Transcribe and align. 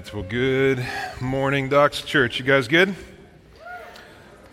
right. 0.00 0.14
Well, 0.14 0.22
good 0.22 0.86
morning, 1.20 1.68
Doxa 1.68 2.06
Church. 2.06 2.38
You 2.38 2.44
guys 2.46 2.68
good? 2.68 2.94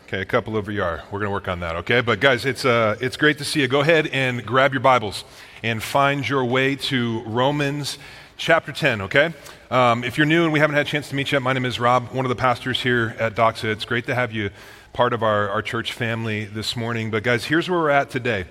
Okay, 0.06 0.22
a 0.22 0.26
couple 0.26 0.58
over 0.58 0.74
you 0.74 0.84
are. 0.84 1.04
We're 1.06 1.20
going 1.20 1.30
to 1.30 1.32
work 1.32 1.48
on 1.48 1.62
that, 1.62 1.78
okay? 1.78 2.02
But 2.02 2.20
guys, 2.20 2.46
it's, 2.46 2.66
uh, 2.66 2.98
it's 3.00 3.16
great 3.16 3.38
to 3.38 3.46
see 3.46 3.62
you. 3.62 3.70
Go 3.70 3.80
ahead 3.80 4.08
and 4.08 4.46
grab 4.46 4.74
your 4.74 4.82
Bibles 4.82 5.24
and 5.64 5.82
find 5.82 6.28
your 6.28 6.44
way 6.44 6.76
to 6.76 7.22
Romans 7.26 7.98
chapter 8.36 8.74
10, 8.74 9.02
okay? 9.04 9.34
Um, 9.72 10.04
if 10.04 10.18
you're 10.18 10.28
new 10.28 10.44
and 10.44 10.52
we 10.52 10.60
haven't 10.60 10.76
had 10.76 10.86
a 10.86 10.90
chance 10.90 11.08
to 11.10 11.16
meet 11.16 11.32
yet, 11.32 11.42
my 11.42 11.54
name 11.54 11.66
is 11.66 11.80
Rob, 11.80 12.12
one 12.12 12.26
of 12.26 12.30
the 12.30 12.36
pastors 12.36 12.82
here 12.82 13.16
at 13.18 13.34
Doxa. 13.36 13.66
It's 13.66 13.86
great 13.86 14.06
to 14.08 14.16
have 14.16 14.34
you 14.34 14.50
part 14.92 15.14
of 15.14 15.24
our, 15.24 15.48
our 15.50 15.62
church 15.62 15.94
family 15.94 16.44
this 16.44 16.76
morning. 16.76 17.10
But 17.10 17.24
guys, 17.24 17.46
here's 17.46 17.70
where 17.70 17.80
we're 17.80 17.90
at 17.90 18.10
today. 18.10 18.46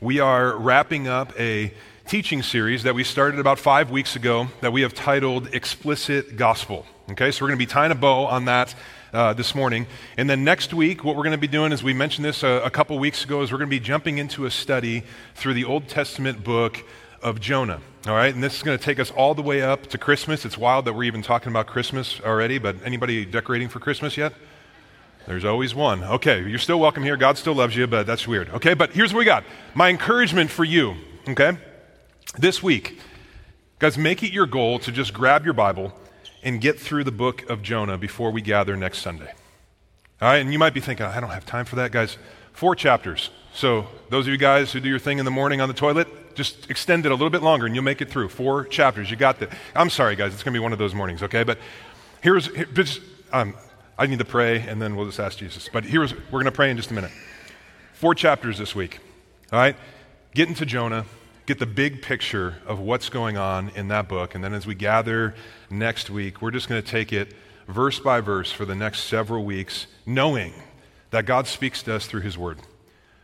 We 0.00 0.20
are 0.20 0.56
wrapping 0.56 1.08
up 1.08 1.32
a 1.40 1.74
teaching 2.08 2.42
series 2.42 2.84
that 2.84 2.94
we 2.94 3.04
started 3.04 3.38
about 3.38 3.58
five 3.58 3.90
weeks 3.90 4.16
ago 4.16 4.48
that 4.62 4.72
we 4.72 4.80
have 4.80 4.94
titled 4.94 5.54
Explicit 5.54 6.38
Gospel. 6.38 6.86
Okay, 7.10 7.30
so 7.30 7.44
we're 7.44 7.48
going 7.48 7.58
to 7.58 7.66
be 7.66 7.70
tying 7.70 7.92
a 7.92 7.94
bow 7.94 8.24
on 8.24 8.46
that 8.46 8.74
uh, 9.12 9.34
this 9.34 9.54
morning. 9.54 9.86
And 10.16 10.28
then 10.28 10.42
next 10.42 10.72
week, 10.72 11.04
what 11.04 11.16
we're 11.16 11.22
going 11.22 11.32
to 11.32 11.38
be 11.38 11.46
doing, 11.46 11.70
as 11.70 11.82
we 11.82 11.92
mentioned 11.92 12.24
this 12.24 12.42
a, 12.42 12.62
a 12.64 12.70
couple 12.70 12.98
weeks 12.98 13.24
ago, 13.24 13.42
is 13.42 13.52
we're 13.52 13.58
going 13.58 13.68
to 13.68 13.76
be 13.76 13.78
jumping 13.78 14.16
into 14.16 14.46
a 14.46 14.50
study 14.50 15.02
through 15.34 15.52
the 15.52 15.66
Old 15.66 15.86
Testament 15.86 16.42
book 16.42 16.82
of 17.20 17.40
Jonah. 17.40 17.82
All 18.06 18.14
right, 18.14 18.32
and 18.32 18.42
this 18.42 18.56
is 18.56 18.62
going 18.62 18.78
to 18.78 18.82
take 18.82 18.98
us 18.98 19.10
all 19.10 19.34
the 19.34 19.42
way 19.42 19.60
up 19.60 19.88
to 19.88 19.98
Christmas. 19.98 20.46
It's 20.46 20.56
wild 20.56 20.86
that 20.86 20.94
we're 20.94 21.04
even 21.04 21.20
talking 21.20 21.52
about 21.52 21.66
Christmas 21.66 22.22
already, 22.22 22.56
but 22.56 22.76
anybody 22.86 23.26
decorating 23.26 23.68
for 23.68 23.80
Christmas 23.80 24.16
yet? 24.16 24.32
There's 25.26 25.44
always 25.44 25.74
one. 25.74 26.02
Okay, 26.02 26.42
you're 26.48 26.58
still 26.58 26.80
welcome 26.80 27.02
here. 27.02 27.18
God 27.18 27.36
still 27.36 27.54
loves 27.54 27.76
you, 27.76 27.86
but 27.86 28.06
that's 28.06 28.26
weird. 28.26 28.48
Okay, 28.48 28.72
but 28.72 28.92
here's 28.92 29.12
what 29.12 29.18
we 29.18 29.26
got. 29.26 29.44
My 29.74 29.90
encouragement 29.90 30.48
for 30.48 30.64
you, 30.64 30.94
okay? 31.28 31.58
This 32.36 32.62
week, 32.62 33.00
guys, 33.78 33.96
make 33.96 34.22
it 34.22 34.32
your 34.32 34.46
goal 34.46 34.78
to 34.80 34.92
just 34.92 35.14
grab 35.14 35.44
your 35.44 35.54
Bible 35.54 35.92
and 36.42 36.60
get 36.60 36.78
through 36.78 37.04
the 37.04 37.12
book 37.12 37.48
of 37.48 37.62
Jonah 37.62 37.96
before 37.96 38.30
we 38.30 38.42
gather 38.42 38.76
next 38.76 38.98
Sunday. 38.98 39.32
All 40.20 40.28
right, 40.28 40.36
and 40.36 40.52
you 40.52 40.58
might 40.58 40.74
be 40.74 40.80
thinking, 40.80 41.06
I 41.06 41.20
don't 41.20 41.30
have 41.30 41.46
time 41.46 41.64
for 41.64 41.76
that, 41.76 41.90
guys. 41.90 42.18
Four 42.52 42.76
chapters. 42.76 43.30
So, 43.54 43.86
those 44.10 44.26
of 44.26 44.32
you 44.32 44.36
guys 44.36 44.72
who 44.72 44.80
do 44.80 44.88
your 44.88 44.98
thing 44.98 45.18
in 45.18 45.24
the 45.24 45.30
morning 45.30 45.60
on 45.60 45.68
the 45.68 45.74
toilet, 45.74 46.34
just 46.34 46.70
extend 46.70 47.06
it 47.06 47.12
a 47.12 47.14
little 47.14 47.30
bit 47.30 47.42
longer 47.42 47.66
and 47.66 47.74
you'll 47.74 47.84
make 47.84 48.02
it 48.02 48.10
through. 48.10 48.28
Four 48.28 48.64
chapters. 48.64 49.10
You 49.10 49.16
got 49.16 49.40
that. 49.40 49.50
I'm 49.74 49.90
sorry, 49.90 50.14
guys. 50.14 50.34
It's 50.34 50.42
going 50.42 50.52
to 50.52 50.58
be 50.58 50.62
one 50.62 50.72
of 50.72 50.78
those 50.78 50.94
mornings, 50.94 51.22
okay? 51.22 51.44
But 51.44 51.58
here's, 52.20 52.54
here, 52.54 52.66
just, 52.66 53.00
um, 53.32 53.54
I 53.96 54.06
need 54.06 54.18
to 54.18 54.24
pray 54.24 54.60
and 54.60 54.80
then 54.82 54.96
we'll 54.96 55.06
just 55.06 55.18
ask 55.18 55.38
Jesus. 55.38 55.68
But 55.72 55.84
here's, 55.84 56.14
we're 56.14 56.40
going 56.40 56.44
to 56.44 56.52
pray 56.52 56.70
in 56.70 56.76
just 56.76 56.90
a 56.90 56.94
minute. 56.94 57.10
Four 57.94 58.14
chapters 58.14 58.58
this 58.58 58.74
week, 58.74 59.00
all 59.50 59.58
right? 59.58 59.76
Get 60.34 60.48
into 60.48 60.66
Jonah 60.66 61.06
get 61.48 61.58
the 61.58 61.64
big 61.64 62.02
picture 62.02 62.56
of 62.66 62.78
what's 62.78 63.08
going 63.08 63.38
on 63.38 63.70
in 63.70 63.88
that 63.88 64.06
book. 64.06 64.34
And 64.34 64.44
then 64.44 64.52
as 64.52 64.66
we 64.66 64.74
gather 64.74 65.34
next 65.70 66.10
week, 66.10 66.42
we're 66.42 66.50
just 66.50 66.68
going 66.68 66.82
to 66.82 66.86
take 66.86 67.10
it 67.10 67.32
verse 67.66 67.98
by 67.98 68.20
verse 68.20 68.52
for 68.52 68.66
the 68.66 68.74
next 68.74 69.04
several 69.04 69.46
weeks, 69.46 69.86
knowing 70.04 70.52
that 71.08 71.24
God 71.24 71.46
speaks 71.46 71.82
to 71.84 71.94
us 71.94 72.06
through 72.06 72.20
His 72.20 72.36
Word. 72.36 72.58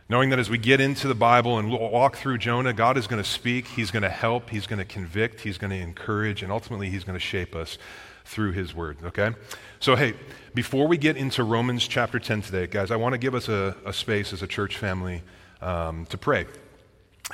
Knowing 0.09 0.31
that 0.31 0.39
as 0.39 0.49
we 0.49 0.57
get 0.57 0.81
into 0.81 1.07
the 1.07 1.13
Bible 1.13 1.59
and 1.59 1.71
walk 1.71 2.15
through 2.15 2.39
Jonah, 2.39 2.73
God 2.73 2.97
is 2.97 3.05
going 3.05 3.21
to 3.21 3.29
speak, 3.29 3.67
He's 3.67 3.91
going 3.91 4.01
to 4.01 4.09
help, 4.09 4.49
He's 4.49 4.65
going 4.65 4.79
to 4.79 4.85
convict, 4.85 5.41
He's 5.41 5.59
going 5.59 5.69
to 5.69 5.79
encourage, 5.79 6.41
and 6.41 6.51
ultimately 6.51 6.89
He's 6.89 7.03
going 7.03 7.17
to 7.17 7.23
shape 7.23 7.55
us 7.55 7.77
through 8.23 8.53
His 8.53 8.73
Word, 8.73 8.97
okay? 9.03 9.35
So, 9.79 9.95
hey, 9.95 10.15
before 10.55 10.87
we 10.87 10.97
get 10.97 11.15
into 11.15 11.43
Romans 11.43 11.87
chapter 11.87 12.17
10 12.17 12.41
today, 12.41 12.65
guys, 12.65 12.89
I 12.89 12.95
want 12.95 13.13
to 13.13 13.19
give 13.19 13.35
us 13.35 13.49
a, 13.49 13.75
a 13.85 13.93
space 13.93 14.33
as 14.33 14.41
a 14.41 14.47
church 14.47 14.77
family 14.77 15.21
um, 15.61 16.07
to 16.07 16.17
pray 16.17 16.47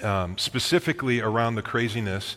um, 0.04 0.38
specifically 0.38 1.22
around 1.22 1.56
the 1.56 1.62
craziness 1.62 2.36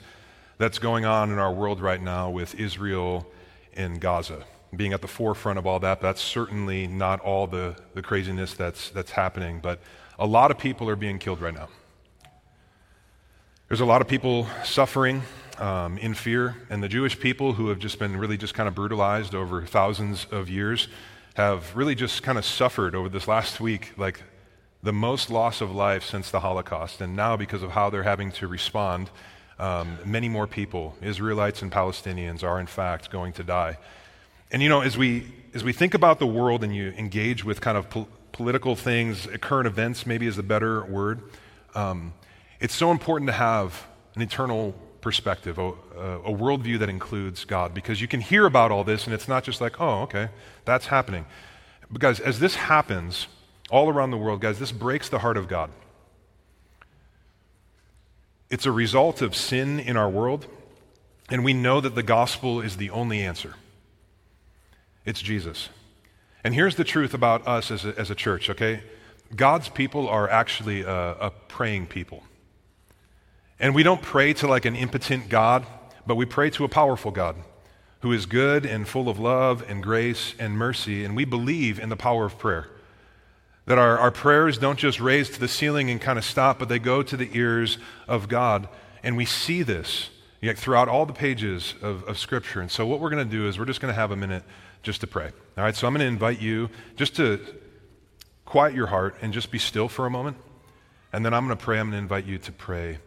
that's 0.59 0.79
going 0.79 1.05
on 1.05 1.31
in 1.31 1.39
our 1.39 1.53
world 1.53 1.81
right 1.81 2.03
now 2.03 2.31
with 2.31 2.55
Israel 2.55 3.27
and 3.75 4.01
Gaza. 4.01 4.45
Being 4.75 4.93
at 4.93 5.03
the 5.03 5.09
forefront 5.09 5.59
of 5.59 5.67
all 5.67 5.79
that, 5.81 6.01
that's 6.01 6.21
certainly 6.21 6.87
not 6.87 7.21
all 7.21 7.47
the, 7.47 7.77
the 7.95 8.03
craziness 8.03 8.55
that's, 8.55 8.91
that's 8.91 9.13
happening, 9.13 9.61
but 9.61 9.81
a 10.19 10.27
lot 10.27 10.51
of 10.51 10.59
people 10.59 10.89
are 10.89 10.97
being 10.97 11.19
killed 11.19 11.41
right 11.41 11.55
now. 11.55 11.69
There's 13.69 13.81
a 13.81 13.85
lot 13.85 14.01
of 14.01 14.09
people 14.09 14.47
suffering 14.65 15.23
um, 15.59 15.99
in 15.99 16.15
fear, 16.15 16.57
and 16.71 16.83
the 16.83 16.89
Jewish 16.89 17.19
people 17.19 17.53
who 17.55 17.69
have 17.69 17.79
just 17.79 17.99
been 17.99 18.17
really 18.17 18.37
just 18.37 18.55
kind 18.55 18.69
of 18.69 18.75
brutalized 18.75 19.35
over 19.35 19.65
thousands 19.65 20.27
of 20.31 20.49
years 20.49 20.89
have 21.35 21.75
really 21.75 21.95
just 21.95 22.23
kind 22.23 22.39
of 22.39 22.45
suffered 22.45 22.95
over 22.95 23.09
this 23.09 23.27
last 23.27 23.61
week. 23.61 23.93
Like 23.97 24.23
the 24.85 24.93
most 24.93 25.31
loss 25.31 25.63
of 25.63 25.75
life 25.75 26.05
since 26.05 26.31
the 26.31 26.41
Holocaust. 26.41 27.01
And 27.01 27.17
now, 27.17 27.37
because 27.39 27.63
of 27.63 27.71
how 27.71 27.89
they're 27.89 28.03
having 28.03 28.31
to 28.33 28.47
respond, 28.47 29.11
um, 29.59 29.99
many 30.05 30.29
more 30.29 30.47
people, 30.47 30.95
Israelites 31.01 31.63
and 31.63 31.73
Palestinians, 31.73 32.43
are 32.45 32.61
in 32.61 32.67
fact 32.67 33.11
going 33.11 33.33
to 33.33 33.43
die. 33.43 33.79
And 34.53 34.63
you 34.63 34.69
know, 34.69 34.83
as 34.83 34.99
we, 34.99 35.27
as 35.55 35.65
we 35.65 35.73
think 35.73 35.95
about 35.95 36.19
the 36.19 36.27
world 36.27 36.63
and 36.63 36.77
you 36.77 36.91
engage 36.99 37.45
with 37.45 37.63
kind 37.63 37.79
of 37.79 37.89
po- 37.89 38.09
political 38.33 38.77
things, 38.77 39.27
current 39.41 39.67
events 39.67 40.07
maybe 40.07 40.27
is 40.27 40.37
a 40.37 40.43
better 40.43 40.85
word, 40.85 41.23
um, 41.75 42.13
it's 42.61 42.75
so 42.75 42.91
important 42.91 43.29
to 43.29 43.33
have 43.33 43.87
an 44.17 44.23
eternal 44.23 44.75
perspective, 45.01 45.59
a, 45.59 45.69
a 45.69 46.33
worldview 46.33 46.79
that 46.81 46.91
includes 46.91 47.47
God, 47.47 47.73
because 47.73 48.03
you 48.03 48.09
can 48.09 48.21
hear 48.21 48.45
about 48.45 48.71
all 48.71 48.85
this 48.85 49.07
and 49.07 49.15
it's 49.15 49.29
not 49.29 49.45
just 49.45 49.63
like, 49.63 49.81
oh, 49.81 50.03
okay, 50.03 50.29
that's 50.67 50.87
happening. 50.87 51.25
Because 51.91 52.21
as 52.21 52.39
this 52.39 52.55
happens, 52.55 53.29
all 53.71 53.89
around 53.89 54.11
the 54.11 54.17
world, 54.17 54.41
guys, 54.41 54.59
this 54.59 54.73
breaks 54.73 55.09
the 55.09 55.21
heart 55.21 55.37
of 55.37 55.49
God. 55.49 55.71
It's 58.51 58.67
a 58.67 58.73
result 58.73 59.23
of 59.23 59.35
sin 59.35 59.81
in 59.81 59.97
our 59.97 60.09
world, 60.09 60.47
and 61.31 61.45
we 61.45 61.53
know 61.53 61.81
that 61.81 61.95
the 61.95 62.03
gospel 62.03 62.61
is 62.61 62.77
the 62.77 62.91
only 62.91 63.21
answer. 63.23 63.55
It's 65.05 65.21
Jesus. 65.21 65.71
And 66.45 66.55
here's 66.55 66.77
the 66.77 66.85
truth 66.85 67.15
about 67.15 67.47
us 67.47 67.71
as 67.71 67.85
a, 67.85 67.99
as 67.99 68.11
a 68.11 68.15
church, 68.15 68.51
okay? 68.51 68.83
God's 69.35 69.69
people 69.69 70.09
are 70.09 70.29
actually 70.29 70.83
a, 70.83 71.13
a 71.13 71.31
praying 71.49 71.87
people. 71.87 72.23
And 73.59 73.75
we 73.75 73.83
don't 73.83 74.03
pray 74.03 74.35
to 74.35 74.47
like 74.47 74.67
an 74.67 74.77
impotent 74.77 75.29
God, 75.29 75.67
but 76.07 76.17
we 76.17 76.27
pray 76.27 76.51
to 76.51 76.65
a 76.65 76.69
powerful 76.69 77.11
God 77.11 77.37
who 78.01 78.13
is 78.13 78.27
good 78.27 78.67
and 78.67 78.87
full 78.87 79.09
of 79.09 79.19
love 79.19 79.65
and 79.67 79.83
grace 79.83 80.35
and 80.39 80.59
mercy, 80.59 81.05
and 81.05 81.17
we 81.17 81.25
believe 81.25 81.79
in 81.81 81.89
the 81.89 81.97
power 81.97 82.27
of 82.27 82.39
prayer. 82.39 82.69
That 83.67 83.79
our, 83.79 83.99
our 83.99 84.11
prayers 84.11 84.59
don't 84.59 84.79
just 84.79 85.01
raise 85.01 85.31
to 85.31 85.41
the 85.41 85.49
ceiling 85.49 85.91
and 85.91 86.01
kind 86.01 86.19
of 86.19 86.25
stop, 86.25 86.59
but 86.59 86.69
they 86.69 86.79
go 86.79 87.03
to 87.03 87.17
the 87.17 87.31
ears 87.33 87.79
of 88.07 88.29
God. 88.29 88.69
And 89.03 89.17
we 89.17 89.25
see 89.25 89.63
this 89.63 90.11
yet 90.45 90.59
throughout 90.59 90.89
all 90.89 91.07
the 91.07 91.15
pages 91.15 91.75
of, 91.81 92.05
of 92.05 92.19
Scripture. 92.19 92.61
And 92.61 92.71
so, 92.71 92.87
what 92.87 93.01
we're 93.01 93.11
going 93.11 93.27
to 93.27 93.31
do 93.31 93.49
is 93.49 93.59
we're 93.59 93.65
just 93.65 93.81
going 93.81 93.93
to 93.93 93.99
have 93.99 94.11
a 94.11 94.17
minute 94.17 94.45
just 94.83 95.01
to 95.01 95.07
pray. 95.07 95.31
All 95.57 95.65
right, 95.65 95.75
so 95.75 95.87
I'm 95.87 95.95
going 95.95 96.01
to 96.01 96.07
invite 96.07 96.41
you 96.41 96.69
just 96.97 97.17
to 97.17 97.41
quiet 98.45 98.75
your 98.75 98.87
heart 98.87 99.17
and 99.23 99.33
just 99.33 99.51
be 99.51 99.59
still 99.59 99.89
for 99.89 100.05
a 100.05 100.11
moment. 100.11 100.37
And 101.13 101.25
then 101.25 101.33
I'm 101.33 101.47
going 101.47 101.57
to 101.57 101.65
pray. 101.65 101.79
I'm 101.79 101.87
going 101.87 101.93
to 101.93 102.03
invite 102.03 102.27
you 102.27 102.39
to 102.39 102.53
pray 102.53 102.99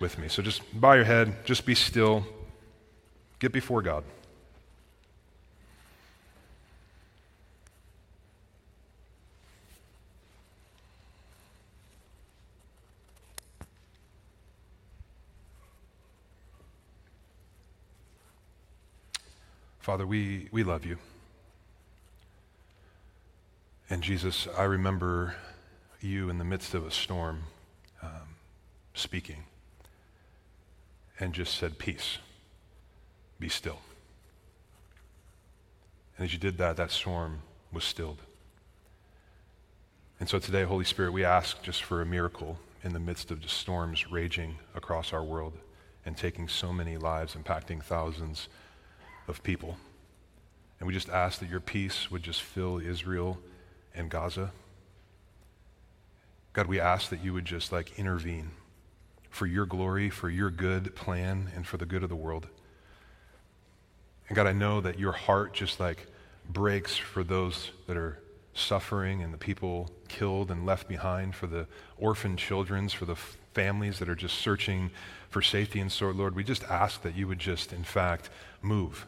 with 0.00 0.18
me. 0.18 0.28
So, 0.28 0.42
just 0.42 0.62
bow 0.80 0.94
your 0.94 1.04
head, 1.04 1.44
just 1.44 1.66
be 1.66 1.74
still, 1.74 2.24
get 3.38 3.52
before 3.52 3.82
God. 3.82 4.04
Father, 19.86 20.04
we, 20.04 20.48
we 20.50 20.64
love 20.64 20.84
you. 20.84 20.98
And 23.88 24.02
Jesus, 24.02 24.48
I 24.58 24.64
remember 24.64 25.36
you 26.00 26.28
in 26.28 26.38
the 26.38 26.44
midst 26.44 26.74
of 26.74 26.84
a 26.84 26.90
storm 26.90 27.44
um, 28.02 28.34
speaking 28.94 29.44
and 31.20 31.32
just 31.32 31.54
said, 31.54 31.78
Peace, 31.78 32.18
be 33.38 33.48
still. 33.48 33.78
And 36.18 36.24
as 36.24 36.32
you 36.32 36.40
did 36.40 36.58
that, 36.58 36.76
that 36.78 36.90
storm 36.90 37.42
was 37.72 37.84
stilled. 37.84 38.22
And 40.18 40.28
so 40.28 40.40
today, 40.40 40.64
Holy 40.64 40.84
Spirit, 40.84 41.12
we 41.12 41.24
ask 41.24 41.62
just 41.62 41.84
for 41.84 42.02
a 42.02 42.06
miracle 42.06 42.58
in 42.82 42.92
the 42.92 42.98
midst 42.98 43.30
of 43.30 43.40
just 43.40 43.56
storms 43.56 44.10
raging 44.10 44.56
across 44.74 45.12
our 45.12 45.22
world 45.22 45.52
and 46.04 46.16
taking 46.16 46.48
so 46.48 46.72
many 46.72 46.96
lives, 46.96 47.36
impacting 47.36 47.80
thousands 47.80 48.48
of 49.28 49.42
people. 49.42 49.76
And 50.78 50.86
we 50.86 50.92
just 50.92 51.08
ask 51.08 51.40
that 51.40 51.48
your 51.48 51.60
peace 51.60 52.10
would 52.10 52.22
just 52.22 52.42
fill 52.42 52.78
Israel 52.78 53.38
and 53.94 54.10
Gaza. 54.10 54.52
God, 56.52 56.66
we 56.66 56.80
ask 56.80 57.10
that 57.10 57.24
you 57.24 57.32
would 57.32 57.44
just 57.44 57.72
like 57.72 57.98
intervene 57.98 58.50
for 59.30 59.46
your 59.46 59.66
glory, 59.66 60.08
for 60.10 60.30
your 60.30 60.50
good 60.50 60.94
plan, 60.94 61.50
and 61.54 61.66
for 61.66 61.76
the 61.76 61.86
good 61.86 62.02
of 62.02 62.08
the 62.08 62.16
world. 62.16 62.46
And 64.28 64.36
God, 64.36 64.46
I 64.46 64.52
know 64.52 64.80
that 64.80 64.98
your 64.98 65.12
heart 65.12 65.52
just 65.54 65.78
like 65.78 66.06
breaks 66.48 66.96
for 66.96 67.22
those 67.22 67.70
that 67.86 67.96
are 67.96 68.18
suffering 68.54 69.22
and 69.22 69.32
the 69.32 69.38
people 69.38 69.90
killed 70.08 70.50
and 70.50 70.64
left 70.64 70.88
behind, 70.88 71.34
for 71.34 71.46
the 71.46 71.66
orphan 71.98 72.36
children's, 72.36 72.92
for 72.92 73.04
the 73.04 73.16
families 73.16 73.98
that 73.98 74.08
are 74.08 74.14
just 74.14 74.38
searching 74.38 74.90
for 75.28 75.42
safety. 75.42 75.80
And 75.80 75.92
so, 75.92 76.10
Lord, 76.10 76.34
we 76.34 76.44
just 76.44 76.64
ask 76.64 77.02
that 77.02 77.14
you 77.14 77.28
would 77.28 77.38
just, 77.38 77.72
in 77.72 77.84
fact, 77.84 78.30
move 78.62 79.06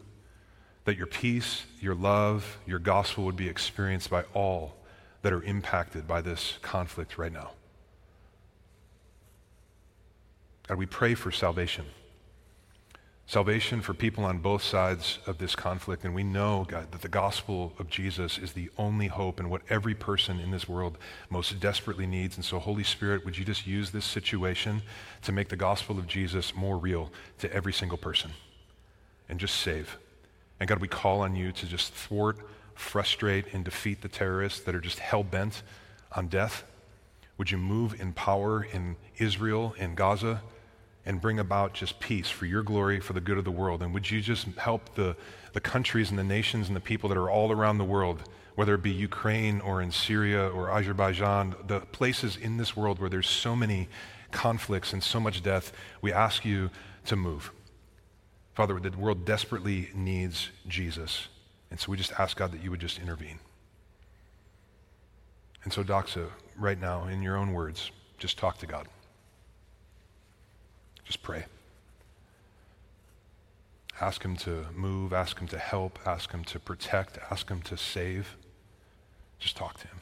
that 0.88 0.96
your 0.96 1.06
peace, 1.06 1.66
your 1.80 1.94
love, 1.94 2.58
your 2.66 2.78
gospel 2.78 3.24
would 3.26 3.36
be 3.36 3.46
experienced 3.46 4.08
by 4.08 4.22
all 4.32 4.74
that 5.20 5.34
are 5.34 5.42
impacted 5.42 6.08
by 6.08 6.22
this 6.22 6.58
conflict 6.62 7.18
right 7.18 7.32
now. 7.32 7.50
God, 10.66 10.78
we 10.78 10.86
pray 10.86 11.14
for 11.14 11.30
salvation. 11.30 11.84
Salvation 13.26 13.82
for 13.82 13.92
people 13.92 14.24
on 14.24 14.38
both 14.38 14.62
sides 14.62 15.18
of 15.26 15.36
this 15.36 15.54
conflict. 15.54 16.04
And 16.04 16.14
we 16.14 16.22
know, 16.22 16.64
God, 16.66 16.90
that 16.92 17.02
the 17.02 17.08
gospel 17.08 17.74
of 17.78 17.90
Jesus 17.90 18.38
is 18.38 18.54
the 18.54 18.70
only 18.78 19.08
hope 19.08 19.38
and 19.38 19.50
what 19.50 19.60
every 19.68 19.94
person 19.94 20.40
in 20.40 20.50
this 20.50 20.66
world 20.66 20.96
most 21.28 21.60
desperately 21.60 22.06
needs. 22.06 22.36
And 22.36 22.44
so, 22.44 22.58
Holy 22.58 22.84
Spirit, 22.84 23.26
would 23.26 23.36
you 23.36 23.44
just 23.44 23.66
use 23.66 23.90
this 23.90 24.06
situation 24.06 24.80
to 25.20 25.32
make 25.32 25.50
the 25.50 25.56
gospel 25.56 25.98
of 25.98 26.06
Jesus 26.06 26.54
more 26.54 26.78
real 26.78 27.12
to 27.40 27.52
every 27.52 27.74
single 27.74 27.98
person 27.98 28.30
and 29.28 29.38
just 29.38 29.56
save? 29.56 29.98
And 30.60 30.68
God, 30.68 30.80
we 30.80 30.88
call 30.88 31.20
on 31.20 31.36
you 31.36 31.52
to 31.52 31.66
just 31.66 31.92
thwart, 31.92 32.38
frustrate, 32.74 33.46
and 33.52 33.64
defeat 33.64 34.02
the 34.02 34.08
terrorists 34.08 34.60
that 34.60 34.74
are 34.74 34.80
just 34.80 34.98
hell 34.98 35.22
bent 35.22 35.62
on 36.12 36.28
death. 36.28 36.64
Would 37.36 37.50
you 37.50 37.58
move 37.58 38.00
in 38.00 38.12
power 38.12 38.64
in 38.64 38.96
Israel, 39.18 39.74
in 39.78 39.94
Gaza? 39.94 40.42
and 41.08 41.22
bring 41.22 41.38
about 41.38 41.72
just 41.72 41.98
peace 42.00 42.28
for 42.28 42.44
your 42.44 42.62
glory, 42.62 43.00
for 43.00 43.14
the 43.14 43.20
good 43.20 43.38
of 43.38 43.44
the 43.44 43.50
world. 43.50 43.82
And 43.82 43.94
would 43.94 44.10
you 44.10 44.20
just 44.20 44.46
help 44.58 44.94
the, 44.94 45.16
the 45.54 45.60
countries 45.60 46.10
and 46.10 46.18
the 46.18 46.24
nations 46.24 46.68
and 46.68 46.76
the 46.76 46.80
people 46.80 47.08
that 47.08 47.16
are 47.16 47.30
all 47.30 47.50
around 47.50 47.78
the 47.78 47.84
world, 47.84 48.28
whether 48.56 48.74
it 48.74 48.82
be 48.82 48.90
Ukraine 48.90 49.62
or 49.62 49.80
in 49.80 49.90
Syria 49.90 50.48
or 50.48 50.70
Azerbaijan, 50.70 51.54
the 51.66 51.80
places 51.80 52.36
in 52.36 52.58
this 52.58 52.76
world 52.76 52.98
where 52.98 53.08
there's 53.08 53.26
so 53.26 53.56
many 53.56 53.88
conflicts 54.32 54.92
and 54.92 55.02
so 55.02 55.18
much 55.18 55.42
death, 55.42 55.72
we 56.02 56.12
ask 56.12 56.44
you 56.44 56.68
to 57.06 57.16
move. 57.16 57.52
Father, 58.58 58.80
the 58.80 58.90
world 58.98 59.24
desperately 59.24 59.88
needs 59.94 60.48
Jesus. 60.66 61.28
And 61.70 61.78
so 61.78 61.92
we 61.92 61.96
just 61.96 62.10
ask 62.18 62.36
God 62.36 62.50
that 62.50 62.60
you 62.60 62.72
would 62.72 62.80
just 62.80 62.98
intervene. 62.98 63.38
And 65.62 65.72
so, 65.72 65.84
Doxa, 65.84 66.26
right 66.56 66.80
now, 66.80 67.06
in 67.06 67.22
your 67.22 67.36
own 67.36 67.52
words, 67.52 67.92
just 68.18 68.36
talk 68.36 68.58
to 68.58 68.66
God. 68.66 68.88
Just 71.04 71.22
pray. 71.22 71.44
Ask 74.00 74.24
Him 74.24 74.36
to 74.38 74.66
move, 74.74 75.12
ask 75.12 75.38
Him 75.38 75.46
to 75.46 75.58
help, 75.58 76.00
ask 76.04 76.32
Him 76.32 76.42
to 76.46 76.58
protect, 76.58 77.16
ask 77.30 77.48
Him 77.48 77.62
to 77.62 77.76
save. 77.76 78.36
Just 79.38 79.56
talk 79.56 79.78
to 79.78 79.86
Him. 79.86 80.00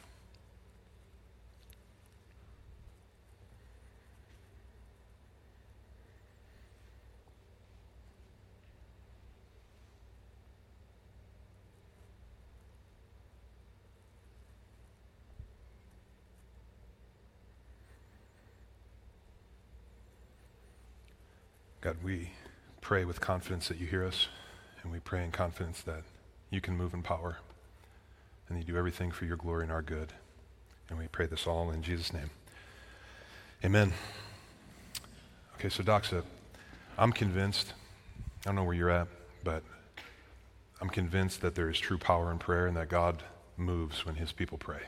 God, 21.87 21.99
we 22.03 22.31
pray 22.81 23.05
with 23.05 23.21
confidence 23.21 23.69
that 23.69 23.79
you 23.79 23.87
hear 23.87 24.05
us, 24.05 24.27
and 24.83 24.91
we 24.91 24.99
pray 24.99 25.23
in 25.23 25.31
confidence 25.31 25.83
that 25.83 26.03
you 26.51 26.61
can 26.61 26.77
move 26.77 26.95
in 26.95 27.01
power, 27.01 27.37
and 28.49 28.59
you 28.59 28.65
do 28.65 28.77
everything 28.77 29.13
for 29.13 29.25
your 29.25 29.37
glory 29.37 29.63
and 29.63 29.71
our 29.71 29.83
good. 29.83 30.13
And 30.91 30.99
we 30.99 31.07
pray 31.07 31.27
this 31.27 31.47
all 31.47 31.71
in 31.71 31.85
Jesus' 31.85 32.13
name. 32.13 32.31
Amen. 33.65 33.93
Okay, 35.55 35.69
so 35.69 35.85
Doxa, 35.85 36.25
I'm 36.99 37.13
convinced, 37.13 37.73
I 38.45 38.49
don't 38.49 38.57
know 38.57 38.65
where 38.65 38.75
you're 38.75 38.91
at, 38.91 39.07
but 39.45 39.63
I'm 40.81 40.89
convinced 40.89 41.41
that 41.43 41.55
there 41.55 41.71
is 41.71 41.79
true 41.79 41.99
power 41.99 42.33
in 42.33 42.39
prayer 42.39 42.67
and 42.67 42.77
that 42.77 42.89
God 42.89 43.23
moves 43.57 44.05
when 44.05 44.17
his 44.17 44.33
people 44.33 44.59
pray. 44.59 44.81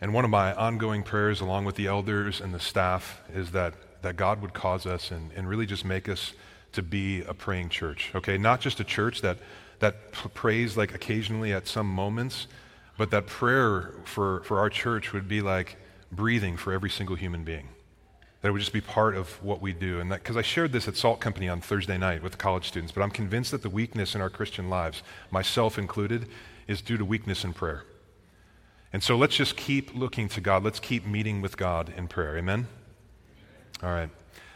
And 0.00 0.12
one 0.12 0.24
of 0.24 0.32
my 0.32 0.52
ongoing 0.52 1.04
prayers, 1.04 1.40
along 1.40 1.64
with 1.64 1.76
the 1.76 1.86
elders 1.86 2.40
and 2.40 2.52
the 2.52 2.58
staff, 2.58 3.22
is 3.32 3.52
that 3.52 3.74
that 4.04 4.16
God 4.16 4.40
would 4.40 4.54
cause 4.54 4.86
us 4.86 5.10
and, 5.10 5.30
and 5.32 5.48
really 5.48 5.66
just 5.66 5.84
make 5.84 6.08
us 6.08 6.32
to 6.72 6.82
be 6.82 7.22
a 7.22 7.34
praying 7.34 7.68
church. 7.68 8.12
Okay, 8.14 8.38
not 8.38 8.60
just 8.60 8.80
a 8.80 8.84
church 8.84 9.20
that 9.20 9.38
that 9.80 10.12
prays 10.12 10.76
like 10.76 10.94
occasionally 10.94 11.52
at 11.52 11.66
some 11.66 11.86
moments, 11.86 12.46
but 12.96 13.10
that 13.10 13.26
prayer 13.26 13.92
for, 14.04 14.40
for 14.44 14.58
our 14.58 14.70
church 14.70 15.12
would 15.12 15.28
be 15.28 15.40
like 15.40 15.76
breathing 16.12 16.56
for 16.56 16.72
every 16.72 16.90
single 16.90 17.16
human 17.16 17.44
being. 17.44 17.68
That 18.40 18.48
it 18.48 18.52
would 18.52 18.60
just 18.60 18.72
be 18.72 18.80
part 18.80 19.16
of 19.16 19.42
what 19.42 19.60
we 19.60 19.72
do. 19.72 20.00
And 20.00 20.12
that 20.12 20.22
because 20.22 20.36
I 20.36 20.42
shared 20.42 20.72
this 20.72 20.86
at 20.86 20.96
Salt 20.96 21.20
Company 21.20 21.48
on 21.48 21.60
Thursday 21.60 21.98
night 21.98 22.22
with 22.22 22.32
the 22.32 22.38
college 22.38 22.68
students, 22.68 22.92
but 22.92 23.02
I'm 23.02 23.10
convinced 23.10 23.50
that 23.50 23.62
the 23.62 23.70
weakness 23.70 24.14
in 24.14 24.20
our 24.20 24.30
Christian 24.30 24.70
lives, 24.70 25.02
myself 25.30 25.78
included, 25.78 26.28
is 26.66 26.80
due 26.80 26.96
to 26.96 27.04
weakness 27.04 27.44
in 27.44 27.52
prayer. 27.52 27.84
And 28.92 29.02
so 29.02 29.16
let's 29.16 29.36
just 29.36 29.56
keep 29.56 29.94
looking 29.94 30.28
to 30.30 30.40
God. 30.40 30.62
Let's 30.62 30.78
keep 30.78 31.04
meeting 31.04 31.42
with 31.42 31.56
God 31.56 31.92
in 31.96 32.06
prayer. 32.06 32.38
Amen. 32.38 32.68
All 33.84 33.90
right. 33.90 34.08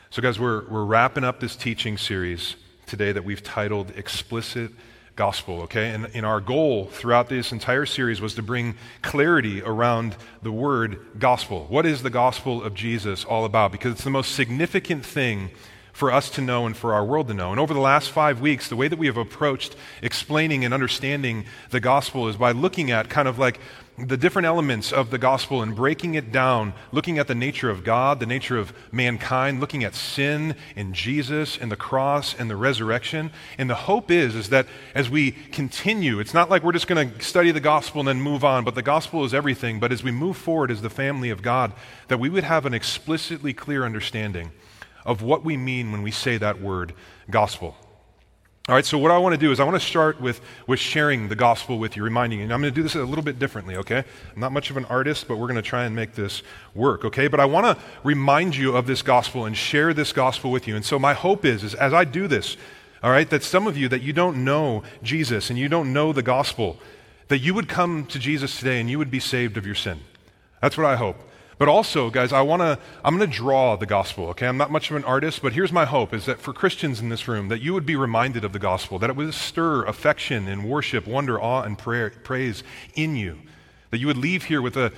So, 0.08 0.22
guys, 0.22 0.40
we're, 0.40 0.66
we're 0.70 0.86
wrapping 0.86 1.22
up 1.22 1.38
this 1.38 1.54
teaching 1.54 1.98
series 1.98 2.56
today 2.86 3.12
that 3.12 3.25
we've 3.25 3.42
titled 3.42 3.90
Explicit 3.90 4.70
Gospel, 5.16 5.60
okay? 5.64 5.90
And, 5.90 6.08
and 6.14 6.25
our 6.25 6.40
goal 6.40 6.86
throughout 6.86 7.28
this 7.28 7.52
entire 7.52 7.84
series 7.84 8.22
was 8.22 8.34
to 8.36 8.42
bring 8.42 8.76
clarity 9.02 9.60
around 9.60 10.16
the 10.40 10.50
word 10.50 10.98
gospel. 11.19 11.66
What 11.69 11.84
is 11.84 12.02
the 12.02 12.08
gospel 12.08 12.62
of 12.62 12.72
Jesus 12.72 13.26
all 13.26 13.44
about? 13.44 13.70
Because 13.70 13.92
it's 13.92 14.04
the 14.04 14.08
most 14.08 14.32
significant 14.34 15.04
thing 15.04 15.50
for 15.92 16.10
us 16.10 16.30
to 16.30 16.40
know 16.40 16.64
and 16.64 16.75
for 16.75 16.94
our 16.94 17.04
world 17.04 17.28
to 17.28 17.34
know. 17.34 17.50
And 17.50 17.60
over 17.60 17.75
the 17.75 17.80
last 17.80 18.10
five 18.10 18.40
weeks, 18.40 18.70
the 18.70 18.76
way 18.76 18.88
that 18.88 18.98
we 18.98 19.08
have 19.08 19.19
approached 19.19 19.76
explaining 20.00 20.64
and 20.64 20.72
understanding 20.72 21.44
the 21.69 21.80
gospel 21.80 22.28
is 22.28 22.36
by 22.36 22.52
looking 22.52 22.90
at 22.90 23.10
kind 23.10 23.28
of 23.28 23.38
like 23.38 23.60
the 24.06 24.16
different 24.16 24.46
elements 24.46 24.92
of 24.92 25.10
the 25.10 25.18
gospel 25.18 25.62
and 25.62 25.74
breaking 25.74 26.14
it 26.14 26.30
down, 26.30 26.72
looking 26.92 27.18
at 27.18 27.26
the 27.26 27.34
nature 27.34 27.68
of 27.68 27.82
God, 27.82 28.20
the 28.20 28.26
nature 28.26 28.56
of 28.56 28.72
mankind, 28.92 29.60
looking 29.60 29.82
at 29.82 29.94
sin 29.94 30.54
and 30.76 30.94
Jesus 30.94 31.58
and 31.58 31.70
the 31.70 31.76
cross 31.76 32.34
and 32.38 32.48
the 32.48 32.56
resurrection. 32.56 33.30
And 33.56 33.68
the 33.68 33.74
hope 33.74 34.10
is, 34.10 34.34
is 34.34 34.50
that 34.50 34.66
as 34.94 35.10
we 35.10 35.32
continue, 35.32 36.20
it's 36.20 36.34
not 36.34 36.48
like 36.48 36.62
we're 36.62 36.72
just 36.72 36.86
going 36.86 37.12
to 37.12 37.22
study 37.22 37.50
the 37.50 37.60
gospel 37.60 38.00
and 38.00 38.08
then 38.08 38.20
move 38.20 38.44
on, 38.44 38.64
but 38.64 38.74
the 38.74 38.82
gospel 38.82 39.24
is 39.24 39.34
everything. 39.34 39.80
But 39.80 39.90
as 39.90 40.04
we 40.04 40.12
move 40.12 40.36
forward 40.36 40.70
as 40.70 40.82
the 40.82 40.90
family 40.90 41.30
of 41.30 41.42
God, 41.42 41.72
that 42.06 42.20
we 42.20 42.28
would 42.28 42.44
have 42.44 42.66
an 42.66 42.74
explicitly 42.74 43.52
clear 43.52 43.84
understanding 43.84 44.52
of 45.04 45.22
what 45.22 45.44
we 45.44 45.56
mean 45.56 45.90
when 45.90 46.02
we 46.02 46.10
say 46.10 46.36
that 46.36 46.60
word 46.60 46.94
gospel. 47.30 47.76
All 48.68 48.74
right, 48.74 48.84
so 48.84 48.98
what 48.98 49.10
I 49.10 49.16
want 49.16 49.32
to 49.32 49.38
do 49.38 49.50
is 49.50 49.60
I 49.60 49.64
want 49.64 49.80
to 49.80 49.87
start 49.87 50.20
with, 50.20 50.42
with 50.66 50.78
sharing 50.78 51.28
the 51.28 51.34
gospel 51.34 51.78
with 51.78 51.96
you, 51.96 52.02
reminding 52.02 52.40
you. 52.40 52.44
And 52.44 52.52
I'm 52.52 52.60
going 52.60 52.70
to 52.70 52.75
do 52.75 52.82
this 52.82 52.96
a 52.96 53.02
little 53.02 53.25
bit 53.25 53.38
differently, 53.38 53.76
okay? 53.76 54.04
I'm 54.34 54.40
not 54.40 54.52
much 54.52 54.68
of 54.68 54.76
an 54.76 54.84
artist, 54.84 55.26
but 55.26 55.38
we're 55.38 55.46
going 55.46 55.56
to 55.56 55.62
try 55.62 55.84
and 55.84 55.96
make 55.96 56.14
this 56.14 56.42
work, 56.75 57.02
okay? 57.06 57.28
But 57.28 57.40
I 57.40 57.46
want 57.46 57.64
to 57.64 57.82
remind 58.04 58.56
you 58.56 58.76
of 58.76 58.87
this 58.87 59.00
gospel 59.00 59.46
and 59.46 59.56
share 59.56 59.94
this 59.94 60.12
gospel 60.12 60.50
with 60.50 60.68
you. 60.68 60.76
And 60.76 60.84
so 60.84 60.98
my 60.98 61.14
hope 61.14 61.46
is, 61.46 61.64
is 61.64 61.75
as 61.76 61.94
I 61.94 62.04
do 62.04 62.28
this, 62.28 62.58
all 63.02 63.10
right, 63.10 63.30
that 63.30 63.42
some 63.42 63.66
of 63.66 63.78
you 63.78 63.88
that 63.88 64.02
you 64.02 64.12
don't 64.12 64.44
know 64.44 64.82
Jesus 65.02 65.48
and 65.48 65.58
you 65.58 65.70
don't 65.70 65.94
know 65.94 66.12
the 66.12 66.22
gospel, 66.22 66.76
that 67.28 67.38
you 67.38 67.54
would 67.54 67.70
come 67.70 68.04
to 68.04 68.18
Jesus 68.18 68.58
today 68.58 68.80
and 68.80 68.90
you 68.90 68.98
would 68.98 69.10
be 69.10 69.20
saved 69.20 69.56
of 69.56 69.64
your 69.64 69.76
sin. 69.76 70.00
That's 70.60 70.76
what 70.76 70.87
I 70.87 70.96
hope. 70.96 71.16
But 71.58 71.68
also, 71.68 72.08
guys, 72.08 72.32
I 72.32 72.40
want 72.42 72.62
to 72.62 72.78
I'm 73.04 73.16
going 73.16 73.28
to 73.28 73.36
draw 73.36 73.76
the 73.76 73.86
gospel, 73.86 74.26
okay? 74.28 74.46
I'm 74.46 74.56
not 74.56 74.70
much 74.70 74.90
of 74.90 74.96
an 74.96 75.04
artist, 75.04 75.42
but 75.42 75.52
here's 75.52 75.72
my 75.72 75.84
hope 75.84 76.14
is 76.14 76.26
that 76.26 76.40
for 76.40 76.52
Christians 76.52 77.00
in 77.00 77.08
this 77.08 77.26
room 77.26 77.48
that 77.48 77.60
you 77.60 77.74
would 77.74 77.84
be 77.84 77.96
reminded 77.96 78.44
of 78.44 78.52
the 78.52 78.58
gospel, 78.58 78.98
that 79.00 79.10
it 79.10 79.16
would 79.16 79.34
stir 79.34 79.84
affection 79.84 80.46
and 80.46 80.64
worship, 80.64 81.06
wonder, 81.06 81.40
awe 81.40 81.62
and 81.62 81.76
prayer, 81.76 82.10
praise 82.10 82.62
in 82.94 83.16
you. 83.16 83.38
That 83.90 83.98
you 83.98 84.06
would 84.06 84.18
leave 84.18 84.44
here 84.44 84.62
with 84.62 84.76
a 84.76 84.92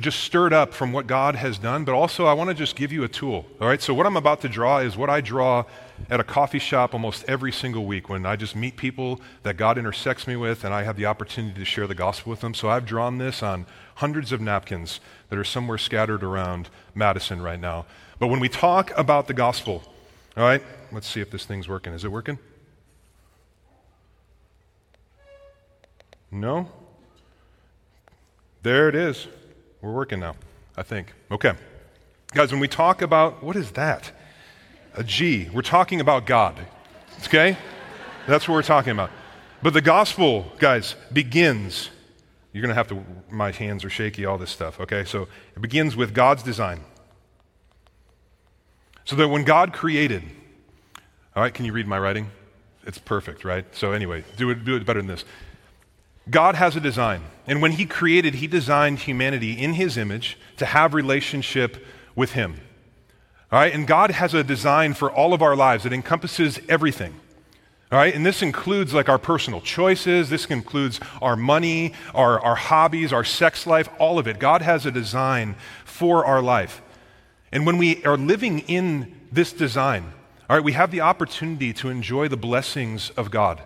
just 0.00 0.20
stirred 0.20 0.52
up 0.52 0.74
from 0.74 0.92
what 0.92 1.06
God 1.06 1.36
has 1.36 1.56
done, 1.56 1.84
but 1.84 1.94
also 1.94 2.26
I 2.26 2.34
want 2.34 2.50
to 2.50 2.54
just 2.54 2.76
give 2.76 2.92
you 2.92 3.04
a 3.04 3.08
tool. 3.08 3.46
All 3.60 3.66
right? 3.66 3.80
So 3.80 3.94
what 3.94 4.06
I'm 4.06 4.16
about 4.16 4.42
to 4.42 4.48
draw 4.48 4.78
is 4.78 4.94
what 4.96 5.08
I 5.08 5.22
draw 5.22 5.64
at 6.10 6.20
a 6.20 6.24
coffee 6.24 6.58
shop 6.58 6.92
almost 6.92 7.24
every 7.26 7.50
single 7.50 7.86
week 7.86 8.10
when 8.10 8.26
I 8.26 8.36
just 8.36 8.54
meet 8.54 8.76
people 8.76 9.22
that 9.42 9.56
God 9.56 9.78
intersects 9.78 10.26
me 10.26 10.36
with 10.36 10.64
and 10.64 10.74
I 10.74 10.82
have 10.82 10.96
the 10.96 11.06
opportunity 11.06 11.58
to 11.58 11.64
share 11.64 11.86
the 11.86 11.94
gospel 11.94 12.30
with 12.30 12.40
them. 12.40 12.52
So 12.52 12.68
I've 12.68 12.84
drawn 12.84 13.16
this 13.16 13.42
on 13.42 13.64
hundreds 13.96 14.32
of 14.32 14.40
napkins 14.40 15.00
that 15.28 15.38
are 15.38 15.44
somewhere 15.44 15.78
scattered 15.78 16.22
around 16.22 16.68
Madison 16.94 17.42
right 17.42 17.60
now. 17.60 17.86
But 18.18 18.28
when 18.28 18.40
we 18.40 18.48
talk 18.48 18.96
about 18.96 19.26
the 19.26 19.34
gospel, 19.34 19.82
all 20.36 20.44
right, 20.44 20.62
let's 20.92 21.06
see 21.06 21.20
if 21.20 21.30
this 21.30 21.44
thing's 21.44 21.68
working. 21.68 21.92
Is 21.92 22.04
it 22.04 22.12
working? 22.12 22.38
No? 26.30 26.68
There 28.62 28.88
it 28.88 28.94
is. 28.94 29.28
We're 29.80 29.92
working 29.92 30.20
now, 30.20 30.36
I 30.76 30.82
think. 30.82 31.12
Okay. 31.30 31.52
Guys, 32.32 32.50
when 32.50 32.60
we 32.60 32.68
talk 32.68 33.02
about, 33.02 33.42
what 33.42 33.56
is 33.56 33.70
that? 33.72 34.12
A 34.94 35.04
G. 35.04 35.48
We're 35.52 35.62
talking 35.62 36.00
about 36.00 36.26
God. 36.26 36.58
Okay? 37.24 37.56
That's 38.26 38.48
what 38.48 38.54
we're 38.54 38.62
talking 38.62 38.92
about. 38.92 39.10
But 39.62 39.72
the 39.72 39.80
gospel, 39.80 40.52
guys, 40.58 40.96
begins 41.12 41.90
you're 42.56 42.62
going 42.62 42.70
to 42.70 42.74
have 42.74 42.88
to, 42.88 43.04
my 43.30 43.50
hands 43.50 43.84
are 43.84 43.90
shaky, 43.90 44.24
all 44.24 44.38
this 44.38 44.50
stuff, 44.50 44.80
okay? 44.80 45.04
So 45.04 45.28
it 45.54 45.60
begins 45.60 45.94
with 45.94 46.14
God's 46.14 46.42
design. 46.42 46.80
So 49.04 49.14
that 49.16 49.28
when 49.28 49.44
God 49.44 49.74
created, 49.74 50.22
all 51.36 51.42
right, 51.42 51.52
can 51.52 51.66
you 51.66 51.74
read 51.74 51.86
my 51.86 51.98
writing? 51.98 52.30
It's 52.86 52.96
perfect, 52.96 53.44
right? 53.44 53.66
So, 53.76 53.92
anyway, 53.92 54.24
do 54.38 54.48
it, 54.48 54.64
do 54.64 54.74
it 54.74 54.86
better 54.86 55.00
than 55.00 55.06
this. 55.06 55.26
God 56.30 56.54
has 56.54 56.76
a 56.76 56.80
design. 56.80 57.24
And 57.46 57.60
when 57.60 57.72
He 57.72 57.84
created, 57.84 58.36
He 58.36 58.46
designed 58.46 59.00
humanity 59.00 59.52
in 59.52 59.74
His 59.74 59.98
image 59.98 60.38
to 60.56 60.64
have 60.64 60.94
relationship 60.94 61.84
with 62.14 62.32
Him. 62.32 62.54
All 63.52 63.58
right? 63.58 63.74
And 63.74 63.86
God 63.86 64.12
has 64.12 64.32
a 64.32 64.42
design 64.42 64.94
for 64.94 65.12
all 65.12 65.34
of 65.34 65.42
our 65.42 65.54
lives 65.54 65.84
that 65.84 65.92
encompasses 65.92 66.58
everything. 66.70 67.20
All 67.92 67.98
right? 67.98 68.14
And 68.14 68.26
this 68.26 68.42
includes 68.42 68.92
like 68.92 69.08
our 69.08 69.18
personal 69.18 69.60
choices, 69.60 70.28
this 70.28 70.46
includes 70.46 70.98
our 71.22 71.36
money, 71.36 71.92
our, 72.14 72.40
our 72.40 72.56
hobbies, 72.56 73.12
our 73.12 73.24
sex 73.24 73.66
life, 73.66 73.88
all 73.98 74.18
of 74.18 74.26
it. 74.26 74.40
God 74.40 74.62
has 74.62 74.86
a 74.86 74.90
design 74.90 75.54
for 75.84 76.24
our 76.24 76.42
life. 76.42 76.82
And 77.52 77.64
when 77.64 77.78
we 77.78 78.04
are 78.04 78.16
living 78.16 78.60
in 78.60 79.14
this 79.30 79.52
design, 79.52 80.12
all 80.50 80.56
right, 80.56 80.64
we 80.64 80.72
have 80.72 80.90
the 80.90 81.00
opportunity 81.00 81.72
to 81.74 81.88
enjoy 81.88 82.28
the 82.28 82.36
blessings 82.36 83.10
of 83.10 83.30
God, 83.30 83.62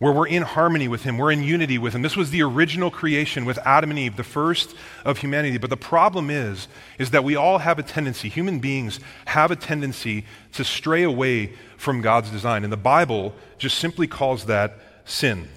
where 0.00 0.12
we're 0.12 0.26
in 0.26 0.42
harmony 0.42 0.88
with 0.88 1.02
Him, 1.02 1.18
we're 1.18 1.30
in 1.30 1.42
unity 1.42 1.76
with 1.76 1.94
Him. 1.94 2.00
This 2.00 2.16
was 2.16 2.30
the 2.30 2.42
original 2.42 2.90
creation 2.90 3.44
with 3.44 3.58
Adam 3.58 3.90
and 3.90 3.98
Eve, 3.98 4.16
the 4.16 4.24
first 4.24 4.74
of 5.04 5.18
humanity. 5.18 5.58
But 5.58 5.68
the 5.68 5.76
problem 5.76 6.30
is, 6.30 6.68
is 6.98 7.10
that 7.10 7.22
we 7.22 7.36
all 7.36 7.58
have 7.58 7.78
a 7.78 7.82
tendency, 7.82 8.30
human 8.30 8.60
beings 8.60 8.98
have 9.26 9.50
a 9.50 9.56
tendency 9.56 10.24
to 10.54 10.64
stray 10.64 11.02
away 11.02 11.52
from 11.76 12.00
God's 12.00 12.30
design. 12.30 12.64
And 12.64 12.72
the 12.72 12.78
Bible 12.78 13.34
just 13.58 13.78
simply 13.78 14.06
calls 14.06 14.46
that 14.46 14.78
sin. 15.04 15.48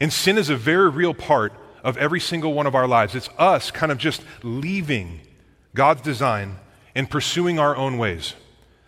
And 0.00 0.12
sin 0.12 0.36
is 0.36 0.50
a 0.50 0.56
very 0.56 0.90
real 0.90 1.14
part 1.14 1.52
of 1.84 1.96
every 1.98 2.20
single 2.20 2.52
one 2.52 2.66
of 2.66 2.74
our 2.74 2.88
lives. 2.88 3.14
It's 3.14 3.30
us 3.38 3.70
kind 3.70 3.92
of 3.92 3.98
just 3.98 4.22
leaving 4.42 5.20
God's 5.72 6.02
design 6.02 6.56
and 6.96 7.08
pursuing 7.08 7.60
our 7.60 7.76
own 7.76 7.96
ways. 7.96 8.34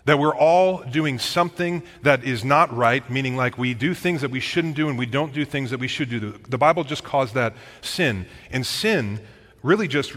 That 0.04 0.18
we're 0.18 0.34
all 0.34 0.82
doing 0.82 1.18
something 1.18 1.82
that 2.02 2.24
is 2.24 2.44
not 2.44 2.74
right, 2.76 3.08
meaning 3.08 3.36
like 3.36 3.56
we 3.56 3.72
do 3.72 3.94
things 3.94 4.22
that 4.22 4.30
we 4.30 4.40
shouldn't 4.40 4.74
do 4.74 4.88
and 4.88 4.98
we 4.98 5.06
don't 5.06 5.32
do 5.32 5.44
things 5.44 5.70
that 5.70 5.78
we 5.78 5.88
should 5.88 6.10
do. 6.10 6.32
The 6.48 6.58
Bible 6.58 6.82
just 6.82 7.04
calls 7.04 7.34
that 7.34 7.54
sin. 7.82 8.26
And 8.50 8.66
sin 8.66 9.20
really 9.62 9.86
just 9.86 10.12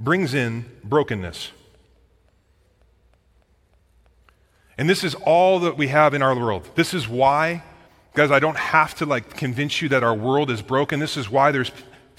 brings 0.00 0.34
in 0.34 0.64
brokenness. 0.82 1.52
And 4.76 4.88
this 4.88 5.04
is 5.04 5.14
all 5.14 5.60
that 5.60 5.76
we 5.76 5.88
have 5.88 6.14
in 6.14 6.22
our 6.22 6.34
world. 6.34 6.68
This 6.74 6.94
is 6.94 7.06
why, 7.06 7.62
guys, 8.14 8.30
I 8.30 8.38
don't 8.38 8.56
have 8.56 8.94
to 8.96 9.06
like 9.06 9.36
convince 9.36 9.82
you 9.82 9.90
that 9.90 10.02
our 10.02 10.14
world 10.14 10.50
is 10.50 10.62
broken. 10.62 11.00
This 11.00 11.18
is 11.18 11.30
why 11.30 11.52
there's 11.52 11.70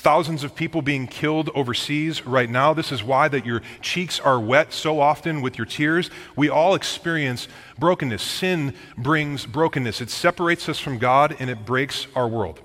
thousands 0.02 0.44
of 0.44 0.56
people 0.56 0.82
being 0.82 1.06
killed 1.08 1.50
overseas 1.54 2.26
right 2.26 2.50
now. 2.50 2.74
This 2.74 2.92
is 2.92 3.04
why 3.04 3.28
that 3.28 3.46
your 3.46 3.62
cheeks 3.82 4.20
are 4.20 4.40
wet 4.40 4.74
so 4.74 5.00
often 5.00 5.42
with 5.42 5.58
your 5.58 5.66
tears. 5.66 6.10
We 6.36 6.50
all 6.50 6.74
experience 6.74 7.48
brokenness. 7.78 8.24
Sin 8.24 8.74
brings 8.98 9.46
brokenness. 9.46 10.02
It 10.02 10.10
separates 10.10 10.68
us 10.68 10.80
from 10.80 10.98
God 10.98 11.36
and 11.40 11.50
it 11.50 11.66
breaks 11.66 12.08
our 12.16 12.28
world. 12.28 12.60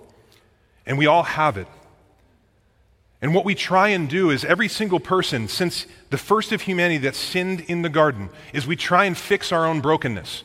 And 0.86 0.96
we 0.96 1.06
all 1.06 1.24
have 1.24 1.58
it. 1.58 1.68
And 3.20 3.34
what 3.34 3.44
we 3.44 3.54
try 3.54 3.88
and 3.88 4.08
do 4.08 4.30
is 4.30 4.44
every 4.44 4.68
single 4.68 5.00
person 5.00 5.48
since 5.48 5.86
the 6.10 6.18
first 6.18 6.52
of 6.52 6.62
humanity 6.62 6.98
that 6.98 7.14
sinned 7.14 7.60
in 7.62 7.82
the 7.82 7.88
garden 7.88 8.30
is 8.52 8.66
we 8.66 8.76
try 8.76 9.04
and 9.04 9.16
fix 9.16 9.52
our 9.52 9.66
own 9.66 9.80
brokenness. 9.80 10.42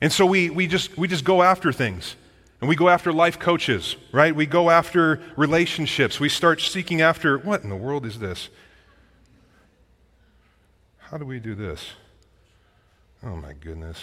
And 0.00 0.12
so 0.12 0.26
we, 0.26 0.50
we, 0.50 0.66
just, 0.66 0.96
we 0.96 1.08
just 1.08 1.24
go 1.24 1.42
after 1.42 1.72
things. 1.72 2.16
And 2.60 2.68
we 2.68 2.76
go 2.76 2.88
after 2.88 3.12
life 3.12 3.38
coaches, 3.38 3.96
right? 4.12 4.34
We 4.34 4.46
go 4.46 4.70
after 4.70 5.20
relationships. 5.36 6.18
We 6.18 6.28
start 6.28 6.60
seeking 6.60 7.02
after 7.02 7.38
what 7.38 7.62
in 7.62 7.68
the 7.68 7.76
world 7.76 8.06
is 8.06 8.18
this? 8.18 8.48
How 10.98 11.18
do 11.18 11.26
we 11.26 11.38
do 11.38 11.54
this? 11.54 11.92
Oh 13.22 13.36
my 13.36 13.52
goodness. 13.52 14.00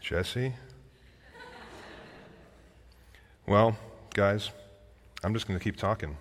Jesse? 0.00 0.54
Well, 3.46 3.76
guys, 4.14 4.50
I'm 5.22 5.34
just 5.34 5.46
going 5.46 5.58
to 5.58 5.62
keep 5.62 5.76
talking. 5.76 6.16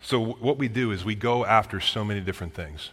So, 0.00 0.20
what 0.24 0.58
we 0.58 0.68
do 0.68 0.90
is 0.90 1.04
we 1.04 1.14
go 1.14 1.44
after 1.44 1.80
so 1.80 2.04
many 2.04 2.20
different 2.20 2.54
things, 2.54 2.90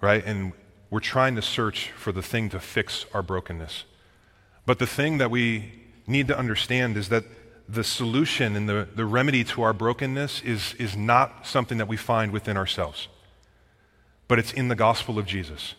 right? 0.00 0.24
And 0.24 0.52
we're 0.88 1.00
trying 1.00 1.34
to 1.36 1.42
search 1.42 1.90
for 1.90 2.12
the 2.12 2.22
thing 2.22 2.48
to 2.50 2.60
fix 2.60 3.06
our 3.12 3.22
brokenness. 3.22 3.84
But 4.66 4.78
the 4.78 4.86
thing 4.86 5.18
that 5.18 5.30
we 5.30 5.72
need 6.06 6.28
to 6.28 6.38
understand 6.38 6.96
is 6.96 7.08
that 7.08 7.24
the 7.68 7.84
solution 7.84 8.56
and 8.56 8.68
the, 8.68 8.88
the 8.94 9.04
remedy 9.04 9.44
to 9.44 9.62
our 9.62 9.72
brokenness 9.72 10.42
is, 10.42 10.74
is 10.74 10.96
not 10.96 11.46
something 11.46 11.78
that 11.78 11.86
we 11.86 11.96
find 11.96 12.32
within 12.32 12.56
ourselves, 12.56 13.08
but 14.26 14.38
it's 14.38 14.52
in 14.52 14.68
the 14.68 14.74
gospel 14.74 15.18
of 15.18 15.26
Jesus. 15.26 15.74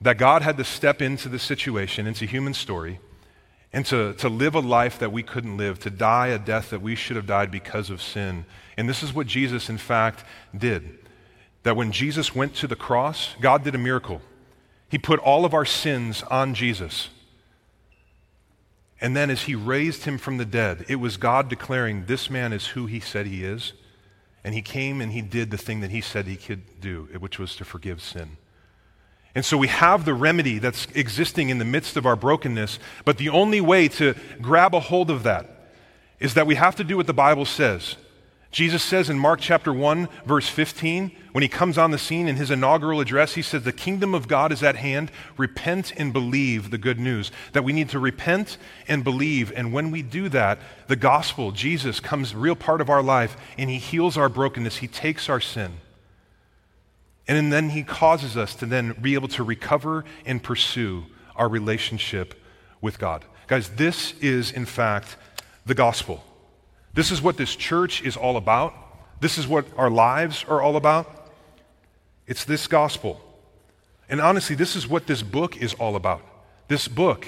That 0.00 0.16
God 0.16 0.40
had 0.40 0.56
to 0.56 0.64
step 0.64 1.02
into 1.02 1.28
the 1.28 1.38
situation, 1.38 2.06
into 2.06 2.24
human 2.24 2.54
story, 2.54 3.00
and 3.72 3.84
to, 3.86 4.14
to 4.14 4.28
live 4.28 4.54
a 4.54 4.60
life 4.60 4.98
that 4.98 5.12
we 5.12 5.22
couldn't 5.22 5.58
live, 5.58 5.78
to 5.80 5.90
die 5.90 6.28
a 6.28 6.38
death 6.38 6.70
that 6.70 6.80
we 6.80 6.94
should 6.94 7.16
have 7.16 7.26
died 7.26 7.50
because 7.50 7.90
of 7.90 8.00
sin. 8.00 8.46
And 8.76 8.88
this 8.88 9.02
is 9.02 9.12
what 9.12 9.26
Jesus, 9.26 9.68
in 9.68 9.78
fact, 9.78 10.24
did. 10.56 10.98
That 11.62 11.76
when 11.76 11.92
Jesus 11.92 12.34
went 12.34 12.54
to 12.56 12.66
the 12.66 12.74
cross, 12.74 13.34
God 13.40 13.62
did 13.62 13.74
a 13.74 13.78
miracle. 13.78 14.22
He 14.88 14.98
put 14.98 15.20
all 15.20 15.44
of 15.44 15.52
our 15.52 15.66
sins 15.66 16.22
on 16.24 16.54
Jesus. 16.54 17.10
And 19.00 19.16
then, 19.16 19.30
as 19.30 19.42
he 19.42 19.54
raised 19.54 20.04
him 20.04 20.18
from 20.18 20.36
the 20.36 20.44
dead, 20.44 20.84
it 20.88 20.96
was 20.96 21.16
God 21.16 21.48
declaring, 21.48 22.04
This 22.04 22.28
man 22.28 22.52
is 22.52 22.68
who 22.68 22.86
he 22.86 23.00
said 23.00 23.26
he 23.26 23.44
is. 23.44 23.72
And 24.44 24.54
he 24.54 24.62
came 24.62 25.00
and 25.00 25.12
he 25.12 25.22
did 25.22 25.50
the 25.50 25.58
thing 25.58 25.80
that 25.80 25.90
he 25.90 26.00
said 26.00 26.26
he 26.26 26.36
could 26.36 26.80
do, 26.80 27.08
which 27.18 27.38
was 27.38 27.56
to 27.56 27.64
forgive 27.64 28.02
sin. 28.02 28.36
And 29.34 29.44
so 29.44 29.56
we 29.56 29.68
have 29.68 30.04
the 30.04 30.14
remedy 30.14 30.58
that's 30.58 30.86
existing 30.94 31.50
in 31.50 31.58
the 31.58 31.64
midst 31.64 31.96
of 31.96 32.04
our 32.04 32.16
brokenness, 32.16 32.78
but 33.04 33.18
the 33.18 33.28
only 33.28 33.60
way 33.60 33.86
to 33.88 34.14
grab 34.40 34.74
a 34.74 34.80
hold 34.80 35.10
of 35.10 35.22
that 35.22 35.70
is 36.18 36.34
that 36.34 36.46
we 36.46 36.56
have 36.56 36.76
to 36.76 36.84
do 36.84 36.96
what 36.96 37.06
the 37.06 37.14
Bible 37.14 37.44
says. 37.44 37.96
Jesus 38.50 38.82
says 38.82 39.08
in 39.08 39.18
Mark 39.18 39.38
chapter 39.40 39.72
1, 39.72 40.08
verse 40.26 40.48
15, 40.48 41.12
when 41.30 41.42
he 41.42 41.48
comes 41.48 41.78
on 41.78 41.92
the 41.92 41.98
scene 41.98 42.26
in 42.26 42.34
his 42.34 42.50
inaugural 42.50 43.00
address, 43.00 43.34
he 43.34 43.42
says, 43.42 43.62
The 43.62 43.72
kingdom 43.72 44.12
of 44.12 44.26
God 44.26 44.50
is 44.50 44.62
at 44.64 44.74
hand. 44.74 45.12
Repent 45.36 45.92
and 45.96 46.12
believe 46.12 46.70
the 46.70 46.78
good 46.78 46.98
news. 46.98 47.30
That 47.52 47.62
we 47.62 47.72
need 47.72 47.90
to 47.90 48.00
repent 48.00 48.58
and 48.88 49.04
believe. 49.04 49.52
And 49.54 49.72
when 49.72 49.92
we 49.92 50.02
do 50.02 50.28
that, 50.30 50.58
the 50.88 50.96
gospel, 50.96 51.52
Jesus, 51.52 52.00
comes 52.00 52.34
real 52.34 52.56
part 52.56 52.80
of 52.80 52.90
our 52.90 53.04
life 53.04 53.36
and 53.56 53.70
he 53.70 53.78
heals 53.78 54.16
our 54.16 54.28
brokenness. 54.28 54.78
He 54.78 54.88
takes 54.88 55.28
our 55.28 55.40
sin. 55.40 55.74
And 57.28 57.52
then 57.52 57.68
he 57.68 57.84
causes 57.84 58.36
us 58.36 58.56
to 58.56 58.66
then 58.66 58.96
be 59.00 59.14
able 59.14 59.28
to 59.28 59.44
recover 59.44 60.04
and 60.26 60.42
pursue 60.42 61.04
our 61.36 61.48
relationship 61.48 62.34
with 62.80 62.98
God. 62.98 63.24
Guys, 63.46 63.68
this 63.70 64.18
is, 64.20 64.50
in 64.50 64.66
fact, 64.66 65.16
the 65.64 65.74
gospel. 65.74 66.24
This 66.94 67.10
is 67.10 67.22
what 67.22 67.36
this 67.36 67.54
church 67.54 68.02
is 68.02 68.16
all 68.16 68.36
about. 68.36 68.74
This 69.20 69.38
is 69.38 69.46
what 69.46 69.66
our 69.76 69.90
lives 69.90 70.44
are 70.48 70.60
all 70.60 70.76
about. 70.76 71.30
It's 72.26 72.44
this 72.44 72.66
gospel. 72.66 73.20
And 74.08 74.20
honestly, 74.20 74.56
this 74.56 74.74
is 74.74 74.88
what 74.88 75.06
this 75.06 75.22
book 75.22 75.56
is 75.56 75.74
all 75.74 75.94
about. 75.94 76.22
This 76.68 76.88
book 76.88 77.26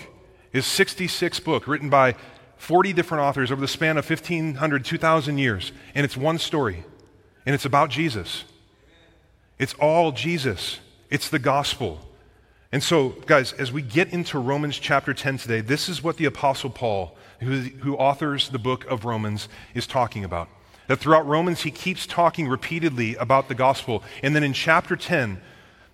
is 0.52 0.66
66 0.66 1.40
book 1.40 1.66
written 1.66 1.90
by 1.90 2.14
40 2.57 2.92
different 2.92 3.23
authors 3.23 3.50
over 3.50 3.61
the 3.61 3.69
span 3.69 3.99
of 3.99 4.09
1500 4.09 4.85
2000 4.85 5.38
years 5.38 5.73
and 5.97 6.04
it's 6.04 6.16
one 6.16 6.38
story 6.38 6.85
and 7.45 7.54
it's 7.54 7.64
about 7.64 7.90
Jesus. 7.90 8.45
It's 9.59 9.75
all 9.75 10.12
Jesus. 10.12 10.81
It's 11.11 11.28
the 11.28 11.38
gospel. 11.38 12.00
And 12.71 12.83
so, 12.83 13.11
guys, 13.26 13.52
as 13.52 13.71
we 13.71 13.83
get 13.83 14.12
into 14.12 14.38
Romans 14.38 14.78
chapter 14.78 15.12
10 15.12 15.38
today, 15.38 15.61
this 15.61 15.88
is 15.88 16.02
what 16.02 16.16
the 16.16 16.25
Apostle 16.25 16.71
Paul 16.71 17.16
who, 17.43 17.61
who 17.81 17.97
authors 17.97 18.49
the 18.49 18.59
book 18.59 18.85
of 18.87 19.05
Romans, 19.05 19.49
is 19.75 19.87
talking 19.87 20.25
about. 20.25 20.49
That 20.89 20.99
throughout 20.99 21.27
Romans, 21.27 21.63
he 21.63 21.71
keeps 21.71 22.07
talking 22.07 22.49
repeatedly 22.49 23.15
about 23.17 23.49
the 23.49 23.55
gospel. 23.55 24.03
And 24.23 24.35
then 24.35 24.43
in 24.43 24.53
chapter 24.53 24.97
10, 24.97 25.41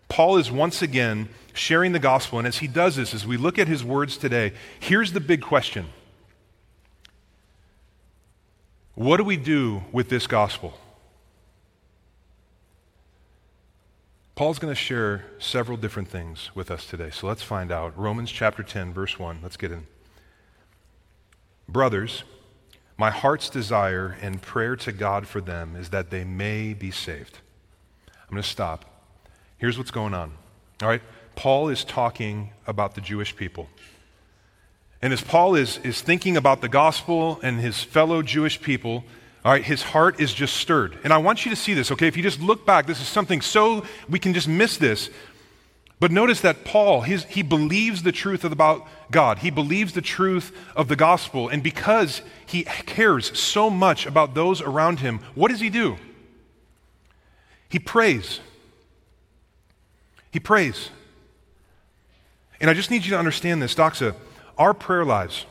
Paul 0.08 0.38
is 0.38 0.50
once 0.50 0.82
again 0.82 1.28
sharing 1.52 1.92
the 1.92 1.98
gospel. 1.98 2.38
And 2.38 2.48
as 2.48 2.58
he 2.58 2.66
does 2.66 2.96
this, 2.96 3.14
as 3.14 3.26
we 3.26 3.36
look 3.36 3.58
at 3.58 3.68
his 3.68 3.84
words 3.84 4.16
today, 4.16 4.52
here's 4.80 5.12
the 5.12 5.20
big 5.20 5.42
question 5.42 5.86
What 8.94 9.18
do 9.18 9.24
we 9.24 9.36
do 9.36 9.82
with 9.92 10.08
this 10.08 10.26
gospel? 10.26 10.74
Paul's 14.34 14.60
going 14.60 14.70
to 14.70 14.80
share 14.80 15.24
several 15.40 15.76
different 15.76 16.08
things 16.08 16.52
with 16.54 16.70
us 16.70 16.86
today. 16.86 17.10
So 17.10 17.26
let's 17.26 17.42
find 17.42 17.72
out. 17.72 17.98
Romans 17.98 18.30
chapter 18.30 18.62
10, 18.62 18.92
verse 18.92 19.18
1. 19.18 19.40
Let's 19.42 19.56
get 19.56 19.72
in. 19.72 19.88
Brothers, 21.68 22.24
my 22.96 23.10
heart's 23.10 23.50
desire 23.50 24.16
and 24.20 24.40
prayer 24.40 24.74
to 24.76 24.92
God 24.92 25.26
for 25.26 25.40
them 25.40 25.76
is 25.76 25.90
that 25.90 26.10
they 26.10 26.24
may 26.24 26.74
be 26.74 26.90
saved. 26.90 27.38
I'm 28.08 28.30
going 28.30 28.42
to 28.42 28.48
stop. 28.48 28.84
Here's 29.58 29.78
what's 29.78 29.90
going 29.90 30.14
on. 30.14 30.32
All 30.82 30.88
right? 30.88 31.02
Paul 31.36 31.68
is 31.68 31.84
talking 31.84 32.50
about 32.66 32.94
the 32.94 33.00
Jewish 33.00 33.36
people. 33.36 33.68
And 35.00 35.12
as 35.12 35.20
Paul 35.20 35.54
is, 35.54 35.78
is 35.84 36.00
thinking 36.00 36.36
about 36.36 36.60
the 36.60 36.68
gospel 36.68 37.38
and 37.42 37.60
his 37.60 37.82
fellow 37.82 38.22
Jewish 38.22 38.60
people, 38.60 39.04
all 39.44 39.52
right, 39.52 39.64
his 39.64 39.82
heart 39.82 40.20
is 40.20 40.34
just 40.34 40.56
stirred. 40.56 40.98
And 41.04 41.12
I 41.12 41.18
want 41.18 41.44
you 41.44 41.50
to 41.50 41.56
see 41.56 41.74
this, 41.74 41.92
okay? 41.92 42.08
If 42.08 42.16
you 42.16 42.22
just 42.22 42.40
look 42.40 42.66
back, 42.66 42.86
this 42.86 43.00
is 43.00 43.06
something 43.06 43.40
so, 43.40 43.84
we 44.08 44.18
can 44.18 44.34
just 44.34 44.48
miss 44.48 44.76
this. 44.76 45.10
But 46.00 46.12
notice 46.12 46.40
that 46.42 46.64
Paul, 46.64 47.00
his, 47.00 47.24
he 47.24 47.42
believes 47.42 48.04
the 48.04 48.12
truth 48.12 48.44
about 48.44 48.86
God. 49.10 49.40
He 49.40 49.50
believes 49.50 49.94
the 49.94 50.00
truth 50.00 50.56
of 50.76 50.86
the 50.86 50.94
gospel. 50.94 51.48
And 51.48 51.62
because 51.62 52.22
he 52.46 52.62
cares 52.62 53.36
so 53.36 53.68
much 53.68 54.06
about 54.06 54.34
those 54.34 54.60
around 54.60 55.00
him, 55.00 55.18
what 55.34 55.50
does 55.50 55.60
he 55.60 55.70
do? 55.70 55.96
He 57.68 57.80
prays. 57.80 58.38
He 60.30 60.38
prays. 60.38 60.90
And 62.60 62.70
I 62.70 62.74
just 62.74 62.90
need 62.90 63.04
you 63.04 63.10
to 63.10 63.18
understand 63.18 63.60
this, 63.60 63.74
Doxa. 63.74 64.14
Our 64.56 64.74
prayer 64.74 65.04
lives, 65.04 65.46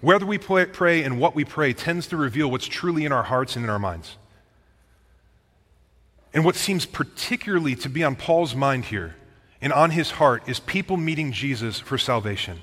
whether 0.00 0.24
we 0.24 0.38
pray 0.38 1.02
and 1.02 1.18
what 1.20 1.34
we 1.34 1.44
pray, 1.44 1.74
tends 1.74 2.06
to 2.08 2.16
reveal 2.16 2.50
what's 2.50 2.66
truly 2.66 3.04
in 3.04 3.12
our 3.12 3.22
hearts 3.24 3.56
and 3.56 3.64
in 3.64 3.70
our 3.70 3.78
minds. 3.78 4.16
And 6.32 6.46
what 6.46 6.56
seems 6.56 6.86
particularly 6.86 7.74
to 7.76 7.90
be 7.90 8.02
on 8.02 8.16
Paul's 8.16 8.54
mind 8.54 8.86
here 8.86 9.16
and 9.62 9.72
on 9.72 9.90
his 9.90 10.10
heart 10.10 10.42
is 10.46 10.60
people 10.60 10.96
meeting 10.96 11.32
Jesus 11.32 11.78
for 11.78 11.96
salvation. 11.96 12.60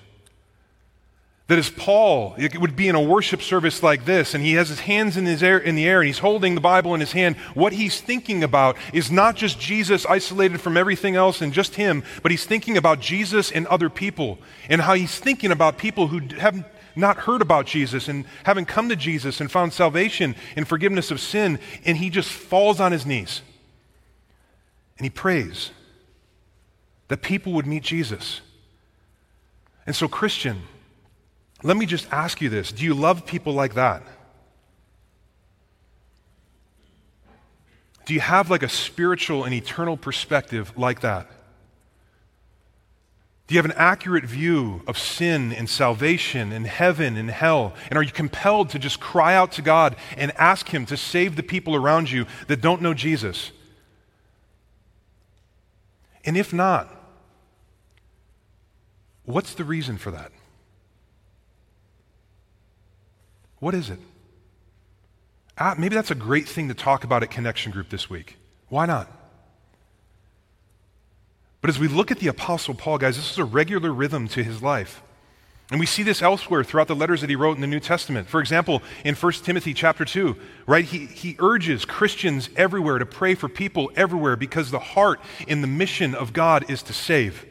That 1.48 1.58
as 1.58 1.72
Paul 1.72 2.36
it 2.38 2.60
would 2.60 2.76
be 2.76 2.90
in 2.90 2.94
a 2.94 3.02
worship 3.02 3.42
service 3.42 3.82
like 3.82 4.06
this, 4.06 4.36
and 4.36 4.44
he 4.44 4.54
has 4.54 4.70
his 4.70 4.82
hands 4.82 5.18
in, 5.18 5.26
his 5.26 5.42
air, 5.42 5.58
in 5.58 5.76
the 5.76 5.88
air 5.88 6.02
and 6.02 6.08
he's 6.08 6.20
holding 6.20 6.54
the 6.54 6.62
Bible 6.62 6.94
in 6.94 7.00
his 7.00 7.14
hand, 7.14 7.38
what 7.56 7.74
he's 7.74 8.00
thinking 8.00 8.44
about 8.44 8.78
is 8.94 9.10
not 9.10 9.36
just 9.36 9.60
Jesus 9.60 10.06
isolated 10.06 10.62
from 10.62 10.78
everything 10.78 11.16
else 11.16 11.42
and 11.42 11.52
just 11.54 11.76
him, 11.76 12.04
but 12.22 12.30
he's 12.30 12.46
thinking 12.46 12.78
about 12.78 13.00
Jesus 13.00 13.50
and 13.50 13.66
other 13.68 13.90
people, 13.90 14.38
and 14.70 14.82
how 14.82 14.94
he's 14.94 15.18
thinking 15.18 15.52
about 15.52 15.80
people 15.80 16.10
who 16.10 16.20
have 16.38 16.64
not 16.96 17.18
heard 17.18 17.42
about 17.42 17.66
Jesus 17.66 18.10
and 18.10 18.26
haven't 18.44 18.66
come 18.66 18.90
to 18.90 18.96
Jesus 18.96 19.40
and 19.40 19.50
found 19.50 19.72
salvation 19.74 20.36
and 20.56 20.68
forgiveness 20.68 21.12
of 21.12 21.20
sin, 21.20 21.60
and 21.86 21.98
he 21.98 22.10
just 22.10 22.30
falls 22.30 22.80
on 22.80 22.92
his 22.92 23.06
knees. 23.06 23.42
And 24.98 25.06
he 25.06 25.10
prays 25.10 25.72
that 27.10 27.22
people 27.22 27.54
would 27.54 27.68
meet 27.68 27.84
Jesus. 27.84 28.42
And 29.86 29.96
so, 29.96 30.08
Christian, 30.08 30.62
let 31.62 31.76
me 31.76 31.86
just 31.86 32.12
ask 32.12 32.42
you 32.42 32.50
this 32.50 32.72
Do 32.72 32.86
you 32.86 32.94
love 32.94 33.26
people 33.26 33.54
like 33.54 33.74
that? 33.74 34.04
Do 38.06 38.14
you 38.14 38.22
have 38.22 38.50
like 38.50 38.64
a 38.64 38.70
spiritual 38.70 39.44
and 39.44 39.54
eternal 39.54 39.98
perspective 39.98 40.72
like 40.76 41.02
that? 41.02 41.30
Do 43.46 43.56
you 43.56 43.58
have 43.58 43.70
an 43.70 43.78
accurate 43.78 44.26
view 44.26 44.84
of 44.88 44.98
sin 44.98 45.52
and 45.52 45.68
salvation 45.68 46.52
and 46.52 46.68
heaven 46.68 47.18
and 47.18 47.32
hell? 47.32 47.74
And 47.90 47.98
are 47.98 48.04
you 48.04 48.12
compelled 48.12 48.70
to 48.72 48.80
just 48.80 49.00
cry 49.00 49.34
out 49.34 49.52
to 49.54 49.64
God 49.64 49.96
and 50.18 50.32
ask 50.38 50.70
Him 50.70 50.86
to 50.86 50.98
save 50.98 51.36
the 51.36 51.44
people 51.44 51.76
around 51.76 52.12
you 52.12 52.28
that 52.48 52.62
don't 52.62 52.82
know 52.82 52.94
Jesus? 52.94 53.52
And 56.26 56.38
if 56.38 56.54
not, 56.54 56.99
what's 59.30 59.54
the 59.54 59.64
reason 59.64 59.98
for 59.98 60.12
that? 60.12 60.32
What 63.60 63.76
is 63.76 63.90
it? 63.90 64.00
Ah, 65.58 65.76
maybe 65.78 65.96
that's 65.96 66.12
a 66.12 66.16
great 66.16 66.48
thing 66.48 66.70
to 66.70 66.74
talk 66.74 67.04
about 67.04 67.22
at 67.22 67.30
Connection 67.30 67.72
Group 67.72 67.90
this 67.90 68.10
week. 68.10 68.38
Why 68.70 68.86
not? 68.86 69.12
But 71.62 71.70
as 71.70 71.78
we 71.78 71.90
look 71.90 72.12
at 72.12 72.20
the 72.20 72.28
Apostle 72.28 72.74
Paul, 72.74 72.98
guys, 72.98 73.18
this 73.18 73.32
is 73.32 73.38
a 73.38 73.44
regular 73.44 73.92
rhythm 73.92 74.28
to 74.30 74.44
his 74.44 74.64
life. 74.64 75.02
And 75.72 75.80
we 75.80 75.86
see 75.86 76.02
this 76.02 76.22
elsewhere 76.22 76.64
throughout 76.64 76.88
the 76.88 76.96
letters 76.96 77.22
that 77.22 77.30
he 77.30 77.36
wrote 77.36 77.56
in 77.56 77.62
the 77.62 77.68
New 77.68 77.82
Testament. 77.82 78.28
For 78.28 78.40
example, 78.40 78.82
in 79.04 79.14
1 79.14 79.32
Timothy 79.34 79.74
chapter 79.74 80.06
2, 80.06 80.36
right, 80.66 80.86
he, 80.86 81.06
he 81.06 81.36
urges 81.38 81.86
Christians 81.86 82.50
everywhere 82.56 82.98
to 82.98 83.06
pray 83.06 83.36
for 83.36 83.50
people 83.50 83.92
everywhere 83.96 84.36
because 84.36 84.72
the 84.72 84.80
heart 84.80 85.20
in 85.48 85.62
the 85.62 85.68
mission 85.68 86.16
of 86.16 86.34
God 86.34 86.72
is 86.72 86.82
to 86.84 86.94
save. 86.94 87.46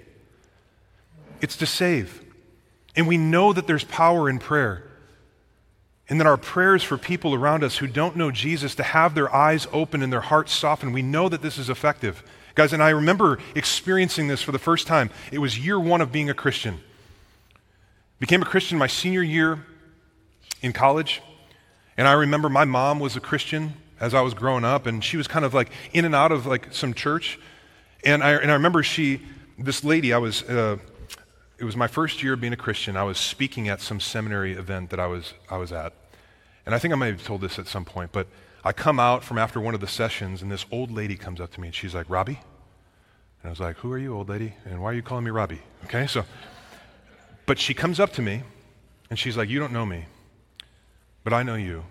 It's 1.41 1.57
to 1.59 1.67
save. 1.67 2.23
And 2.97 3.07
we 3.07 3.17
know 3.17 3.53
that 3.53 3.67
there's 3.67 3.85
power 3.85 4.29
in 4.29 4.39
prayer. 4.39 4.85
And 6.09 6.19
that 6.21 6.27
our 6.27 6.39
prayers 6.39 6.83
for 6.83 6.97
people 6.97 7.35
around 7.35 7.63
us 7.63 7.77
who 7.77 7.87
don't 7.87 8.17
know 8.17 8.31
Jesus 8.31 8.75
to 8.77 8.83
have 8.83 9.15
their 9.15 9.35
eyes 9.35 9.67
open 9.73 10.03
and 10.03 10.13
their 10.13 10.23
hearts 10.23 10.53
softened, 10.53 10.95
we 10.95 11.03
know 11.03 11.29
that 11.29 11.43
this 11.43 11.59
is 11.59 11.69
effective. 11.69 12.23
Guys, 12.55 12.73
and 12.73 12.83
I 12.83 12.91
remember 12.91 13.39
experiencing 13.55 14.27
this 14.27 14.43
for 14.43 14.53
the 14.53 14.59
first 14.59 14.87
time. 14.87 15.11
It 15.31 15.39
was 15.39 15.59
year 15.59 15.79
one 15.79 16.01
of 16.01 16.11
being 16.11 16.31
a 16.31 16.35
Christian. 16.35 16.81
Became 18.19 18.43
a 18.43 18.47
Christian 18.47 18.79
my 18.79 18.87
senior 18.87 19.23
year 19.23 19.65
in 20.63 20.73
college. 20.73 21.23
And 21.97 22.09
I 22.09 22.13
remember 22.13 22.49
my 22.49 22.65
mom 22.65 23.01
was 23.01 23.17
a 23.17 23.21
Christian 23.21 23.75
as 24.01 24.15
I 24.15 24.21
was 24.23 24.35
growing 24.35 24.65
up, 24.65 24.87
and 24.87 25.05
she 25.05 25.17
was 25.17 25.29
kind 25.29 25.45
of 25.45 25.55
like 25.55 25.71
in 25.93 26.05
and 26.05 26.15
out 26.15 26.33
of 26.33 26.47
like 26.47 26.73
some 26.73 26.95
church. 26.95 27.39
And 28.05 28.23
I, 28.23 28.33
and 28.33 28.51
I 28.51 28.55
remember 28.55 28.83
she, 28.83 29.21
this 29.59 29.85
lady, 29.85 30.13
I 30.13 30.19
was, 30.19 30.43
uh, 30.45 30.79
it 31.59 31.65
was 31.65 31.77
my 31.77 31.89
first 31.89 32.23
year 32.23 32.35
of 32.35 32.41
being 32.41 32.53
a 32.53 32.57
Christian. 32.57 32.97
I 32.97 33.03
was 33.03 33.19
speaking 33.19 33.69
at 33.69 33.81
some 33.81 33.99
seminary 33.99 34.53
event 34.53 34.91
that 34.91 35.01
I 35.01 35.07
was, 35.07 35.35
I 35.51 35.57
was 35.57 35.73
at. 35.73 35.93
And 36.65 36.75
I 36.75 36.79
think 36.79 36.93
I 36.93 36.97
might 36.97 37.13
have 37.13 37.25
told 37.25 37.41
this 37.41 37.59
at 37.59 37.67
some 37.67 37.85
point, 37.85 38.13
but 38.13 38.29
I 38.65 38.73
come 38.73 39.01
out 39.01 39.25
from 39.25 39.39
after 39.39 39.61
one 39.61 39.75
of 39.75 39.81
the 39.81 39.89
sessions, 39.89 40.43
and 40.43 40.51
this 40.51 40.67
old 40.71 40.91
lady 40.91 41.17
comes 41.17 41.41
up 41.41 41.53
to 41.53 41.61
me, 41.61 41.69
and 41.69 41.75
she's 41.75 41.95
like, 41.95 42.09
Robbie? 42.09 42.41
And 43.43 43.49
I 43.49 43.51
was 43.51 43.61
like, 43.61 43.77
Who 43.79 43.93
are 43.93 43.99
you, 43.99 44.15
old 44.15 44.29
lady? 44.29 44.55
And 44.65 44.81
why 44.81 44.91
are 44.91 44.95
you 44.95 45.03
calling 45.03 45.25
me 45.25 45.31
Robbie? 45.31 45.63
Okay, 45.85 46.07
so, 46.07 46.25
but 47.47 47.59
she 47.59 47.75
comes 47.75 47.99
up 47.99 48.13
to 48.15 48.23
me, 48.23 48.43
and 49.11 49.19
she's 49.19 49.37
like, 49.37 49.49
You 49.49 49.59
don't 49.59 49.73
know 49.73 49.87
me, 49.87 50.07
but 51.25 51.33
I 51.33 51.43
know 51.43 51.55
you, 51.55 51.85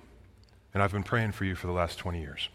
and 0.73 0.83
I've 0.83 0.91
been 0.91 1.03
praying 1.03 1.31
for 1.31 1.45
you 1.45 1.55
for 1.55 1.67
the 1.67 1.73
last 1.73 1.97
20 1.97 2.21
years. 2.21 2.49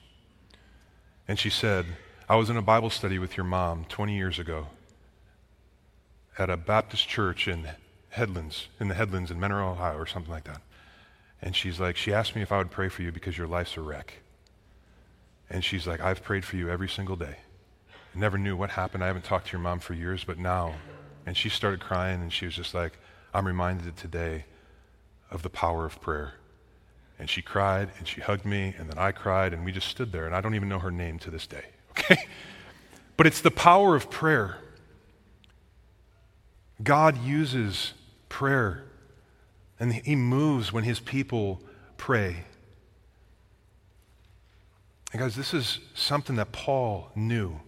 And 1.27 1.39
she 1.39 1.51
said, 1.51 1.87
I 2.29 2.37
was 2.37 2.49
in 2.51 2.57
a 2.57 2.63
Bible 2.63 2.91
study 2.91 3.19
with 3.19 3.37
your 3.37 3.45
mom 3.45 3.87
20 3.89 4.15
years 4.15 4.39
ago, 4.39 4.69
at 6.39 6.51
a 6.51 6.57
Baptist 6.57 7.09
church 7.09 7.47
in 7.49 7.69
Headlands, 8.11 8.69
in 8.81 8.89
the 8.89 8.95
Headlands 8.95 9.31
in 9.31 9.41
Mentor, 9.41 9.63
Ohio, 9.63 9.97
or 9.97 10.07
something 10.07 10.33
like 10.33 10.45
that. 10.45 10.61
And 11.41 11.57
she's 11.57 11.81
like, 11.81 11.97
she 11.97 12.13
asked 12.13 12.37
me 12.37 12.43
if 12.43 12.53
I 12.53 12.59
would 12.59 12.71
pray 12.71 12.89
for 12.89 13.03
you 13.03 13.11
because 13.11 13.37
your 13.37 13.47
life's 13.47 13.77
a 13.77 13.81
wreck. 13.81 14.15
And 15.51 15.65
she's 15.65 15.87
like, 15.87 16.01
I've 16.01 16.23
prayed 16.23 16.45
for 16.45 16.57
you 16.57 16.71
every 16.71 16.89
single 16.89 17.17
day. 17.17 17.37
I 18.15 18.19
never 18.19 18.39
knew 18.39 18.57
what 18.57 18.71
happened. 18.71 19.03
I 19.03 19.07
haven't 19.07 19.25
talked 19.25 19.47
to 19.49 19.53
your 19.53 19.61
mom 19.61 19.81
for 19.81 19.95
years, 19.95 20.25
but 20.25 20.39
now. 20.39 20.75
And 21.27 21.37
she 21.37 21.49
started 21.49 21.81
crying, 21.81 22.23
and 22.23 22.33
she 22.33 22.47
was 22.47 22.55
just 22.55 22.75
like, 22.75 22.99
I'm 23.35 23.47
reminded 23.47 23.97
today 23.97 24.45
of 25.31 25.43
the 25.43 25.51
power 25.51 25.85
of 25.85 26.01
prayer. 26.01 26.35
And 27.19 27.29
she 27.29 27.43
cried, 27.43 27.91
and 27.99 28.07
she 28.07 28.21
hugged 28.21 28.45
me, 28.45 28.75
and 28.77 28.91
then 28.91 28.99
I 28.99 29.13
cried, 29.13 29.53
and 29.53 29.65
we 29.65 29.73
just 29.73 29.89
stood 29.89 30.13
there, 30.13 30.27
and 30.27 30.35
I 30.35 30.41
don't 30.41 30.55
even 30.55 30.69
know 30.69 30.79
her 30.79 30.91
name 30.91 31.19
to 31.21 31.31
this 31.31 31.47
day, 31.47 31.65
okay? 31.91 32.25
But 33.17 33.27
it's 33.27 33.41
the 33.41 33.51
power 33.51 33.95
of 33.95 34.11
prayer. 34.11 34.59
God 36.83 37.19
uses 37.19 37.93
prayer, 38.29 38.85
and 39.79 39.93
He 39.93 40.17
moves 40.17 40.73
when 40.73 40.85
His 40.85 41.01
people 41.01 41.61
pray. 41.97 42.45
And 45.13 45.21
guys, 45.21 45.37
this 45.37 45.53
is 45.53 45.79
something 45.95 46.37
that 46.37 46.53
Paul 46.53 47.11
knew. 47.15 47.61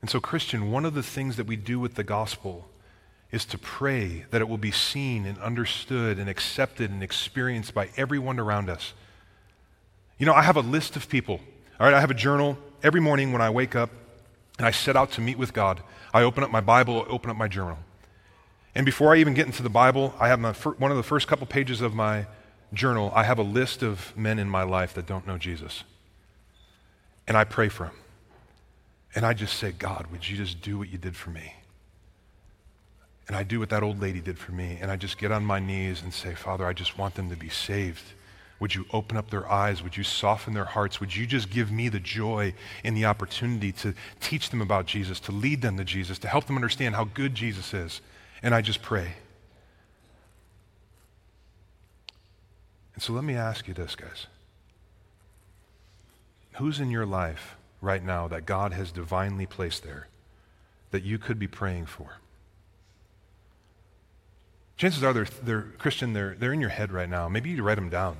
And 0.00 0.08
so, 0.08 0.20
Christian, 0.20 0.70
one 0.70 0.84
of 0.84 0.94
the 0.94 1.02
things 1.02 1.36
that 1.36 1.46
we 1.46 1.56
do 1.56 1.78
with 1.78 1.94
the 1.94 2.04
gospel 2.04 2.70
is 3.32 3.44
to 3.46 3.58
pray 3.58 4.24
that 4.30 4.40
it 4.40 4.48
will 4.48 4.58
be 4.58 4.70
seen 4.70 5.26
and 5.26 5.38
understood 5.38 6.18
and 6.18 6.28
accepted 6.28 6.90
and 6.90 7.02
experienced 7.02 7.74
by 7.74 7.90
everyone 7.96 8.40
around 8.40 8.68
us. 8.68 8.92
You 10.18 10.26
know, 10.26 10.34
I 10.34 10.42
have 10.42 10.56
a 10.56 10.62
list 10.62 10.96
of 10.96 11.08
people. 11.08 11.40
All 11.78 11.86
right, 11.86 11.94
I 11.94 12.00
have 12.00 12.10
a 12.10 12.14
journal 12.14 12.58
every 12.82 13.00
morning 13.00 13.32
when 13.32 13.40
I 13.40 13.50
wake 13.50 13.76
up 13.76 13.90
and 14.58 14.66
I 14.66 14.70
set 14.70 14.96
out 14.96 15.12
to 15.12 15.20
meet 15.20 15.38
with 15.38 15.52
God. 15.52 15.82
I 16.12 16.22
open 16.22 16.42
up 16.42 16.50
my 16.50 16.60
Bible, 16.60 17.04
I 17.06 17.10
open 17.10 17.30
up 17.30 17.36
my 17.36 17.48
journal. 17.48 17.78
And 18.74 18.86
before 18.86 19.14
I 19.14 19.18
even 19.18 19.34
get 19.34 19.46
into 19.46 19.62
the 19.62 19.70
Bible, 19.70 20.14
I 20.18 20.28
have 20.28 20.38
my, 20.38 20.52
one 20.52 20.90
of 20.90 20.96
the 20.96 21.02
first 21.02 21.26
couple 21.26 21.46
pages 21.46 21.80
of 21.80 21.94
my 21.94 22.26
journal, 22.72 23.12
I 23.14 23.24
have 23.24 23.38
a 23.38 23.42
list 23.42 23.82
of 23.82 24.16
men 24.16 24.38
in 24.38 24.48
my 24.48 24.62
life 24.62 24.94
that 24.94 25.06
don't 25.06 25.26
know 25.26 25.38
Jesus. 25.38 25.84
And 27.26 27.36
I 27.36 27.44
pray 27.44 27.68
for 27.68 27.84
them. 27.84 27.94
And 29.14 29.26
I 29.26 29.32
just 29.32 29.56
say, 29.56 29.72
God, 29.72 30.06
would 30.12 30.28
you 30.28 30.36
just 30.36 30.60
do 30.60 30.78
what 30.78 30.88
you 30.88 30.98
did 30.98 31.16
for 31.16 31.30
me? 31.30 31.54
And 33.26 33.36
I 33.36 33.42
do 33.42 33.60
what 33.60 33.70
that 33.70 33.82
old 33.82 34.00
lady 34.00 34.20
did 34.20 34.38
for 34.38 34.52
me. 34.52 34.78
And 34.80 34.90
I 34.90 34.96
just 34.96 35.18
get 35.18 35.32
on 35.32 35.44
my 35.44 35.58
knees 35.58 36.02
and 36.02 36.12
say, 36.12 36.34
Father, 36.34 36.66
I 36.66 36.72
just 36.72 36.98
want 36.98 37.14
them 37.14 37.30
to 37.30 37.36
be 37.36 37.48
saved. 37.48 38.02
Would 38.60 38.74
you 38.74 38.84
open 38.92 39.16
up 39.16 39.30
their 39.30 39.50
eyes? 39.50 39.82
Would 39.82 39.96
you 39.96 40.04
soften 40.04 40.52
their 40.52 40.66
hearts? 40.66 41.00
Would 41.00 41.16
you 41.16 41.26
just 41.26 41.50
give 41.50 41.72
me 41.72 41.88
the 41.88 41.98
joy 41.98 42.54
and 42.84 42.94
the 42.94 43.06
opportunity 43.06 43.72
to 43.72 43.94
teach 44.20 44.50
them 44.50 44.60
about 44.60 44.84
Jesus, 44.86 45.18
to 45.20 45.32
lead 45.32 45.62
them 45.62 45.78
to 45.78 45.84
Jesus, 45.84 46.18
to 46.20 46.28
help 46.28 46.44
them 46.44 46.56
understand 46.56 46.94
how 46.94 47.04
good 47.04 47.34
Jesus 47.34 47.72
is? 47.72 48.02
And 48.42 48.54
I 48.54 48.60
just 48.60 48.82
pray. 48.82 49.14
And 52.94 53.02
so 53.02 53.14
let 53.14 53.24
me 53.24 53.34
ask 53.34 53.66
you 53.66 53.72
this, 53.72 53.96
guys. 53.96 54.26
Who's 56.56 56.80
in 56.80 56.90
your 56.90 57.06
life 57.06 57.56
right 57.80 58.04
now 58.04 58.28
that 58.28 58.44
God 58.44 58.74
has 58.74 58.92
divinely 58.92 59.46
placed 59.46 59.84
there 59.84 60.08
that 60.90 61.02
you 61.02 61.16
could 61.16 61.38
be 61.38 61.46
praying 61.46 61.86
for? 61.86 62.18
Chances 64.76 65.02
are 65.02 65.14
they're, 65.14 65.26
they're 65.42 65.62
Christian, 65.78 66.12
they're, 66.12 66.34
they're 66.38 66.52
in 66.52 66.60
your 66.60 66.70
head 66.70 66.92
right 66.92 67.08
now. 67.08 67.26
Maybe 67.28 67.48
you 67.48 67.62
write 67.62 67.76
them 67.76 67.88
down. 67.88 68.18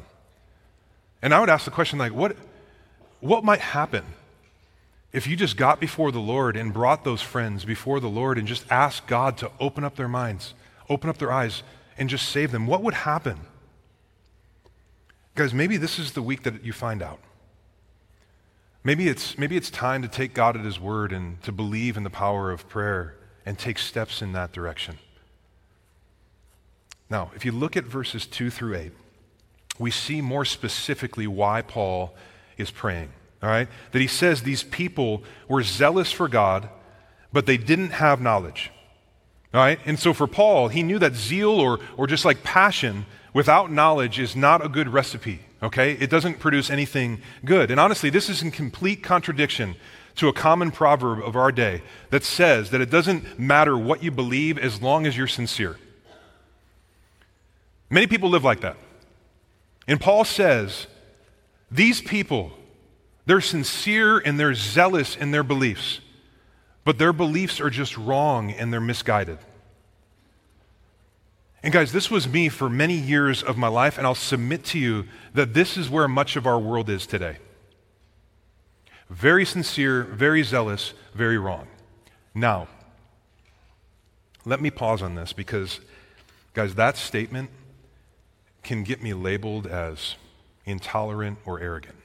And 1.23 1.35
I 1.35 1.41
would 1.41 1.51
ask 1.51 1.65
the 1.65 1.71
question 1.71 1.99
like, 1.99 2.13
what, 2.13 2.37
what 3.21 3.45
might 3.45 3.61
happen 3.61 4.05
if 5.13 5.27
you 5.27 5.37
just 5.37 5.57
got 5.57 5.81
before 5.81 6.13
the 6.13 6.21
Lord 6.21 6.57
and 6.57 6.73
brought 6.73 7.05
those 7.05 7.21
friends 7.21 7.65
before 7.65 7.99
the 7.99 8.09
Lord 8.09 8.39
and 8.39 8.47
just 8.47 8.65
asked 8.71 9.07
God 9.07 9.37
to 9.39 9.51
open 9.59 9.83
up 9.83 9.97
their 9.97 10.09
minds, 10.09 10.55
open 10.89 11.11
up 11.11 11.19
their 11.19 11.33
eyes, 11.33 11.63
and 11.99 12.09
just 12.09 12.29
save 12.29 12.53
them, 12.53 12.67
what 12.67 12.83
would 12.83 12.95
happen? 12.95 13.41
Guys, 15.35 15.53
maybe 15.53 15.77
this 15.77 15.99
is 15.99 16.13
the 16.13 16.23
week 16.23 16.45
that 16.45 16.65
you 16.65 16.73
find 16.73 17.03
out. 17.03 17.19
Maybe 18.85 19.09
it's, 19.09 19.37
maybe 19.37 19.57
it's 19.57 19.69
time 19.69 20.01
to 20.03 20.09
take 20.09 20.33
God 20.33 20.57
at 20.57 20.65
His 20.65 20.81
word 20.81 21.13
and 21.13 21.43
to 21.43 21.53
believe 21.53 21.97
in 21.97 22.03
the 22.03 22.11
power 22.11 22.51
of 22.51 22.69
prayer 22.69 23.17
and 23.45 23.59
take 23.59 23.79
steps 23.79 24.23
in 24.23 24.33
that 24.33 24.53
direction. 24.53 24.99
Now, 27.11 27.31
if 27.35 27.45
you 27.45 27.53
look 27.53 27.77
at 27.77 27.85
verses 27.85 28.27
2 28.27 28.51
through 28.51 28.77
8, 28.77 28.93
we 29.81 29.91
see 29.91 30.21
more 30.21 30.45
specifically 30.45 31.27
why 31.27 31.63
Paul 31.63 32.15
is 32.59 32.71
praying. 32.71 33.11
All 33.43 33.49
right? 33.49 33.69
That 33.93 34.01
he 34.01 34.07
says 34.07 34.43
these 34.43 34.63
people 34.63 35.25
were 35.49 35.63
zealous 35.63 36.13
for 36.13 36.29
God, 36.29 36.69
but 37.33 37.47
they 37.47 37.57
didn't 37.57 37.91
have 37.91 38.21
knowledge. 38.21 38.71
All 39.55 39.61
right? 39.61 39.81
And 39.87 39.99
so 39.99 40.13
for 40.13 40.27
Paul, 40.27 40.69
he 40.69 40.83
knew 40.83 40.99
that 40.99 41.15
zeal 41.15 41.51
or, 41.51 41.81
or 41.97 42.07
just 42.07 42.25
like 42.25 42.43
passion 42.43 43.07
without 43.33 43.73
knowledge 43.73 44.19
is 44.19 44.37
not 44.37 44.65
a 44.65 44.69
good 44.69 44.89
recipe. 44.89 45.41
Okay? 45.63 45.93
It 45.93 46.11
doesn't 46.11 46.39
produce 46.39 46.69
anything 46.71 47.23
good. 47.45 47.71
And 47.71 47.81
honestly, 47.81 48.11
this 48.11 48.29
is 48.29 48.43
in 48.43 48.51
complete 48.51 49.03
contradiction 49.03 49.77
to 50.17 50.29
a 50.29 50.33
common 50.33 50.71
proverb 50.71 51.21
of 51.21 51.37
our 51.37 51.51
day 51.51 51.83
that 52.11 52.25
says 52.25 52.71
that 52.71 52.81
it 52.83 52.91
doesn't 52.91 53.39
matter 53.39 53.79
what 53.79 54.03
you 54.03 54.11
believe 54.11 54.59
as 54.59 54.83
long 54.83 55.07
as 55.07 55.17
you're 55.17 55.27
sincere. 55.27 55.79
Many 57.89 58.07
people 58.07 58.29
live 58.29 58.45
like 58.45 58.61
that. 58.61 58.77
And 59.91 60.01
Paul 60.01 60.23
says, 60.23 60.87
these 61.69 62.01
people, 62.01 62.53
they're 63.27 63.41
sincere 63.41 64.19
and 64.19 64.39
they're 64.39 64.55
zealous 64.55 65.17
in 65.17 65.33
their 65.33 65.43
beliefs, 65.43 65.99
but 66.85 66.97
their 66.97 67.13
beliefs 67.13 67.61
are 67.61 67.71
just 67.71 67.99
wrong 67.99 68.53
and 68.53 68.73
they're 68.73 68.81
misguided. 68.81 69.39
And 71.65 71.73
guys, 71.73 71.91
this 71.91 72.09
was 72.09 72.29
me 72.29 72.49
for 72.49 72.71
many 72.71 72.95
years 72.95 73.43
of 73.43 73.59
my 73.59 73.67
life, 73.67 73.99
and 73.99 74.07
I'll 74.07 74.15
submit 74.15 74.63
to 74.67 74.79
you 74.79 75.07
that 75.35 75.55
this 75.55 75.77
is 75.77 75.91
where 75.91 76.07
much 76.07 76.37
of 76.37 76.47
our 76.47 76.61
world 76.61 76.89
is 76.89 77.05
today. 77.05 77.39
Very 79.09 79.45
sincere, 79.45 80.05
very 80.05 80.45
zealous, 80.45 80.95
very 81.15 81.37
wrong. 81.37 81.67
Now, 82.33 82.69
let 84.45 84.61
me 84.61 84.71
pause 84.71 85.03
on 85.03 85.17
this 85.17 85.33
because, 85.33 85.81
guys, 86.55 86.77
that 86.77 86.97
statement 86.97 87.51
can 88.63 88.85
get 88.85 89.03
me 89.03 89.15
labeled 89.15 89.67
as 89.67 90.17
intolerant 90.65 91.39
or 91.45 91.61
arrogant. 91.61 91.97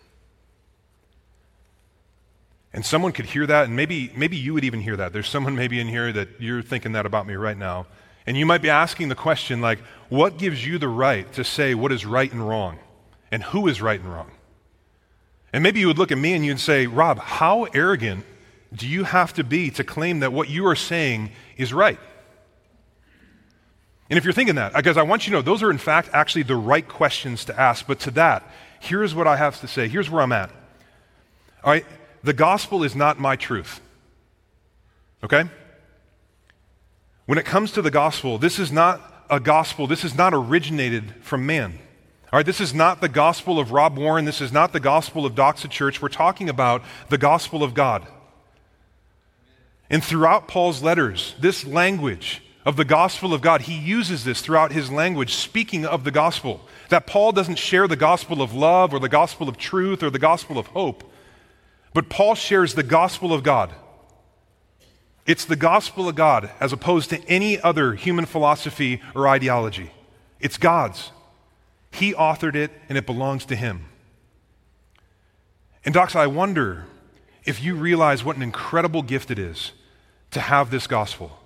And 2.73 2.85
someone 2.85 3.13
could 3.13 3.25
hear 3.25 3.45
that, 3.47 3.67
and 3.67 3.75
maybe, 3.75 4.11
maybe 4.17 4.35
you 4.35 4.53
would 4.53 4.65
even 4.65 4.81
hear 4.81 4.97
that. 4.97 5.13
There's 5.13 5.29
someone 5.29 5.55
maybe 5.55 5.79
in 5.79 5.87
here 5.87 6.11
that 6.11 6.41
you're 6.41 6.61
thinking 6.61 6.91
that 6.91 7.05
about 7.05 7.25
me 7.25 7.35
right 7.35 7.57
now. 7.57 7.87
And 8.27 8.35
you 8.35 8.45
might 8.45 8.61
be 8.61 8.69
asking 8.69 9.07
the 9.07 9.15
question, 9.15 9.61
like, 9.61 9.79
what 10.09 10.37
gives 10.37 10.65
you 10.65 10.77
the 10.77 10.89
right 10.89 11.31
to 11.33 11.43
say 11.43 11.73
what 11.73 11.91
is 11.91 12.05
right 12.05 12.31
and 12.31 12.45
wrong? 12.45 12.79
And 13.31 13.43
who 13.43 13.67
is 13.67 13.81
right 13.81 13.99
and 13.99 14.13
wrong? 14.13 14.31
And 15.53 15.63
maybe 15.63 15.79
you 15.79 15.87
would 15.87 15.97
look 15.97 16.11
at 16.11 16.17
me 16.17 16.33
and 16.33 16.45
you'd 16.45 16.59
say, 16.59 16.85
Rob, 16.85 17.17
how 17.17 17.63
arrogant 17.73 18.25
do 18.73 18.87
you 18.87 19.05
have 19.05 19.33
to 19.35 19.43
be 19.43 19.69
to 19.71 19.83
claim 19.85 20.19
that 20.19 20.33
what 20.33 20.49
you 20.49 20.67
are 20.67 20.75
saying 20.75 21.31
is 21.55 21.73
right? 21.73 21.99
And 24.09 24.17
if 24.17 24.23
you're 24.23 24.33
thinking 24.33 24.55
that, 24.55 24.73
because 24.73 24.97
I 24.97 25.03
want 25.03 25.25
you 25.25 25.31
to 25.31 25.37
know 25.37 25.41
those 25.41 25.63
are 25.63 25.71
in 25.71 25.77
fact 25.77 26.09
actually 26.13 26.43
the 26.43 26.55
right 26.55 26.87
questions 26.87 27.45
to 27.45 27.59
ask. 27.59 27.87
But 27.87 27.99
to 28.01 28.11
that, 28.11 28.43
here's 28.79 29.15
what 29.15 29.27
I 29.27 29.37
have 29.37 29.59
to 29.61 29.67
say. 29.67 29.87
Here's 29.87 30.09
where 30.09 30.21
I'm 30.21 30.31
at. 30.31 30.51
All 31.63 31.71
right, 31.71 31.85
the 32.23 32.33
gospel 32.33 32.83
is 32.83 32.95
not 32.95 33.19
my 33.19 33.35
truth. 33.35 33.81
Okay? 35.23 35.45
When 37.25 37.39
it 37.39 37.45
comes 37.45 37.71
to 37.71 37.81
the 37.81 37.89
gospel, 37.89 38.37
this 38.37 38.59
is 38.59 38.71
not 38.71 39.25
a 39.29 39.39
gospel, 39.39 39.87
this 39.87 40.03
is 40.03 40.15
not 40.15 40.33
originated 40.35 41.15
from 41.21 41.47
man. 41.47 41.79
All 42.31 42.37
right, 42.37 42.45
this 42.45 42.61
is 42.61 42.73
not 42.73 43.01
the 43.01 43.09
gospel 43.09 43.59
of 43.59 43.71
Rob 43.71 43.97
Warren. 43.97 44.25
This 44.25 44.41
is 44.41 44.51
not 44.51 44.73
the 44.73 44.79
gospel 44.79 45.25
of 45.25 45.35
Doxa 45.35 45.69
Church. 45.69 46.01
We're 46.01 46.09
talking 46.09 46.49
about 46.49 46.83
the 47.09 47.17
gospel 47.17 47.63
of 47.63 47.73
God. 47.73 48.05
And 49.89 50.03
throughout 50.03 50.47
Paul's 50.47 50.83
letters, 50.83 51.35
this 51.39 51.65
language 51.65 52.41
of 52.65 52.77
the 52.77 52.85
gospel 52.85 53.33
of 53.33 53.41
God, 53.41 53.61
he 53.61 53.77
uses 53.77 54.23
this 54.23 54.41
throughout 54.41 54.71
his 54.71 54.91
language, 54.91 55.35
speaking 55.35 55.85
of 55.85 56.03
the 56.03 56.11
gospel. 56.11 56.61
That 56.89 57.05
Paul 57.05 57.31
doesn't 57.31 57.59
share 57.59 57.87
the 57.87 57.95
gospel 57.95 58.41
of 58.41 58.53
love 58.53 58.93
or 58.93 58.99
the 58.99 59.09
gospel 59.09 59.47
of 59.47 59.57
truth 59.57 60.01
or 60.01 60.09
the 60.09 60.19
gospel 60.19 60.57
of 60.57 60.67
hope. 60.67 61.03
But 61.93 62.09
Paul 62.09 62.33
shares 62.33 62.73
the 62.73 62.83
gospel 62.83 63.31
of 63.33 63.43
God. 63.43 63.71
It's 65.27 65.45
the 65.45 65.55
gospel 65.55 66.09
of 66.09 66.15
God 66.15 66.49
as 66.59 66.73
opposed 66.73 67.11
to 67.11 67.23
any 67.25 67.59
other 67.59 67.93
human 67.93 68.25
philosophy 68.25 69.01
or 69.13 69.27
ideology. 69.27 69.91
It's 70.39 70.57
God's. 70.57 71.11
He 71.91 72.13
authored 72.13 72.55
it 72.55 72.71
and 72.89 72.97
it 72.97 73.05
belongs 73.05 73.45
to 73.45 73.55
Him. 73.55 73.85
And, 75.83 75.93
Doxa, 75.93 76.17
I 76.17 76.27
wonder 76.27 76.85
if 77.45 77.63
you 77.63 77.75
realize 77.75 78.23
what 78.23 78.35
an 78.35 78.41
incredible 78.41 79.03
gift 79.03 79.29
it 79.29 79.37
is 79.37 79.71
to 80.31 80.39
have 80.39 80.71
this 80.71 80.87
gospel. 80.87 81.39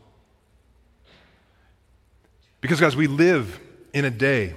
Because, 2.61 2.79
guys, 2.79 2.95
we 2.95 3.07
live 3.07 3.59
in 3.93 4.05
a 4.05 4.11
day 4.11 4.53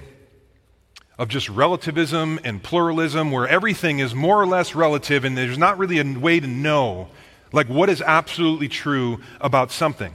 of 1.17 1.29
just 1.29 1.47
relativism 1.49 2.39
and 2.43 2.61
pluralism 2.61 3.31
where 3.31 3.47
everything 3.47 3.99
is 3.99 4.15
more 4.15 4.41
or 4.41 4.47
less 4.47 4.75
relative 4.75 5.23
and 5.25 5.37
there's 5.37 5.57
not 5.57 5.77
really 5.77 5.99
a 5.99 6.19
way 6.19 6.39
to 6.39 6.47
know 6.47 7.09
like 7.51 7.67
what 7.69 7.87
is 7.87 8.01
absolutely 8.01 8.67
true 8.67 9.21
about 9.39 9.71
something. 9.71 10.13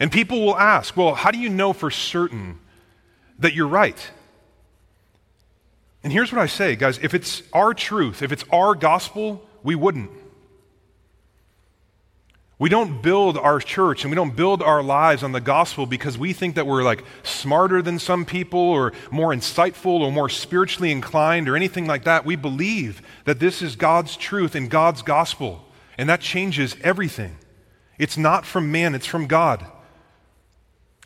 And 0.00 0.10
people 0.10 0.44
will 0.44 0.56
ask, 0.56 0.96
well, 0.96 1.14
how 1.14 1.30
do 1.30 1.38
you 1.38 1.50
know 1.50 1.72
for 1.72 1.90
certain 1.90 2.58
that 3.38 3.54
you're 3.54 3.68
right? 3.68 4.10
And 6.02 6.12
here's 6.12 6.32
what 6.32 6.40
I 6.40 6.46
say, 6.46 6.74
guys 6.74 6.98
if 6.98 7.14
it's 7.14 7.42
our 7.52 7.74
truth, 7.74 8.22
if 8.22 8.32
it's 8.32 8.44
our 8.50 8.74
gospel, 8.74 9.46
we 9.62 9.74
wouldn't. 9.74 10.10
We 12.60 12.68
don't 12.68 13.00
build 13.02 13.38
our 13.38 13.60
church 13.60 14.02
and 14.02 14.10
we 14.10 14.16
don't 14.16 14.34
build 14.34 14.62
our 14.62 14.82
lives 14.82 15.22
on 15.22 15.30
the 15.30 15.40
gospel 15.40 15.86
because 15.86 16.18
we 16.18 16.32
think 16.32 16.56
that 16.56 16.66
we're 16.66 16.82
like 16.82 17.04
smarter 17.22 17.82
than 17.82 18.00
some 18.00 18.24
people 18.24 18.58
or 18.58 18.92
more 19.12 19.32
insightful 19.32 20.00
or 20.00 20.10
more 20.10 20.28
spiritually 20.28 20.90
inclined 20.90 21.48
or 21.48 21.54
anything 21.54 21.86
like 21.86 22.02
that. 22.04 22.24
We 22.24 22.34
believe 22.34 23.00
that 23.26 23.38
this 23.38 23.62
is 23.62 23.76
God's 23.76 24.16
truth 24.16 24.56
and 24.56 24.68
God's 24.68 25.02
gospel, 25.02 25.64
and 25.96 26.08
that 26.08 26.20
changes 26.20 26.76
everything. 26.82 27.36
It's 27.96 28.18
not 28.18 28.44
from 28.44 28.72
man, 28.72 28.96
it's 28.96 29.06
from 29.06 29.28
God. 29.28 29.64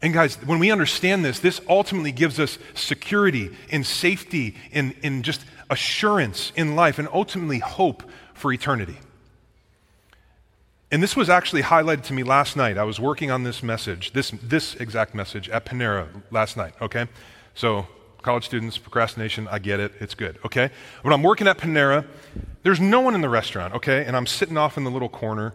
And 0.01 0.15
guys, 0.15 0.37
when 0.37 0.59
we 0.59 0.71
understand 0.73 1.23
this, 1.23 1.38
this 1.38 1.61
ultimately 1.69 2.12
gives 2.12 2.41
us 2.41 2.59
security 2.75 3.51
and 3.71 3.87
safety 3.87 4.57
and, 4.73 4.95
and 5.03 5.23
just 5.23 5.43
assurance 5.69 6.51
in 6.57 6.77
life 6.77 6.99
and 6.99 7.09
ultimately 7.12 7.59
hope 7.59 8.03
for 8.33 8.53
eternity. 8.53 8.97
And 10.93 11.03
this 11.03 11.17
was 11.17 11.31
actually 11.31 11.63
highlighted 11.63 12.03
to 12.05 12.13
me 12.13 12.23
last 12.23 12.55
night. 12.55 12.77
I 12.77 12.85
was 12.85 13.01
working 13.01 13.31
on 13.31 13.45
this 13.45 13.63
message, 13.63 14.13
this, 14.13 14.31
this 14.43 14.75
exact 14.75 15.15
message 15.15 15.49
at 15.49 15.65
Panera 15.65 16.07
last 16.31 16.59
night, 16.59 16.75
okay? 16.83 17.07
So, 17.55 17.87
college 18.21 18.45
students, 18.45 18.77
procrastination, 18.77 19.49
I 19.49 19.59
get 19.59 19.81
it, 19.81 19.93
it's 20.01 20.15
good, 20.15 20.39
okay? 20.45 20.69
When 21.01 21.15
I'm 21.15 21.23
working 21.23 21.49
at 21.49 21.57
Panera, 21.57 22.07
there's 22.63 22.79
no 22.79 23.01
one 23.01 23.15
in 23.15 23.23
the 23.23 23.31
restaurant, 23.31 23.73
okay? 23.73 24.05
And 24.05 24.15
I'm 24.15 24.27
sitting 24.27 24.59
off 24.59 24.77
in 24.77 24.85
the 24.85 24.91
little 24.91 25.09
corner, 25.09 25.55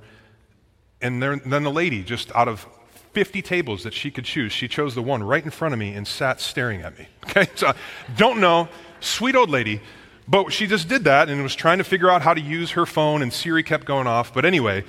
and 1.04 1.21
there, 1.21 1.36
then 1.36 1.62
the 1.62 1.71
lady, 1.71 2.04
just 2.04 2.36
out 2.36 2.47
of 2.47 2.65
50 3.13 3.43
tables 3.43 3.84
that 3.84 3.93
she 3.93 4.10
could 4.10 4.26
choose, 4.26 4.52
she 4.52 4.67
chose 4.67 4.95
the 4.95 5.04
one 5.04 5.21
right 5.21 5.45
in 5.45 5.52
front 5.52 5.71
of 5.71 5.80
me 5.80 5.93
and 5.93 6.08
sat 6.08 6.41
staring 6.41 6.82
at 6.82 6.97
me, 6.97 7.08
okay? 7.26 7.47
So, 7.54 7.73
don't 8.17 8.39
know, 8.39 8.69
sweet 9.02 9.36
old 9.36 9.52
lady, 9.52 9.82
but 10.28 10.52
she 10.52 10.65
just 10.65 10.89
did 10.89 11.04
that 11.04 11.30
and 11.30 11.43
was 11.43 11.54
trying 11.54 11.78
to 11.78 11.84
figure 11.84 12.10
out 12.10 12.23
how 12.23 12.34
to 12.34 12.41
use 12.41 12.71
her 12.71 12.88
phone, 12.88 13.21
and 13.21 13.32
Siri 13.32 13.62
kept 13.62 13.86
going 13.86 14.08
off. 14.08 14.34
But 14.34 14.43
anyway, 14.43 14.84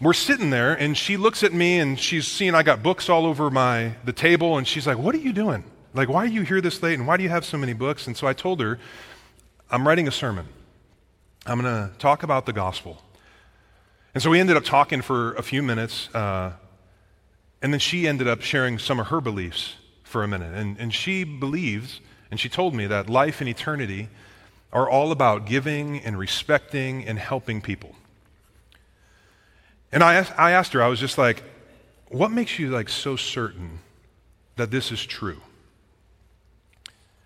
we're 0.00 0.12
sitting 0.12 0.50
there 0.50 0.74
and 0.74 0.96
she 0.96 1.16
looks 1.16 1.42
at 1.42 1.52
me 1.52 1.78
and 1.78 1.98
she's 1.98 2.26
seeing 2.26 2.54
I 2.54 2.62
got 2.62 2.82
books 2.82 3.08
all 3.08 3.26
over 3.26 3.50
my 3.50 3.94
the 4.04 4.12
table 4.12 4.58
and 4.58 4.66
she's 4.66 4.86
like, 4.86 4.98
"What 4.98 5.14
are 5.14 5.18
you 5.18 5.32
doing? 5.32 5.64
Like 5.94 6.08
why 6.08 6.24
are 6.24 6.28
you 6.28 6.42
here 6.42 6.60
this 6.60 6.82
late 6.82 6.98
and 6.98 7.06
why 7.06 7.16
do 7.16 7.22
you 7.22 7.30
have 7.30 7.44
so 7.44 7.56
many 7.56 7.72
books?" 7.72 8.06
And 8.06 8.16
so 8.16 8.26
I 8.26 8.32
told 8.32 8.60
her, 8.60 8.78
"I'm 9.70 9.86
writing 9.86 10.06
a 10.08 10.12
sermon. 10.12 10.46
I'm 11.46 11.60
going 11.60 11.72
to 11.72 11.96
talk 11.98 12.22
about 12.22 12.46
the 12.46 12.52
gospel." 12.52 13.02
And 14.14 14.22
so 14.22 14.30
we 14.30 14.40
ended 14.40 14.56
up 14.56 14.64
talking 14.64 15.02
for 15.02 15.34
a 15.34 15.42
few 15.42 15.62
minutes 15.62 16.08
uh, 16.14 16.52
and 17.62 17.72
then 17.72 17.80
she 17.80 18.06
ended 18.06 18.28
up 18.28 18.42
sharing 18.42 18.78
some 18.78 19.00
of 19.00 19.08
her 19.08 19.20
beliefs 19.20 19.74
for 20.04 20.22
a 20.22 20.28
minute. 20.28 20.54
And, 20.54 20.78
and 20.78 20.94
she 20.94 21.24
believes, 21.24 22.00
and 22.30 22.38
she 22.38 22.48
told 22.48 22.74
me 22.74 22.86
that 22.86 23.08
life 23.08 23.40
and 23.40 23.48
eternity 23.48 24.08
are 24.72 24.88
all 24.88 25.10
about 25.10 25.46
giving 25.46 25.98
and 26.00 26.18
respecting 26.18 27.04
and 27.04 27.18
helping 27.18 27.60
people. 27.60 27.94
And 29.92 30.02
I 30.02 30.14
asked, 30.14 30.32
I 30.38 30.50
asked 30.52 30.72
her, 30.72 30.82
I 30.82 30.88
was 30.88 31.00
just 31.00 31.18
like, 31.18 31.42
what 32.08 32.30
makes 32.30 32.58
you 32.58 32.70
like 32.70 32.88
so 32.88 33.16
certain 33.16 33.80
that 34.56 34.70
this 34.70 34.92
is 34.92 35.04
true? 35.04 35.40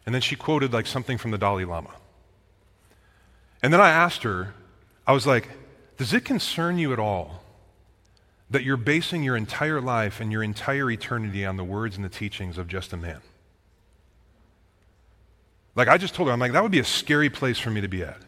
And 0.07 0.15
then 0.15 0.23
she 0.23 0.37
quoted 0.37 0.73
like 0.73 0.87
something 0.87 1.19
from 1.19 1.31
the 1.31 1.39
Dalai 1.39 1.65
Lama. 1.65 1.95
And 3.63 3.73
then 3.73 3.81
I 3.81 3.91
asked 3.91 4.23
her, 4.23 4.55
I 5.07 5.13
was 5.13 5.27
like, 5.27 5.49
Does 5.97 6.13
it 6.13 6.25
concern 6.25 6.79
you 6.79 6.93
at 6.93 6.99
all 6.99 7.43
that 8.51 8.65
you're 8.65 8.77
basing 8.77 9.23
your 9.23 9.37
entire 9.37 9.81
life 9.81 10.21
and 10.21 10.33
your 10.33 10.43
entire 10.43 10.91
eternity 10.91 11.45
on 11.45 11.57
the 11.57 11.65
words 11.65 11.97
and 11.97 12.05
the 12.05 12.09
teachings 12.09 12.59
of 12.59 12.69
just 12.69 12.93
a 12.93 12.97
man? 12.97 13.21
Like 15.75 15.89
I 15.89 15.99
just 15.99 16.15
told 16.15 16.29
her, 16.29 16.33
I'm 16.33 16.41
like, 16.41 16.53
that 16.53 16.63
would 16.63 16.73
be 16.73 16.81
a 16.81 16.85
scary 16.85 17.31
place 17.31 17.59
for 17.59 17.71
me 17.71 17.81
to 17.81 17.89
be 17.89 18.03
at. 18.03 18.19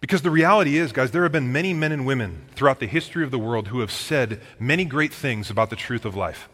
Because 0.00 0.22
the 0.22 0.30
reality 0.30 0.76
is, 0.76 0.92
guys, 0.92 1.10
there 1.10 1.24
have 1.24 1.32
been 1.32 1.52
many 1.52 1.74
men 1.74 1.90
and 1.90 2.06
women 2.06 2.46
throughout 2.54 2.78
the 2.78 2.86
history 2.86 3.24
of 3.24 3.30
the 3.30 3.38
world 3.38 3.68
who 3.68 3.80
have 3.80 3.90
said 3.90 4.40
many 4.58 4.84
great 4.84 5.12
things 5.12 5.50
about 5.50 5.70
the 5.70 5.76
truth 5.76 6.04
of 6.04 6.14
life. 6.14 6.48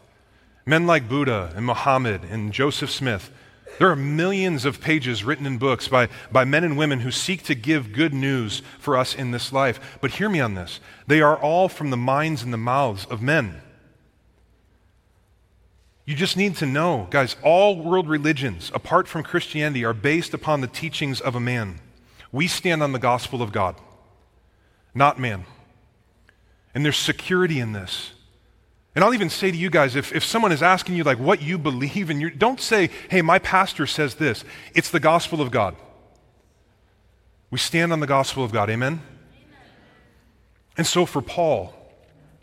Men 0.64 0.86
like 0.86 1.08
Buddha 1.08 1.52
and 1.54 1.66
Muhammad 1.66 2.24
and 2.24 2.52
Joseph 2.52 2.90
Smith. 2.90 3.30
There 3.78 3.90
are 3.90 3.96
millions 3.96 4.64
of 4.64 4.80
pages 4.80 5.24
written 5.24 5.46
in 5.46 5.58
books 5.58 5.88
by, 5.88 6.08
by 6.30 6.44
men 6.44 6.64
and 6.64 6.78
women 6.78 7.00
who 7.00 7.10
seek 7.10 7.42
to 7.44 7.54
give 7.54 7.92
good 7.92 8.14
news 8.14 8.62
for 8.78 8.96
us 8.96 9.14
in 9.14 9.30
this 9.30 9.52
life. 9.52 9.98
But 10.00 10.12
hear 10.12 10.28
me 10.30 10.40
on 10.40 10.54
this 10.54 10.80
they 11.06 11.20
are 11.20 11.36
all 11.36 11.68
from 11.68 11.90
the 11.90 11.96
minds 11.96 12.42
and 12.42 12.52
the 12.52 12.58
mouths 12.58 13.04
of 13.06 13.20
men. 13.20 13.60
You 16.06 16.14
just 16.14 16.36
need 16.36 16.56
to 16.56 16.66
know, 16.66 17.08
guys, 17.10 17.36
all 17.42 17.76
world 17.76 18.08
religions, 18.08 18.70
apart 18.74 19.08
from 19.08 19.22
Christianity, 19.22 19.84
are 19.84 19.94
based 19.94 20.34
upon 20.34 20.60
the 20.60 20.66
teachings 20.66 21.20
of 21.20 21.34
a 21.34 21.40
man. 21.40 21.80
We 22.34 22.48
stand 22.48 22.82
on 22.82 22.90
the 22.90 22.98
gospel 22.98 23.42
of 23.42 23.52
God, 23.52 23.76
not 24.92 25.20
man. 25.20 25.44
And 26.74 26.84
there's 26.84 26.96
security 26.96 27.60
in 27.60 27.72
this. 27.72 28.10
And 28.92 29.04
I'll 29.04 29.14
even 29.14 29.30
say 29.30 29.52
to 29.52 29.56
you 29.56 29.70
guys 29.70 29.94
if, 29.94 30.12
if 30.12 30.24
someone 30.24 30.50
is 30.50 30.60
asking 30.60 30.96
you, 30.96 31.04
like, 31.04 31.20
what 31.20 31.42
you 31.42 31.58
believe 31.58 32.10
in, 32.10 32.20
you 32.20 32.30
don't 32.30 32.60
say, 32.60 32.90
hey, 33.08 33.22
my 33.22 33.38
pastor 33.38 33.86
says 33.86 34.16
this. 34.16 34.44
It's 34.74 34.90
the 34.90 34.98
gospel 34.98 35.40
of 35.40 35.52
God. 35.52 35.76
We 37.52 37.58
stand 37.60 37.92
on 37.92 38.00
the 38.00 38.06
gospel 38.08 38.42
of 38.42 38.50
God. 38.50 38.68
Amen? 38.68 38.94
Amen? 38.94 39.02
And 40.76 40.88
so 40.88 41.06
for 41.06 41.22
Paul, 41.22 41.72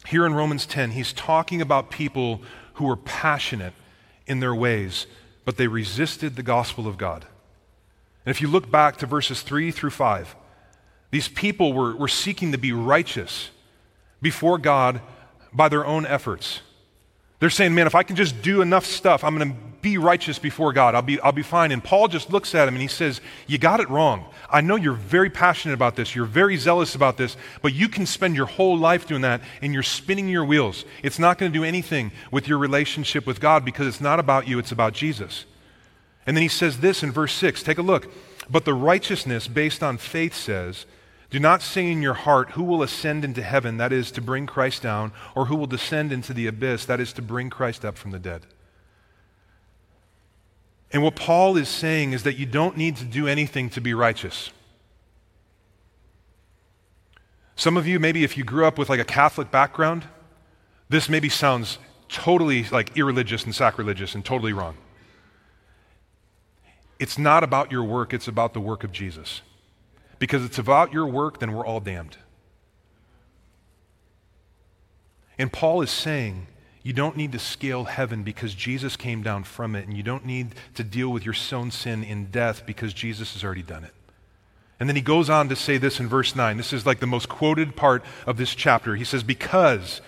here 0.08 0.26
in 0.26 0.34
Romans 0.34 0.66
10, 0.66 0.92
he's 0.92 1.12
talking 1.12 1.62
about 1.62 1.92
people 1.92 2.42
who 2.76 2.86
were 2.86 2.96
passionate 2.96 3.74
in 4.26 4.40
their 4.40 4.56
ways, 4.56 5.06
but 5.44 5.58
they 5.58 5.68
resisted 5.68 6.38
the 6.38 6.44
gospel 6.44 6.88
of 6.88 6.98
God. 6.98 7.26
And 8.26 8.36
if 8.36 8.42
you 8.42 8.48
look 8.48 8.70
back 8.70 8.98
to 8.98 9.06
verses 9.06 9.42
3 9.42 9.72
through 9.72 9.90
5, 9.92 10.36
these 11.12 11.28
people 11.28 11.74
were, 11.74 11.96
were 11.96 12.08
seeking 12.08 12.52
to 12.52 12.58
be 12.58 12.72
righteous 12.72 13.50
before 14.22 14.58
God 14.58 15.02
by 15.52 15.70
their 15.70 15.86
own 15.86 16.06
efforts. 16.06 16.62
They're 17.40 17.50
saying, 17.50 17.74
man, 17.74 17.88
if 17.88 17.96
I 17.96 18.04
can 18.04 18.16
just 18.16 18.42
do 18.42 18.62
enough 18.62 18.86
stuff, 18.86 19.24
I'm 19.24 19.36
going 19.36 19.52
to 19.52 19.58
be 19.82 19.98
righteous 19.98 20.38
before 20.38 20.74
God. 20.74 20.94
I'll 20.94 21.02
be, 21.02 21.20
I'll 21.22 21.32
be 21.32 21.42
fine. 21.42 21.72
And 21.72 21.84
Paul 21.84 22.08
just 22.08 22.32
looks 22.32 22.54
at 22.54 22.68
him 22.68 22.76
and 22.76 22.82
he 22.82 22.88
says, 22.88 23.20
You 23.48 23.58
got 23.58 23.80
it 23.80 23.90
wrong. 23.90 24.26
I 24.50 24.62
know 24.62 24.76
you're 24.76 24.94
very 24.94 25.30
passionate 25.30 25.74
about 25.74 25.96
this. 25.96 26.16
You're 26.16 26.26
very 26.26 26.56
zealous 26.58 26.94
about 26.94 27.18
this, 27.18 27.38
but 27.64 27.74
you 27.74 27.90
can 27.90 28.06
spend 28.06 28.36
your 28.36 28.46
whole 28.46 28.78
life 28.78 29.08
doing 29.08 29.22
that 29.22 29.42
and 29.62 29.74
you're 29.74 29.82
spinning 29.82 30.28
your 30.28 30.46
wheels. 30.46 30.86
It's 31.02 31.20
not 31.20 31.38
going 31.38 31.52
to 31.52 31.58
do 31.58 31.66
anything 31.66 32.12
with 32.32 32.48
your 32.48 32.60
relationship 32.60 33.26
with 33.26 33.40
God 33.40 33.66
because 33.66 33.88
it's 33.88 34.02
not 34.02 34.20
about 34.20 34.48
you, 34.48 34.60
it's 34.60 34.72
about 34.72 34.94
Jesus. 34.94 35.46
And 36.26 36.38
then 36.38 36.42
he 36.42 36.48
says 36.48 36.80
this 36.80 37.04
in 37.04 37.12
verse 37.12 37.34
6. 37.34 37.64
Take 37.64 37.78
a 37.78 37.84
look. 37.84 38.12
But 38.50 38.66
the 38.66 38.74
righteousness 38.74 39.48
based 39.48 39.82
on 39.82 39.98
faith 39.98 40.36
says, 40.36 40.86
do 41.32 41.40
not 41.40 41.62
say 41.62 41.90
in 41.90 42.02
your 42.02 42.14
heart, 42.14 42.52
Who 42.52 42.64
will 42.64 42.84
ascend 42.84 43.24
into 43.24 43.42
heaven, 43.42 43.78
that 43.78 43.94
is, 43.94 44.12
to 44.12 44.22
bring 44.22 44.46
Christ 44.46 44.84
down, 44.84 45.14
or 45.34 45.46
who 45.46 45.56
will 45.56 45.66
descend 45.66 46.12
into 46.12 46.34
the 46.34 46.46
abyss, 46.46 46.86
that 46.86 47.00
is, 47.00 47.14
to 47.14 47.22
bring 47.22 47.50
Christ 47.50 47.86
up 47.86 47.98
from 47.98 48.12
the 48.12 48.20
dead. 48.20 48.46
And 50.92 51.02
what 51.02 51.16
Paul 51.16 51.56
is 51.56 51.70
saying 51.70 52.12
is 52.12 52.24
that 52.24 52.36
you 52.36 52.46
don't 52.46 52.76
need 52.76 52.98
to 52.98 53.06
do 53.06 53.28
anything 53.28 53.70
to 53.72 53.82
be 53.82 53.94
righteous. 53.94 54.52
Some 57.56 57.78
of 57.78 57.88
you, 57.88 57.98
maybe 57.98 58.26
if 58.26 58.38
you 58.38 58.44
grew 58.44 58.66
up 58.66 58.78
with 58.78 58.90
like 58.90 59.00
a 59.00 59.06
Catholic 59.06 59.52
background, 59.52 60.04
this 60.90 61.08
maybe 61.08 61.30
sounds 61.30 61.78
totally 62.10 62.66
like 62.66 62.98
irreligious 62.98 63.46
and 63.46 63.56
sacrilegious 63.56 64.16
and 64.16 64.26
totally 64.26 64.52
wrong. 64.52 64.76
It's 67.02 67.18
not 67.18 67.44
about 67.44 67.72
your 67.72 67.84
work, 67.84 68.14
it's 68.14 68.28
about 68.28 68.54
the 68.54 68.60
work 68.60 68.84
of 68.84 68.92
Jesus. 68.92 69.42
Because 70.20 70.46
it's 70.46 70.60
about 70.60 70.94
your 70.94 71.08
work, 71.08 71.40
then 71.40 71.52
we're 71.52 71.66
all 71.66 71.80
damned. 71.80 72.18
And 75.40 75.52
Paul 75.52 75.82
is 75.82 75.90
saying, 75.90 76.46
you 76.84 76.94
don't 76.94 77.18
need 77.18 77.32
to 77.32 77.40
scale 77.40 77.86
heaven 77.86 78.22
because 78.22 78.54
Jesus 78.54 78.96
came 78.96 79.24
down 79.24 79.46
from 79.46 79.76
it, 79.76 79.88
and 79.88 79.98
you 79.98 80.04
don't 80.04 80.28
need 80.28 80.54
to 80.76 80.84
deal 80.84 81.10
with 81.10 81.26
your 81.26 81.34
own 81.52 81.72
sin 81.72 82.04
in 82.04 82.26
death 82.26 82.68
because 82.68 82.94
Jesus 82.94 83.34
has 83.34 83.44
already 83.44 83.64
done 83.64 83.84
it. 83.84 83.96
And 84.80 84.88
then 84.88 84.96
he 84.96 85.02
goes 85.02 85.28
on 85.28 85.50
to 85.50 85.56
say 85.56 85.80
this 85.80 86.00
in 86.00 86.08
verse 86.08 86.36
9. 86.36 86.56
This 86.56 86.72
is 86.72 86.86
like 86.86 87.00
the 87.00 87.08
most 87.08 87.30
quoted 87.30 87.76
part 87.76 88.04
of 88.28 88.38
this 88.38 88.54
chapter. 88.54 88.96
He 88.96 89.04
says, 89.04 89.24
Because 89.24 90.02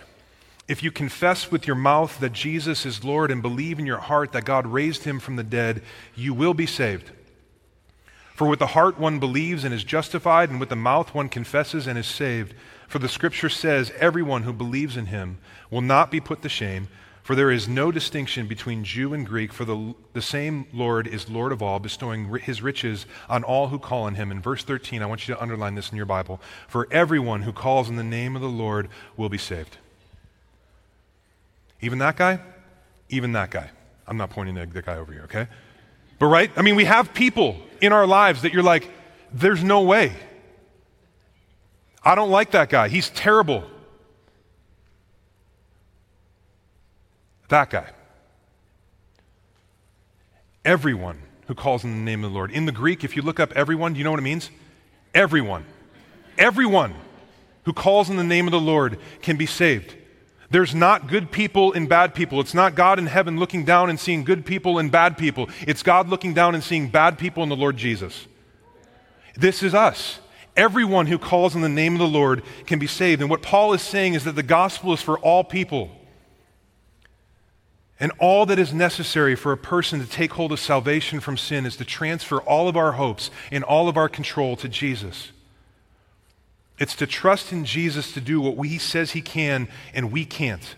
if 0.68 0.82
you 0.82 0.92
confess 0.92 1.52
with 1.52 1.68
your 1.68 1.76
mouth 1.76 2.20
that 2.20 2.32
Jesus 2.32 2.86
is 2.86 3.04
Lord 3.04 3.32
and 3.32 3.42
believe 3.42 3.80
in 3.80 3.86
your 3.86 3.98
heart 3.98 4.32
that 4.32 4.46
God 4.46 4.66
raised 4.66 5.04
him 5.04 5.20
from 5.20 5.36
the 5.36 5.44
dead, 5.44 5.82
you 6.16 6.34
will 6.34 6.54
be 6.54 6.66
saved. 6.66 7.12
For 8.34 8.48
with 8.48 8.60
the 8.60 8.68
heart 8.68 8.98
one 8.98 9.20
believes 9.20 9.64
and 9.64 9.74
is 9.74 9.84
justified, 9.84 10.50
and 10.50 10.60
with 10.60 10.70
the 10.70 10.76
mouth 10.76 11.14
one 11.14 11.30
confesses 11.30 11.86
and 11.86 12.00
is 12.00 12.08
saved. 12.08 12.56
For 12.88 12.98
the 12.98 13.10
scripture 13.10 13.50
says, 13.50 13.92
Everyone 14.00 14.44
who 14.44 14.54
believes 14.54 14.98
in 14.98 15.08
him 15.08 15.38
will 15.70 15.82
not 15.82 16.10
be 16.10 16.20
put 16.20 16.42
to 16.42 16.50
shame, 16.50 16.88
for 17.22 17.36
there 17.36 17.52
is 17.52 17.68
no 17.68 17.92
distinction 17.92 18.48
between 18.48 18.84
Jew 18.84 19.14
and 19.14 19.26
Greek, 19.26 19.54
for 19.54 19.66
the, 19.66 19.94
the 20.14 20.22
same 20.22 20.66
Lord 20.74 21.08
is 21.08 21.30
Lord 21.30 21.52
of 21.52 21.62
all, 21.62 21.80
bestowing 21.80 22.34
his 22.38 22.62
riches 22.62 23.06
on 23.30 23.44
all 23.44 23.68
who 23.68 23.80
call 23.80 24.04
on 24.04 24.16
him. 24.16 24.32
In 24.32 24.42
verse 24.42 24.64
13, 24.64 25.02
I 25.02 25.06
want 25.06 25.28
you 25.28 25.36
to 25.36 25.42
underline 25.42 25.76
this 25.76 25.92
in 25.92 25.98
your 25.98 26.06
Bible. 26.06 26.42
For 26.68 26.88
everyone 26.90 27.44
who 27.44 27.54
calls 27.54 27.88
in 27.88 27.98
the 27.98 28.04
name 28.04 28.36
of 28.36 28.42
the 28.42 28.50
Lord 28.50 28.90
will 29.16 29.30
be 29.30 29.38
saved. 29.38 29.78
Even 31.84 32.00
that 32.00 32.16
guy? 32.16 32.40
Even 33.10 33.34
that 33.34 33.52
guy. 33.52 33.70
I'm 34.08 34.16
not 34.16 34.30
pointing 34.30 34.56
the, 34.56 34.66
the 34.66 34.82
guy 34.82 34.96
over 34.96 35.12
here, 35.12 35.24
okay? 35.24 35.48
But 36.18 36.28
right? 36.28 36.50
I 36.56 36.62
mean, 36.62 36.78
we 36.78 36.86
have 36.86 37.14
people 37.14 37.58
in 37.82 37.92
our 37.92 38.08
lives 38.08 38.44
that 38.44 38.54
you're 38.54 38.64
like, 38.64 38.90
there's 39.34 39.62
no 39.62 39.82
way. 39.82 40.14
I 42.02 42.16
don't 42.16 42.32
like 42.32 42.52
that 42.52 42.70
guy. 42.70 42.88
He's 42.88 43.10
terrible. 43.10 43.66
That 47.50 47.70
guy. 47.70 47.90
Everyone 50.64 51.22
who 51.48 51.56
calls 51.56 51.84
in 51.84 51.92
the 51.92 51.98
name 51.98 52.24
of 52.24 52.32
the 52.32 52.36
Lord. 52.36 52.50
In 52.52 52.66
the 52.66 52.72
Greek, 52.72 53.04
if 53.04 53.18
you 53.18 53.22
look 53.22 53.42
up 53.42 53.52
everyone, 53.54 53.92
do 53.92 53.98
you 53.98 54.06
know 54.06 54.12
what 54.12 54.22
it 54.22 54.24
means? 54.24 54.50
Everyone. 55.14 55.66
Everyone 56.38 56.94
who 57.64 57.74
calls 57.74 58.10
in 58.10 58.16
the 58.16 58.24
name 58.24 58.48
of 58.48 58.52
the 58.52 58.62
Lord 58.62 58.98
can 59.22 59.36
be 59.36 59.46
saved. 59.46 59.96
There's 60.54 60.76
not 60.76 61.08
good 61.08 61.32
people 61.32 61.74
and 61.74 61.90
bad 61.90 62.14
people. 62.14 62.40
It's 62.40 62.54
not 62.54 62.76
God 62.76 63.00
in 63.00 63.08
heaven 63.08 63.40
looking 63.40 63.66
down 63.66 63.90
and 63.90 64.00
seeing 64.00 64.24
good 64.24 64.46
people 64.46 64.78
and 64.78 64.92
bad 64.92 65.18
people. 65.18 65.50
It's 65.62 65.82
God 65.82 66.10
looking 66.10 66.36
down 66.36 66.54
and 66.54 66.64
seeing 66.64 66.90
bad 66.90 67.18
people 67.18 67.42
in 67.42 67.50
the 67.50 67.56
Lord 67.56 67.76
Jesus. 67.76 68.28
This 69.34 69.64
is 69.64 69.74
us. 69.74 70.20
Everyone 70.56 71.08
who 71.08 71.18
calls 71.18 71.56
on 71.56 71.64
the 71.64 71.70
name 71.70 71.94
of 71.94 72.00
the 72.00 72.08
Lord 72.08 72.44
can 72.68 72.78
be 72.78 72.86
saved. 72.86 73.20
And 73.20 73.32
what 73.32 73.42
Paul 73.42 73.74
is 73.74 73.82
saying 73.82 74.14
is 74.14 74.26
that 74.26 74.36
the 74.36 74.44
gospel 74.44 74.94
is 74.94 75.02
for 75.02 75.18
all 75.18 75.44
people. 75.44 75.90
And 78.00 78.12
all 78.20 78.46
that 78.46 78.60
is 78.60 78.76
necessary 78.76 79.36
for 79.36 79.54
a 79.54 79.58
person 79.58 80.02
to 80.02 80.08
take 80.08 80.34
hold 80.34 80.52
of 80.52 80.60
salvation 80.60 81.20
from 81.20 81.36
sin 81.36 81.66
is 81.66 81.78
to 81.78 81.84
transfer 81.84 82.40
all 82.42 82.68
of 82.68 82.78
our 82.78 82.92
hopes 82.92 83.32
and 83.50 83.64
all 83.64 83.90
of 83.90 83.98
our 83.98 84.08
control 84.08 84.56
to 84.58 84.70
Jesus. 84.70 85.32
It's 86.80 86.96
to 86.96 87.08
trust 87.08 87.52
in 87.52 87.66
Jesus 87.66 88.14
to 88.14 88.22
do 88.22 88.42
what 88.42 88.68
he 88.68 88.78
says 88.78 89.12
he 89.12 89.22
can 89.22 89.68
and 89.94 90.12
we 90.12 90.26
can't. 90.26 90.76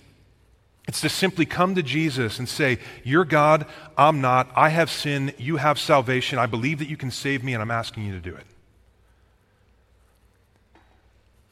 It's 0.88 1.02
to 1.02 1.10
simply 1.10 1.46
come 1.46 1.74
to 1.76 1.84
Jesus 1.84 2.38
and 2.38 2.48
say, 2.48 2.78
You're 3.04 3.26
God, 3.26 3.66
I'm 3.98 4.22
not, 4.22 4.52
I 4.56 4.70
have 4.70 4.92
sin, 4.92 5.34
you 5.38 5.58
have 5.58 5.80
salvation, 5.80 6.38
I 6.38 6.46
believe 6.46 6.80
that 6.80 6.90
you 6.90 6.98
can 6.98 7.10
save 7.10 7.44
me, 7.44 7.54
and 7.54 7.62
I'm 7.62 7.72
asking 7.72 8.06
you 8.06 8.12
to 8.14 8.20
do 8.20 8.36
it. 8.36 8.46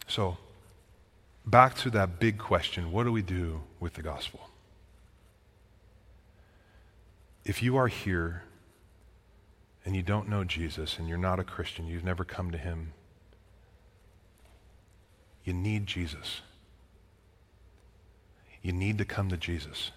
So, 0.08 0.38
back 1.45 1.75
to 1.77 1.89
that 1.91 2.19
big 2.19 2.38
question 2.38 2.91
what 2.91 3.06
do 3.06 3.12
we 3.12 3.23
do 3.23 3.62
with 3.79 3.93
the 3.93 4.03
gospel? 4.03 4.49
If 7.43 7.63
you 7.63 7.75
are 7.75 7.88
here 7.88 8.43
and 9.84 9.95
you 9.95 10.03
don't 10.03 10.29
know 10.29 10.43
Jesus 10.43 10.99
and 10.99 11.10
you're 11.10 11.17
not 11.17 11.39
a 11.39 11.43
Christian, 11.43 11.88
you've 11.88 12.03
never 12.03 12.23
come 12.23 12.51
to 12.51 12.58
him 12.58 12.93
you 15.43 15.53
need 15.53 15.88
Jesus. 15.88 16.41
You 18.62 18.71
need 18.71 18.97
to 18.97 19.06
come 19.06 19.29
to 19.29 19.38
Jesus. 19.38 19.91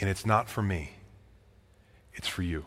And 0.00 0.08
it's 0.08 0.26
not 0.26 0.48
for 0.48 0.62
me, 0.62 0.92
it's 2.14 2.28
for 2.28 2.42
you. 2.42 2.64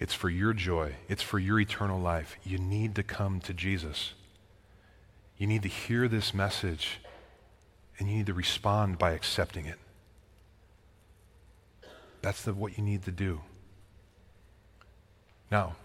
It's 0.00 0.14
for 0.14 0.28
your 0.28 0.52
joy, 0.52 0.96
it's 1.08 1.22
for 1.22 1.38
your 1.38 1.60
eternal 1.60 2.00
life. 2.00 2.36
You 2.44 2.58
need 2.58 2.94
to 2.96 3.02
come 3.02 3.40
to 3.40 3.54
Jesus. 3.54 4.12
You 5.38 5.46
need 5.46 5.62
to 5.62 5.68
hear 5.68 6.08
this 6.08 6.34
message, 6.34 7.00
and 7.98 8.08
you 8.08 8.16
need 8.16 8.26
to 8.26 8.34
respond 8.34 8.98
by 8.98 9.12
accepting 9.12 9.66
it. 9.66 9.78
That's 12.22 12.42
the, 12.42 12.54
what 12.54 12.78
you 12.78 12.84
need 12.84 13.02
to 13.04 13.10
do. 13.10 13.40
Now, 15.50 15.76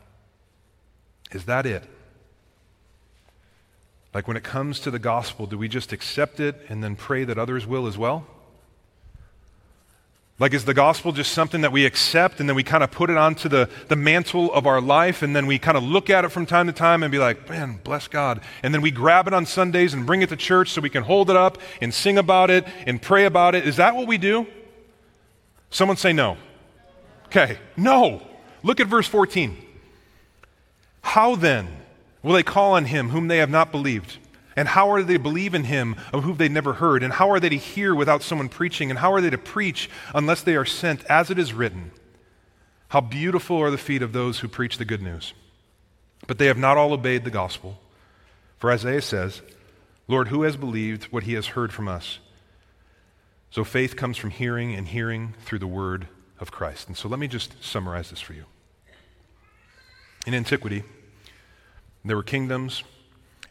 Is 1.31 1.45
that 1.45 1.65
it? 1.65 1.83
Like 4.13 4.27
when 4.27 4.37
it 4.37 4.43
comes 4.43 4.79
to 4.81 4.91
the 4.91 4.99
gospel, 4.99 5.45
do 5.45 5.57
we 5.57 5.67
just 5.67 5.93
accept 5.93 6.39
it 6.39 6.65
and 6.67 6.83
then 6.83 6.95
pray 6.95 7.23
that 7.23 7.37
others 7.37 7.67
will 7.67 7.87
as 7.87 7.97
well? 7.97 8.25
Like, 10.39 10.53
is 10.53 10.63
the 10.63 10.73
gospel 10.73 11.11
just 11.11 11.33
something 11.33 11.61
that 11.61 11.73
we 11.73 11.85
accept 11.85 12.39
and 12.39 12.47
then 12.47 12.55
we 12.55 12.63
kind 12.63 12.81
of 12.81 12.91
put 12.91 13.09
it 13.09 13.17
onto 13.17 13.49
the, 13.49 13.69
the 13.89 13.97
mantle 13.97 14.53
of 14.53 14.65
our 14.65 14.79
life 14.79 15.21
and 15.21 15.35
then 15.35 15.47
we 15.47 15.59
kind 15.59 15.75
of 15.75 15.83
look 15.83 16.09
at 16.09 16.23
it 16.23 16.29
from 16.29 16.45
time 16.45 16.67
to 16.67 16.73
time 16.73 17.03
and 17.03 17.11
be 17.11 17.19
like, 17.19 17.49
man, 17.49 17.81
bless 17.83 18.07
God. 18.07 18.39
And 18.63 18.73
then 18.73 18.81
we 18.81 18.89
grab 18.89 19.27
it 19.27 19.33
on 19.33 19.45
Sundays 19.45 19.93
and 19.93 20.05
bring 20.05 20.21
it 20.21 20.29
to 20.29 20.37
church 20.37 20.71
so 20.71 20.79
we 20.79 20.89
can 20.89 21.03
hold 21.03 21.29
it 21.29 21.35
up 21.35 21.57
and 21.81 21.93
sing 21.93 22.17
about 22.17 22.49
it 22.49 22.65
and 22.87 23.01
pray 23.01 23.25
about 23.25 23.53
it? 23.53 23.67
Is 23.67 23.75
that 23.75 23.97
what 23.97 24.07
we 24.07 24.17
do? 24.17 24.47
Someone 25.71 25.97
say 25.97 26.13
no. 26.13 26.37
Okay, 27.25 27.57
no. 27.75 28.25
Look 28.63 28.79
at 28.79 28.87
verse 28.87 29.07
14. 29.07 29.57
How 31.01 31.35
then 31.35 31.67
will 32.23 32.33
they 32.33 32.43
call 32.43 32.73
on 32.73 32.85
him 32.85 33.09
whom 33.09 33.27
they 33.27 33.37
have 33.37 33.49
not 33.49 33.71
believed? 33.71 34.17
And 34.55 34.67
how 34.67 34.89
are 34.91 35.03
they 35.03 35.13
to 35.13 35.19
believe 35.19 35.53
in 35.53 35.63
him 35.63 35.95
of 36.11 36.23
whom 36.23 36.37
they 36.37 36.49
never 36.49 36.73
heard? 36.73 37.01
And 37.01 37.13
how 37.13 37.29
are 37.31 37.39
they 37.39 37.49
to 37.49 37.57
hear 37.57 37.95
without 37.95 38.23
someone 38.23 38.49
preaching? 38.49 38.89
And 38.89 38.99
how 38.99 39.13
are 39.13 39.21
they 39.21 39.29
to 39.29 39.37
preach 39.37 39.89
unless 40.13 40.41
they 40.41 40.55
are 40.55 40.65
sent, 40.65 41.05
as 41.05 41.29
it 41.29 41.39
is 41.39 41.53
written? 41.53 41.91
How 42.89 42.99
beautiful 42.99 43.57
are 43.57 43.71
the 43.71 43.77
feet 43.77 44.01
of 44.01 44.11
those 44.11 44.39
who 44.39 44.47
preach 44.47 44.77
the 44.77 44.85
good 44.85 45.01
news. 45.01 45.33
But 46.27 46.39
they 46.39 46.47
have 46.47 46.57
not 46.57 46.77
all 46.77 46.91
obeyed 46.91 47.23
the 47.23 47.29
gospel. 47.29 47.79
For 48.57 48.71
Isaiah 48.71 49.01
says, 49.01 49.41
Lord, 50.07 50.27
who 50.27 50.41
has 50.43 50.57
believed 50.57 51.05
what 51.05 51.23
he 51.23 51.35
has 51.35 51.47
heard 51.47 51.71
from 51.71 51.87
us? 51.87 52.19
So 53.51 53.63
faith 53.63 53.95
comes 53.95 54.17
from 54.17 54.31
hearing, 54.31 54.75
and 54.75 54.87
hearing 54.87 55.35
through 55.45 55.59
the 55.59 55.67
word 55.67 56.07
of 56.39 56.51
Christ. 56.51 56.87
And 56.87 56.97
so 56.97 57.07
let 57.07 57.19
me 57.19 57.27
just 57.27 57.63
summarize 57.63 58.09
this 58.09 58.19
for 58.19 58.33
you. 58.33 58.45
In 60.27 60.33
antiquity, 60.33 60.83
there 62.09 62.17
were 62.17 62.23
kingdoms 62.23 62.83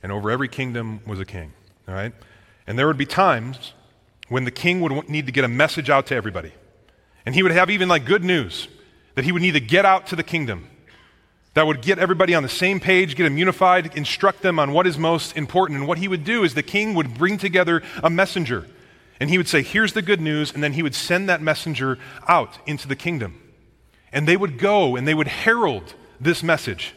and 0.02 0.12
over 0.12 0.30
every 0.30 0.48
kingdom 0.48 1.00
was 1.06 1.20
a 1.20 1.24
king. 1.24 1.52
All 1.86 1.94
right? 1.94 2.12
And 2.66 2.78
there 2.78 2.86
would 2.86 2.98
be 2.98 3.06
times 3.06 3.72
when 4.28 4.44
the 4.44 4.50
king 4.50 4.80
would 4.80 5.08
need 5.08 5.26
to 5.26 5.32
get 5.32 5.44
a 5.44 5.48
message 5.48 5.88
out 5.88 6.06
to 6.06 6.14
everybody. 6.14 6.52
And 7.24 7.34
he 7.34 7.42
would 7.42 7.52
have 7.52 7.70
even 7.70 7.88
like 7.88 8.04
good 8.04 8.24
news 8.24 8.68
that 9.14 9.24
he 9.24 9.32
would 9.32 9.42
need 9.42 9.52
to 9.52 9.60
get 9.60 9.84
out 9.84 10.08
to 10.08 10.16
the 10.16 10.22
kingdom 10.22 10.68
that 11.58 11.66
would 11.66 11.82
get 11.82 11.98
everybody 11.98 12.36
on 12.36 12.44
the 12.44 12.48
same 12.48 12.78
page, 12.78 13.16
get 13.16 13.24
them 13.24 13.36
unified, 13.36 13.96
instruct 13.96 14.42
them 14.42 14.60
on 14.60 14.70
what 14.70 14.86
is 14.86 14.96
most 14.96 15.36
important. 15.36 15.76
And 15.76 15.88
what 15.88 15.98
he 15.98 16.06
would 16.06 16.22
do 16.22 16.44
is 16.44 16.54
the 16.54 16.62
king 16.62 16.94
would 16.94 17.18
bring 17.18 17.36
together 17.36 17.82
a 18.00 18.08
messenger. 18.08 18.64
And 19.18 19.28
he 19.28 19.38
would 19.38 19.48
say, 19.48 19.62
Here's 19.62 19.92
the 19.92 20.00
good 20.00 20.20
news. 20.20 20.52
And 20.52 20.62
then 20.62 20.74
he 20.74 20.84
would 20.84 20.94
send 20.94 21.28
that 21.28 21.42
messenger 21.42 21.98
out 22.28 22.58
into 22.64 22.86
the 22.86 22.94
kingdom. 22.94 23.42
And 24.12 24.28
they 24.28 24.36
would 24.36 24.56
go 24.56 24.94
and 24.94 25.08
they 25.08 25.14
would 25.14 25.26
herald 25.26 25.94
this 26.20 26.44
message. 26.44 26.94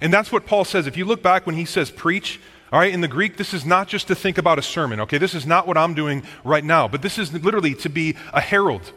And 0.00 0.12
that's 0.12 0.30
what 0.30 0.46
Paul 0.46 0.64
says. 0.64 0.86
If 0.86 0.96
you 0.96 1.04
look 1.04 1.22
back 1.22 1.46
when 1.46 1.56
he 1.56 1.64
says 1.64 1.90
preach, 1.90 2.40
all 2.72 2.78
right, 2.78 2.92
in 2.92 3.00
the 3.00 3.08
Greek, 3.08 3.36
this 3.36 3.54
is 3.54 3.64
not 3.64 3.88
just 3.88 4.08
to 4.08 4.14
think 4.14 4.38
about 4.38 4.58
a 4.58 4.62
sermon, 4.62 5.00
okay? 5.00 5.18
This 5.18 5.34
is 5.34 5.46
not 5.46 5.66
what 5.66 5.78
I'm 5.78 5.94
doing 5.94 6.22
right 6.44 6.64
now, 6.64 6.86
but 6.86 7.02
this 7.02 7.18
is 7.18 7.32
literally 7.32 7.74
to 7.76 7.88
be 7.88 8.14
a 8.32 8.40
herald. 8.40 8.92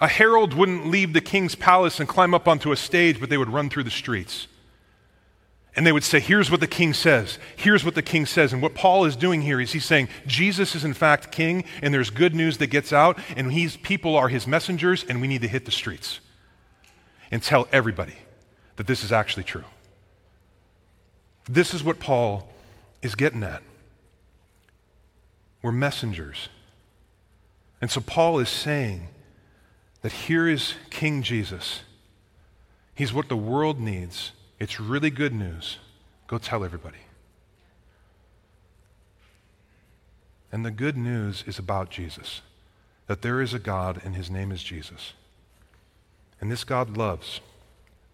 A 0.00 0.08
herald 0.08 0.52
wouldn't 0.52 0.88
leave 0.88 1.12
the 1.12 1.20
king's 1.20 1.54
palace 1.54 2.00
and 2.00 2.08
climb 2.08 2.34
up 2.34 2.46
onto 2.46 2.72
a 2.72 2.76
stage, 2.76 3.18
but 3.18 3.30
they 3.30 3.38
would 3.38 3.48
run 3.48 3.70
through 3.70 3.84
the 3.84 3.90
streets. 3.90 4.46
And 5.74 5.86
they 5.86 5.92
would 5.92 6.04
say, 6.04 6.20
Here's 6.20 6.50
what 6.50 6.60
the 6.60 6.66
king 6.66 6.92
says. 6.92 7.38
Here's 7.56 7.82
what 7.82 7.94
the 7.94 8.02
king 8.02 8.26
says. 8.26 8.52
And 8.52 8.60
what 8.60 8.74
Paul 8.74 9.06
is 9.06 9.16
doing 9.16 9.40
here 9.40 9.58
is 9.58 9.72
he's 9.72 9.86
saying, 9.86 10.08
Jesus 10.26 10.74
is 10.74 10.84
in 10.84 10.92
fact 10.92 11.32
king, 11.32 11.64
and 11.80 11.94
there's 11.94 12.10
good 12.10 12.34
news 12.34 12.58
that 12.58 12.66
gets 12.66 12.92
out, 12.92 13.18
and 13.36 13.52
he's, 13.52 13.78
people 13.78 14.16
are 14.16 14.28
his 14.28 14.46
messengers, 14.46 15.02
and 15.08 15.20
we 15.20 15.28
need 15.28 15.40
to 15.42 15.48
hit 15.48 15.64
the 15.64 15.70
streets 15.70 16.20
and 17.30 17.42
tell 17.42 17.68
everybody 17.72 18.16
that 18.76 18.86
this 18.86 19.02
is 19.02 19.12
actually 19.12 19.44
true. 19.44 19.64
This 21.48 21.74
is 21.74 21.82
what 21.82 21.98
Paul 21.98 22.48
is 23.02 23.14
getting 23.14 23.42
at. 23.42 23.62
We're 25.62 25.72
messengers. 25.72 26.48
And 27.80 27.90
so 27.90 28.00
Paul 28.00 28.38
is 28.38 28.48
saying 28.48 29.08
that 30.02 30.12
here 30.12 30.48
is 30.48 30.74
King 30.90 31.22
Jesus. 31.22 31.80
He's 32.94 33.12
what 33.12 33.28
the 33.28 33.36
world 33.36 33.80
needs. 33.80 34.32
It's 34.58 34.78
really 34.78 35.10
good 35.10 35.32
news. 35.32 35.78
Go 36.26 36.38
tell 36.38 36.64
everybody. 36.64 36.98
And 40.52 40.64
the 40.64 40.70
good 40.70 40.96
news 40.96 41.44
is 41.46 41.58
about 41.58 41.90
Jesus 41.90 42.42
that 43.06 43.22
there 43.22 43.40
is 43.40 43.52
a 43.52 43.58
God 43.58 44.00
and 44.04 44.14
his 44.14 44.30
name 44.30 44.52
is 44.52 44.62
Jesus. 44.62 45.12
And 46.40 46.50
this 46.50 46.64
God 46.64 46.96
loves. 46.96 47.40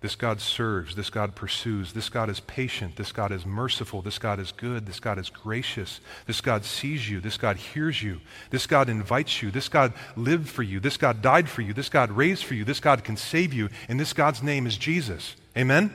This 0.01 0.15
God 0.15 0.41
serves. 0.41 0.95
This 0.95 1.11
God 1.11 1.35
pursues. 1.35 1.93
This 1.93 2.09
God 2.09 2.31
is 2.31 2.39
patient. 2.39 2.95
This 2.95 3.11
God 3.11 3.33
is 3.33 3.45
merciful. 3.45 4.01
This 4.01 4.19
God 4.19 4.39
is 4.39 4.53
good. 4.53 4.87
This 4.87 5.01
God 5.01 5.19
is 5.19 5.29
gracious. 5.29 6.01
This 6.27 6.41
God 6.41 6.65
sees 6.65 7.11
you. 7.11 7.19
This 7.19 7.37
God 7.37 7.57
hears 7.57 8.01
you. 8.01 8.21
This 8.51 8.69
God 8.69 8.89
invites 8.89 9.43
you. 9.43 9.51
This 9.51 9.69
God 9.69 9.93
lived 10.15 10.49
for 10.49 10.63
you. 10.63 10.79
This 10.79 10.97
God 10.97 11.21
died 11.21 11.49
for 11.49 11.63
you. 11.63 11.73
This 11.73 11.89
God 11.89 12.13
raised 12.13 12.45
for 12.45 12.55
you. 12.55 12.65
This 12.65 12.79
God 12.79 13.03
can 13.03 13.17
save 13.17 13.53
you. 13.53 13.71
And 13.89 13.99
this 13.99 14.13
God's 14.13 14.41
name 14.41 14.69
is 14.69 14.77
Jesus. 14.77 15.35
Amen? 15.57 15.93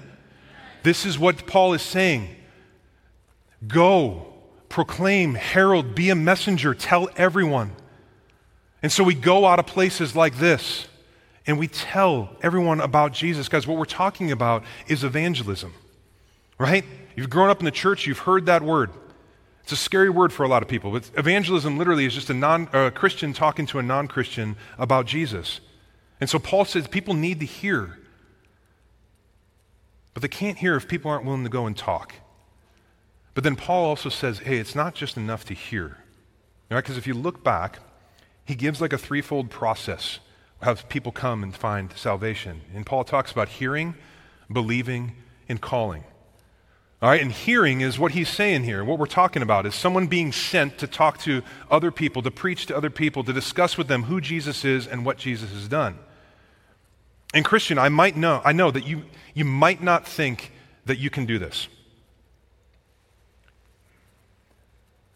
This 0.84 1.06
is 1.06 1.18
what 1.18 1.48
Paul 1.48 1.74
is 1.74 1.82
saying. 1.82 2.28
Go, 3.66 4.34
proclaim, 4.68 5.36
herald, 5.36 5.96
be 5.96 6.10
a 6.10 6.16
messenger, 6.16 6.74
tell 6.74 7.10
everyone. 7.16 7.72
And 8.82 8.92
so 8.92 9.06
we 9.06 9.16
go 9.16 9.46
out 9.46 9.60
of 9.60 9.66
places 9.66 10.14
like 10.14 10.38
this 10.40 10.88
and 11.46 11.60
we 11.60 11.68
tell 11.68 12.30
everyone 12.42 12.80
about 12.80 13.12
Jesus. 13.12 13.50
Guys, 13.50 13.68
what 13.68 13.78
we're 13.78 13.86
talking 13.86 14.32
about 14.32 14.64
is 14.88 15.04
evangelism, 15.04 15.74
right? 16.58 16.86
You've 17.16 17.30
grown 17.30 17.50
up 17.50 17.60
in 17.60 17.66
the 17.66 17.72
church, 17.72 18.08
you've 18.08 18.20
heard 18.20 18.46
that 18.46 18.62
word. 18.62 18.92
It's 19.64 19.72
a 19.72 19.78
scary 19.78 20.10
word 20.10 20.34
for 20.34 20.44
a 20.44 20.48
lot 20.48 20.62
of 20.62 20.68
people, 20.68 20.92
but 20.92 21.10
evangelism 21.18 21.78
literally 21.78 22.06
is 22.06 22.14
just 22.14 22.30
a 22.30 22.34
non 22.34 22.68
a 22.74 22.92
Christian 22.92 23.34
talking 23.34 23.66
to 23.68 23.80
a 23.80 23.84
non 23.84 24.08
Christian 24.08 24.58
about 24.78 25.06
Jesus. 25.06 25.62
And 26.20 26.30
so 26.30 26.38
Paul 26.40 26.66
says 26.66 26.88
people 26.88 27.14
need 27.14 27.40
to 27.40 27.46
hear, 27.46 27.98
but 30.14 30.22
they 30.22 30.28
can't 30.28 30.58
hear 30.58 30.76
if 30.76 30.88
people 30.88 31.10
aren't 31.12 31.26
willing 31.26 31.44
to 31.44 31.50
go 31.50 31.66
and 31.66 31.78
talk. 31.78 32.14
But 33.34 33.44
then 33.44 33.56
Paul 33.56 33.86
also 33.86 34.10
says, 34.10 34.40
hey, 34.40 34.58
it's 34.58 34.76
not 34.76 34.94
just 34.94 35.18
enough 35.18 35.44
to 35.46 35.54
hear. 35.54 35.98
Right? 36.70 36.84
Because 36.84 36.98
if 36.98 37.08
you 37.08 37.14
look 37.14 37.44
back, 37.44 37.80
he 38.46 38.56
gives 38.56 38.80
like 38.80 38.94
a 38.94 38.98
threefold 38.98 39.50
process 39.50 40.20
have 40.64 40.88
people 40.90 41.12
come 41.12 41.44
and 41.44 41.56
find 41.56 41.92
salvation. 41.96 42.62
And 42.74 42.86
Paul 42.86 43.04
talks 43.04 43.32
about 43.32 43.50
hearing, 43.50 43.96
believing, 44.52 45.16
and 45.48 45.62
calling. 45.62 46.04
All 47.02 47.10
right, 47.10 47.22
and 47.22 47.34
hearing 47.34 47.82
is 47.82 48.00
what 48.00 48.14
he's 48.14 48.30
saying 48.30 48.64
here. 48.64 48.82
What 48.84 48.98
we're 48.98 49.08
talking 49.08 49.42
about 49.42 49.66
is 49.66 49.76
someone 49.76 50.08
being 50.08 50.32
sent 50.32 50.78
to 50.78 50.88
talk 50.88 51.18
to 51.20 51.42
other 51.70 51.92
people, 51.92 52.22
to 52.22 52.32
preach 52.32 52.66
to 52.68 52.78
other 52.78 52.90
people, 52.90 53.26
to 53.26 53.34
discuss 53.34 53.78
with 53.78 53.90
them 53.90 54.04
who 54.04 54.22
Jesus 54.22 54.64
is 54.64 54.88
and 54.88 55.06
what 55.06 55.18
Jesus 55.18 55.52
has 55.52 55.68
done. 55.68 56.00
And 57.34 57.44
Christian, 57.44 57.78
I 57.78 57.90
might 57.90 58.16
know, 58.16 58.42
I 58.46 58.54
know 58.54 58.72
that 58.72 58.88
you, 58.88 59.04
you 59.34 59.44
might 59.44 59.84
not 59.84 60.08
think 60.08 60.54
that 60.86 60.98
you 60.98 61.10
can 61.10 61.26
do 61.26 61.38
this. 61.40 61.68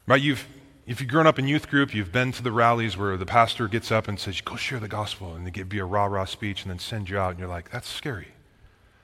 Right? 0.08 0.22
You've, 0.22 0.46
if 0.88 1.02
you've 1.02 1.10
grown 1.10 1.28
up 1.28 1.38
in 1.38 1.50
youth 1.50 1.70
group, 1.70 1.94
you've 1.94 2.14
been 2.14 2.32
to 2.32 2.42
the 2.42 2.52
rallies 2.52 2.96
where 2.96 3.18
the 3.18 3.26
pastor 3.26 3.68
gets 3.68 3.92
up 3.92 4.08
and 4.08 4.18
says, 4.18 4.40
Go 4.40 4.56
share 4.56 4.80
the 4.80 4.88
gospel, 4.88 5.36
and 5.36 5.46
they 5.46 5.52
give 5.52 5.74
you 5.74 5.84
a 5.84 5.86
rah 5.86 6.06
rah 6.06 6.24
speech 6.24 6.64
and 6.64 6.72
then 6.72 6.80
send 6.80 7.10
you 7.10 7.20
out, 7.20 7.32
and 7.32 7.40
you're 7.40 7.50
like, 7.50 7.70
That's 7.72 7.90
scary. 7.90 8.30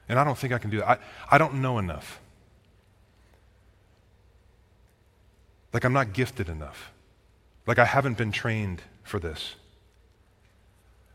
And 0.07 0.17
I 0.17 0.23
don't 0.23 0.37
think 0.37 0.53
I 0.53 0.57
can 0.57 0.69
do 0.69 0.77
that. 0.77 0.87
I, 0.87 0.97
I 1.31 1.37
don't 1.37 1.55
know 1.55 1.77
enough. 1.77 2.21
Like, 5.73 5.83
I'm 5.83 5.93
not 5.93 6.13
gifted 6.13 6.47
enough. 6.47 6.91
Like, 7.67 7.79
I 7.79 7.85
haven't 7.85 8.17
been 8.17 8.31
trained 8.31 8.81
for 9.03 9.19
this. 9.19 9.55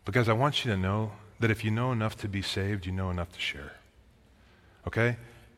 Because 0.05 0.29
I 0.29 0.33
want 0.33 0.65
you 0.65 0.71
to 0.73 0.77
know 0.77 1.13
that 1.41 1.51
if 1.51 1.65
you 1.65 1.71
know 1.71 1.93
enough 1.93 2.17
to 2.19 2.29
be 2.29 2.43
saved, 2.43 2.85
you 2.85 2.93
know 2.93 3.11
enough 3.11 3.33
to 3.33 3.41
share. 3.41 3.73
Okay? 4.87 5.17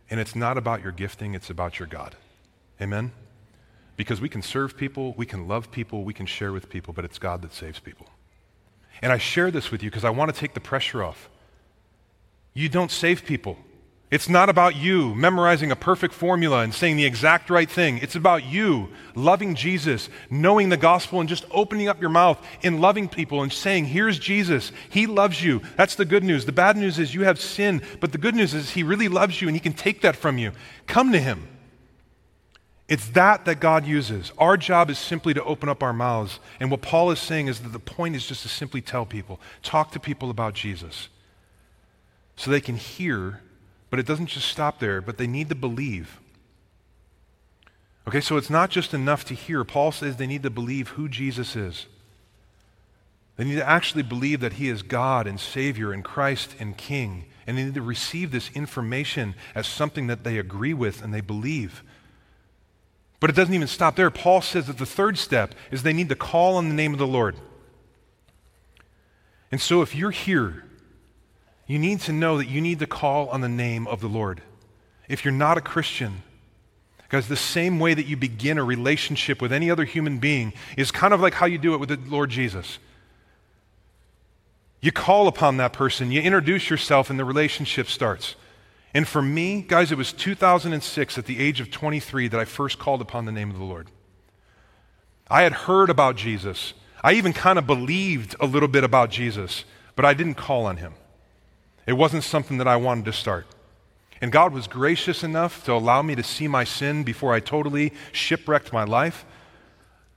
And 0.08 0.20
it's 0.20 0.36
not 0.36 0.58
about 0.58 0.82
your 0.82 0.92
gifting, 0.92 1.34
it's 1.34 1.50
about 1.50 1.78
your 1.78 1.88
God. 1.88 2.16
Amen? 2.80 3.12
Because 4.00 4.18
we 4.18 4.30
can 4.30 4.40
serve 4.40 4.78
people, 4.78 5.12
we 5.18 5.26
can 5.26 5.46
love 5.46 5.70
people, 5.70 6.04
we 6.04 6.14
can 6.14 6.24
share 6.24 6.52
with 6.52 6.70
people, 6.70 6.94
but 6.94 7.04
it's 7.04 7.18
God 7.18 7.42
that 7.42 7.52
saves 7.52 7.80
people. 7.80 8.06
And 9.02 9.12
I 9.12 9.18
share 9.18 9.50
this 9.50 9.70
with 9.70 9.82
you 9.82 9.90
because 9.90 10.06
I 10.06 10.08
want 10.08 10.34
to 10.34 10.40
take 10.40 10.54
the 10.54 10.60
pressure 10.60 11.04
off. 11.04 11.28
You 12.54 12.70
don't 12.70 12.90
save 12.90 13.26
people. 13.26 13.58
It's 14.10 14.26
not 14.26 14.48
about 14.48 14.74
you 14.74 15.14
memorizing 15.14 15.70
a 15.70 15.76
perfect 15.76 16.14
formula 16.14 16.60
and 16.62 16.72
saying 16.72 16.96
the 16.96 17.04
exact 17.04 17.50
right 17.50 17.70
thing. 17.70 17.98
It's 17.98 18.14
about 18.16 18.42
you 18.42 18.88
loving 19.14 19.54
Jesus, 19.54 20.08
knowing 20.30 20.70
the 20.70 20.78
gospel, 20.78 21.20
and 21.20 21.28
just 21.28 21.44
opening 21.50 21.88
up 21.88 22.00
your 22.00 22.08
mouth 22.08 22.42
and 22.62 22.80
loving 22.80 23.06
people 23.06 23.42
and 23.42 23.52
saying, 23.52 23.84
Here's 23.84 24.18
Jesus. 24.18 24.72
He 24.88 25.06
loves 25.06 25.44
you. 25.44 25.60
That's 25.76 25.96
the 25.96 26.06
good 26.06 26.24
news. 26.24 26.46
The 26.46 26.52
bad 26.52 26.78
news 26.78 26.98
is 26.98 27.14
you 27.14 27.24
have 27.24 27.38
sin, 27.38 27.82
but 28.00 28.12
the 28.12 28.18
good 28.18 28.34
news 28.34 28.54
is 28.54 28.70
He 28.70 28.82
really 28.82 29.08
loves 29.08 29.42
you 29.42 29.46
and 29.46 29.54
He 29.54 29.60
can 29.60 29.74
take 29.74 30.00
that 30.00 30.16
from 30.16 30.38
you. 30.38 30.52
Come 30.86 31.12
to 31.12 31.20
Him. 31.20 31.46
It's 32.90 33.08
that 33.10 33.44
that 33.44 33.60
God 33.60 33.86
uses. 33.86 34.32
Our 34.36 34.56
job 34.56 34.90
is 34.90 34.98
simply 34.98 35.32
to 35.34 35.44
open 35.44 35.68
up 35.68 35.80
our 35.80 35.92
mouths. 35.92 36.40
And 36.58 36.72
what 36.72 36.82
Paul 36.82 37.12
is 37.12 37.20
saying 37.20 37.46
is 37.46 37.60
that 37.60 37.68
the 37.68 37.78
point 37.78 38.16
is 38.16 38.26
just 38.26 38.42
to 38.42 38.48
simply 38.48 38.80
tell 38.80 39.06
people, 39.06 39.40
talk 39.62 39.92
to 39.92 40.00
people 40.00 40.28
about 40.28 40.54
Jesus 40.54 41.08
so 42.36 42.50
they 42.50 42.60
can 42.60 42.76
hear, 42.76 43.40
But 43.90 43.98
it 43.98 44.06
doesn't 44.06 44.26
just 44.26 44.48
stop 44.48 44.78
there, 44.78 45.00
but 45.00 45.18
they 45.18 45.26
need 45.26 45.48
to 45.48 45.54
believe. 45.54 46.20
Okay, 48.08 48.20
so 48.20 48.36
it's 48.36 48.50
not 48.50 48.70
just 48.70 48.94
enough 48.94 49.24
to 49.26 49.34
hear. 49.34 49.64
Paul 49.64 49.92
says 49.92 50.16
they 50.16 50.26
need 50.26 50.44
to 50.44 50.50
believe 50.50 50.90
who 50.90 51.08
Jesus 51.08 51.54
is. 51.54 51.86
They 53.36 53.44
need 53.44 53.56
to 53.56 53.68
actually 53.68 54.02
believe 54.02 54.40
that 54.40 54.54
he 54.54 54.68
is 54.68 54.82
God 54.82 55.26
and 55.26 55.38
Savior 55.40 55.92
and 55.92 56.04
Christ 56.04 56.54
and 56.58 56.76
King. 56.76 57.26
And 57.46 57.58
they 57.58 57.64
need 57.64 57.74
to 57.74 57.82
receive 57.82 58.30
this 58.30 58.50
information 58.52 59.34
as 59.54 59.66
something 59.66 60.06
that 60.06 60.24
they 60.24 60.38
agree 60.38 60.74
with 60.74 61.02
and 61.02 61.12
they 61.12 61.20
believe. 61.20 61.82
But 63.20 63.30
it 63.30 63.36
doesn't 63.36 63.54
even 63.54 63.68
stop 63.68 63.96
there. 63.96 64.10
Paul 64.10 64.40
says 64.40 64.66
that 64.66 64.78
the 64.78 64.86
third 64.86 65.18
step 65.18 65.54
is 65.70 65.82
they 65.82 65.92
need 65.92 66.08
to 66.08 66.16
call 66.16 66.56
on 66.56 66.68
the 66.70 66.74
name 66.74 66.92
of 66.92 66.98
the 66.98 67.06
Lord. 67.06 67.36
And 69.52 69.60
so 69.60 69.82
if 69.82 69.94
you're 69.94 70.10
here, 70.10 70.64
you 71.66 71.78
need 71.78 72.00
to 72.00 72.12
know 72.12 72.38
that 72.38 72.48
you 72.48 72.60
need 72.60 72.78
to 72.78 72.86
call 72.86 73.28
on 73.28 73.42
the 73.42 73.48
name 73.48 73.86
of 73.86 74.00
the 74.00 74.08
Lord. 74.08 74.42
If 75.08 75.24
you're 75.24 75.32
not 75.32 75.58
a 75.58 75.60
Christian, 75.60 76.22
because 77.02 77.28
the 77.28 77.36
same 77.36 77.78
way 77.78 77.92
that 77.92 78.06
you 78.06 78.16
begin 78.16 78.56
a 78.56 78.64
relationship 78.64 79.42
with 79.42 79.52
any 79.52 79.70
other 79.70 79.84
human 79.84 80.18
being 80.18 80.52
is 80.76 80.90
kind 80.90 81.12
of 81.12 81.20
like 81.20 81.34
how 81.34 81.46
you 81.46 81.58
do 81.58 81.74
it 81.74 81.78
with 81.78 81.88
the 81.88 81.98
Lord 82.08 82.30
Jesus. 82.30 82.78
You 84.80 84.92
call 84.92 85.28
upon 85.28 85.58
that 85.58 85.72
person, 85.72 86.10
you 86.10 86.22
introduce 86.22 86.70
yourself, 86.70 87.10
and 87.10 87.18
the 87.18 87.24
relationship 87.24 87.88
starts. 87.88 88.34
And 88.92 89.06
for 89.06 89.22
me, 89.22 89.62
guys, 89.62 89.92
it 89.92 89.98
was 89.98 90.12
2006 90.12 91.18
at 91.18 91.26
the 91.26 91.38
age 91.38 91.60
of 91.60 91.70
23 91.70 92.28
that 92.28 92.40
I 92.40 92.44
first 92.44 92.78
called 92.78 93.00
upon 93.00 93.24
the 93.24 93.32
name 93.32 93.50
of 93.50 93.58
the 93.58 93.64
Lord. 93.64 93.90
I 95.28 95.42
had 95.42 95.52
heard 95.52 95.90
about 95.90 96.16
Jesus. 96.16 96.74
I 97.04 97.12
even 97.12 97.32
kind 97.32 97.58
of 97.58 97.66
believed 97.66 98.34
a 98.40 98.46
little 98.46 98.68
bit 98.68 98.82
about 98.82 99.10
Jesus, 99.10 99.64
but 99.94 100.04
I 100.04 100.12
didn't 100.12 100.34
call 100.34 100.66
on 100.66 100.78
him. 100.78 100.94
It 101.86 101.92
wasn't 101.92 102.24
something 102.24 102.58
that 102.58 102.68
I 102.68 102.76
wanted 102.76 103.04
to 103.06 103.12
start. 103.12 103.46
And 104.20 104.32
God 104.32 104.52
was 104.52 104.66
gracious 104.66 105.22
enough 105.22 105.64
to 105.64 105.72
allow 105.72 106.02
me 106.02 106.14
to 106.14 106.22
see 106.22 106.46
my 106.46 106.64
sin 106.64 107.04
before 107.04 107.32
I 107.32 107.40
totally 107.40 107.92
shipwrecked 108.12 108.72
my 108.72 108.84
life. 108.84 109.24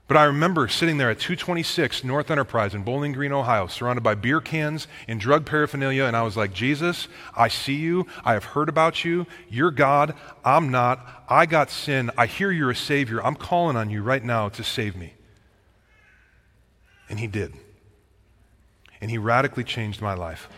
But 0.08 0.18
I 0.18 0.26
remember 0.26 0.68
sitting 0.68 0.98
there 0.98 1.10
at 1.10 1.20
226 1.20 2.04
North 2.04 2.30
Enterprise 2.30 2.76
in 2.76 2.84
Bowling 2.84 3.14
Green, 3.14 3.32
Ohio, 3.32 3.68
surrounded 3.68 4.02
by 4.02 4.16
beer 4.16 4.42
cans 4.42 4.88
and 5.08 5.20
drug 5.20 5.46
paraphernalia, 5.46 6.04
and 6.04 6.16
I 6.16 6.24
was 6.24 6.36
like, 6.36 6.54
Jesus, 6.54 7.08
I 7.36 7.48
see 7.48 7.76
you. 7.76 8.06
I 8.26 8.34
have 8.34 8.44
heard 8.44 8.68
about 8.68 9.06
you. 9.06 9.26
You're 9.50 9.72
God. 9.72 10.14
I'm 10.44 10.70
not. 10.70 11.24
I 11.30 11.46
got 11.46 11.70
sin. 11.70 12.12
I 12.18 12.26
hear 12.26 12.52
you're 12.52 12.72
a 12.72 12.76
Savior. 12.76 13.26
I'm 13.26 13.36
calling 13.36 13.78
on 13.78 13.90
you 13.90 14.04
right 14.04 14.24
now 14.24 14.50
to 14.50 14.64
save 14.64 14.98
me. 14.98 15.14
And 17.10 17.20
He 17.20 17.28
did. 17.28 17.54
And 19.00 19.10
He 19.10 19.18
radically 19.18 19.64
changed 19.64 20.02
my 20.02 20.14
life. 20.16 20.50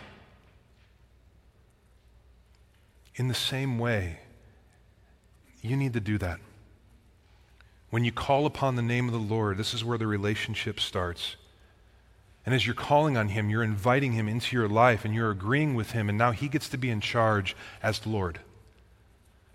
In 3.15 3.27
the 3.27 3.35
same 3.35 3.77
way, 3.77 4.19
you 5.61 5.77
need 5.77 5.93
to 5.93 5.99
do 5.99 6.17
that. 6.17 6.39
When 7.95 8.03
you 8.03 8.11
call 8.11 8.45
upon 8.45 8.75
the 8.75 8.81
name 8.81 9.07
of 9.07 9.13
the 9.13 9.33
Lord, 9.33 9.55
this 9.55 9.73
is 9.73 9.85
where 9.85 9.97
the 9.97 10.05
relationship 10.05 10.81
starts. 10.81 11.37
And 12.45 12.53
as 12.53 12.65
you're 12.65 12.75
calling 12.75 13.15
on 13.15 13.29
Him, 13.29 13.49
you're 13.49 13.63
inviting 13.63 14.11
Him 14.11 14.27
into 14.27 14.53
your 14.53 14.67
life 14.67 15.05
and 15.05 15.15
you're 15.15 15.31
agreeing 15.31 15.75
with 15.75 15.91
Him, 15.91 16.09
and 16.09 16.17
now 16.17 16.31
He 16.31 16.49
gets 16.49 16.67
to 16.67 16.77
be 16.77 16.89
in 16.89 16.99
charge 16.99 17.55
as 17.81 18.05
Lord. 18.05 18.39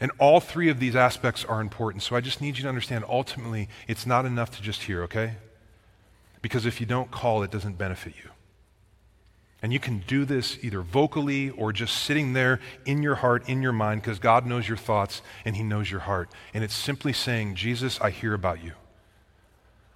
And 0.01 0.11
all 0.17 0.41
three 0.41 0.71
of 0.71 0.81
these 0.81 0.97
aspects 0.97 1.45
are 1.45 1.61
important. 1.61 2.03
So 2.03 2.17
I 2.17 2.23
just 2.23 2.41
need 2.41 2.57
you 2.57 2.63
to 2.63 2.69
understand 2.71 3.05
ultimately, 3.07 3.69
it's 3.87 4.07
not 4.07 4.25
enough 4.25 4.51
to 4.57 4.63
just 4.63 4.85
hear, 4.85 5.03
okay? 5.03 5.35
Because 6.41 6.65
if 6.65 6.81
you 6.81 6.87
don't 6.87 7.11
call, 7.11 7.43
it 7.43 7.51
doesn't 7.51 7.77
benefit 7.77 8.15
you. 8.25 8.31
And 9.63 9.73
you 9.73 9.79
can 9.79 10.03
do 10.07 10.25
this 10.25 10.59
either 10.63 10.81
vocally 10.81 11.51
or 11.51 11.73
just 11.73 11.95
sitting 12.03 12.33
there 12.33 12.61
in 12.87 13.03
your 13.03 13.17
heart, 13.17 13.49
in 13.49 13.61
your 13.61 13.73
mind, 13.73 14.01
because 14.01 14.19
God 14.19 14.47
knows 14.47 14.67
your 14.67 14.79
thoughts 14.79 15.21
and 15.45 15.57
He 15.57 15.63
knows 15.63 15.91
your 15.91 16.01
heart. 16.01 16.31
And 16.55 16.65
it's 16.65 16.75
simply 16.75 17.13
saying, 17.13 17.57
Jesus, 17.57 18.01
I 18.01 18.11
hear 18.11 18.33
about 18.33 18.65
you. 18.65 18.73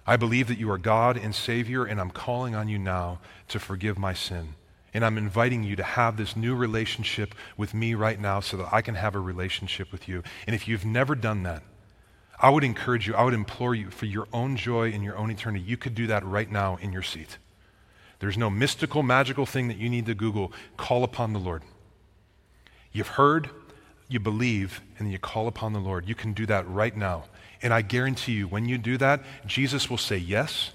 I 0.07 0.17
believe 0.17 0.47
that 0.49 0.59
you 0.59 0.69
are 0.69 0.77
God 0.77 1.17
and 1.17 1.33
Savior, 1.33 1.83
and 1.83 1.99
I'm 1.99 2.11
calling 2.11 2.53
on 2.53 2.67
you 2.67 2.77
now 2.77 3.19
to 3.47 3.59
forgive 3.59 3.97
my 3.97 4.13
sin. 4.13 4.53
And 4.93 5.03
I'm 5.03 5.17
inviting 5.17 5.63
you 5.63 5.75
to 5.77 5.83
have 5.83 6.15
this 6.15 6.35
new 6.35 6.55
relationship 6.55 7.33
with 7.57 7.73
me 7.73 7.95
right 7.95 8.19
now 8.19 8.39
so 8.39 8.57
that 8.57 8.69
I 8.71 8.81
can 8.81 8.95
have 8.95 9.15
a 9.15 9.19
relationship 9.19 9.91
with 9.91 10.07
you. 10.07 10.21
And 10.45 10.55
if 10.55 10.67
you've 10.67 10.85
never 10.85 11.15
done 11.15 11.43
that, 11.43 11.63
I 12.39 12.49
would 12.49 12.63
encourage 12.63 13.07
you, 13.07 13.15
I 13.15 13.23
would 13.23 13.33
implore 13.33 13.73
you 13.73 13.89
for 13.89 14.05
your 14.05 14.27
own 14.31 14.57
joy 14.57 14.91
and 14.91 15.03
your 15.03 15.17
own 15.17 15.31
eternity. 15.31 15.65
You 15.65 15.75
could 15.75 15.95
do 15.95 16.07
that 16.07 16.23
right 16.23 16.51
now 16.51 16.77
in 16.81 16.93
your 16.93 17.01
seat. 17.01 17.39
There's 18.25 18.39
no 18.39 18.49
mystical, 18.49 19.03
magical 19.03 19.45
thing 19.45 19.67
that 19.67 19.77
you 19.77 19.87
need 19.87 20.07
to 20.07 20.15
Google. 20.15 20.51
Call 20.77 21.03
upon 21.03 21.33
the 21.33 21.37
Lord. 21.37 21.61
You've 22.91 23.09
heard, 23.09 23.51
you 24.07 24.19
believe, 24.19 24.81
and 24.97 25.11
you 25.11 25.19
call 25.19 25.47
upon 25.47 25.73
the 25.73 25.79
Lord. 25.79 26.09
You 26.09 26.15
can 26.15 26.33
do 26.33 26.47
that 26.47 26.67
right 26.67 26.97
now. 26.97 27.25
And 27.61 27.71
I 27.71 27.83
guarantee 27.83 28.31
you, 28.31 28.47
when 28.47 28.65
you 28.65 28.79
do 28.79 28.97
that, 28.97 29.21
Jesus 29.45 29.91
will 29.91 29.99
say 29.99 30.17
yes, 30.17 30.71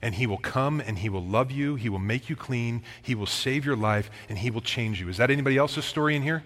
and 0.00 0.14
he 0.14 0.26
will 0.26 0.38
come 0.38 0.80
and 0.80 0.98
he 0.98 1.10
will 1.10 1.22
love 1.22 1.50
you, 1.50 1.74
he 1.74 1.90
will 1.90 1.98
make 1.98 2.30
you 2.30 2.36
clean, 2.36 2.82
he 3.02 3.14
will 3.14 3.26
save 3.26 3.66
your 3.66 3.76
life, 3.76 4.10
and 4.30 4.38
he 4.38 4.50
will 4.50 4.62
change 4.62 4.98
you. 4.98 5.10
Is 5.10 5.18
that 5.18 5.30
anybody 5.30 5.58
else's 5.58 5.84
story 5.84 6.16
in 6.16 6.22
here? 6.22 6.42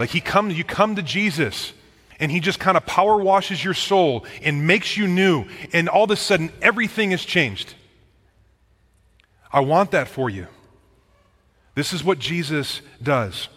Like 0.00 0.10
he 0.10 0.20
comes, 0.20 0.58
you 0.58 0.64
come 0.64 0.96
to 0.96 1.02
Jesus, 1.02 1.72
and 2.18 2.32
he 2.32 2.40
just 2.40 2.58
kind 2.58 2.76
of 2.76 2.84
power 2.86 3.22
washes 3.22 3.62
your 3.62 3.74
soul 3.74 4.26
and 4.42 4.66
makes 4.66 4.96
you 4.96 5.06
new, 5.06 5.44
and 5.72 5.88
all 5.88 6.02
of 6.02 6.10
a 6.10 6.16
sudden 6.16 6.50
everything 6.60 7.12
has 7.12 7.24
changed. 7.24 7.76
I 9.52 9.60
want 9.60 9.90
that 9.92 10.08
for 10.08 10.28
you. 10.28 10.46
This 11.74 11.92
is 11.92 12.02
what 12.02 12.18
Jesus 12.18 12.80
does. 13.02 13.48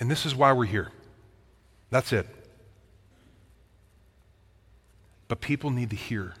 And 0.00 0.10
this 0.10 0.26
is 0.26 0.34
why 0.34 0.52
we're 0.52 0.64
here. 0.66 0.90
That's 1.90 2.12
it. 2.12 2.26
But 5.28 5.40
people 5.40 5.70
need 5.70 5.90
to 5.90 5.96
hear. 5.96 6.34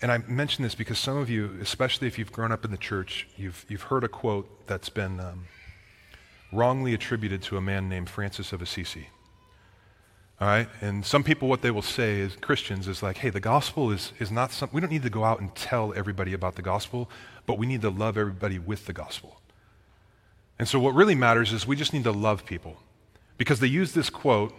And 0.00 0.10
I 0.10 0.18
mention 0.18 0.64
this 0.64 0.74
because 0.74 0.98
some 0.98 1.16
of 1.16 1.30
you, 1.30 1.56
especially 1.60 2.08
if 2.08 2.18
you've 2.18 2.32
grown 2.32 2.50
up 2.50 2.64
in 2.64 2.70
the 2.70 2.76
church, 2.76 3.28
you've, 3.36 3.64
you've 3.68 3.82
heard 3.82 4.02
a 4.02 4.08
quote 4.08 4.66
that's 4.66 4.88
been 4.88 5.20
um, 5.20 5.44
wrongly 6.52 6.92
attributed 6.92 7.42
to 7.42 7.56
a 7.56 7.60
man 7.60 7.88
named 7.88 8.10
Francis 8.10 8.52
of 8.52 8.60
Assisi. 8.60 9.08
All 10.40 10.48
right? 10.48 10.68
And 10.80 11.06
some 11.06 11.22
people, 11.22 11.48
what 11.48 11.62
they 11.62 11.70
will 11.70 11.82
say 11.82 12.20
as 12.20 12.34
Christians 12.36 12.88
is 12.88 13.02
like, 13.02 13.18
hey, 13.18 13.30
the 13.30 13.40
gospel 13.40 13.90
is, 13.90 14.12
is 14.18 14.30
not 14.30 14.50
something, 14.50 14.74
we 14.74 14.80
don't 14.80 14.90
need 14.90 15.04
to 15.04 15.10
go 15.10 15.24
out 15.24 15.40
and 15.40 15.54
tell 15.54 15.92
everybody 15.94 16.32
about 16.32 16.56
the 16.56 16.62
gospel, 16.62 17.08
but 17.46 17.58
we 17.58 17.66
need 17.66 17.82
to 17.82 17.90
love 17.90 18.18
everybody 18.18 18.58
with 18.58 18.86
the 18.86 18.92
gospel. 18.92 19.40
And 20.58 20.68
so 20.68 20.78
what 20.80 20.94
really 20.94 21.14
matters 21.14 21.52
is 21.52 21.66
we 21.66 21.76
just 21.76 21.92
need 21.92 22.04
to 22.04 22.12
love 22.12 22.44
people. 22.44 22.76
Because 23.38 23.60
they 23.60 23.66
use 23.66 23.92
this 23.92 24.10
quote 24.10 24.52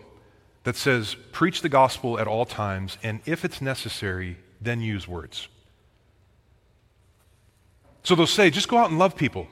that 0.63 0.75
says, 0.75 1.15
preach 1.31 1.61
the 1.61 1.69
gospel 1.69 2.19
at 2.19 2.27
all 2.27 2.45
times, 2.45 2.97
and 3.03 3.19
if 3.25 3.43
it's 3.43 3.61
necessary, 3.61 4.37
then 4.61 4.81
use 4.81 5.07
words. 5.07 5.47
So 8.03 8.15
they'll 8.15 8.27
say, 8.27 8.49
just 8.49 8.67
go 8.67 8.77
out 8.77 8.89
and 8.89 8.99
love 8.99 9.15
people, 9.15 9.47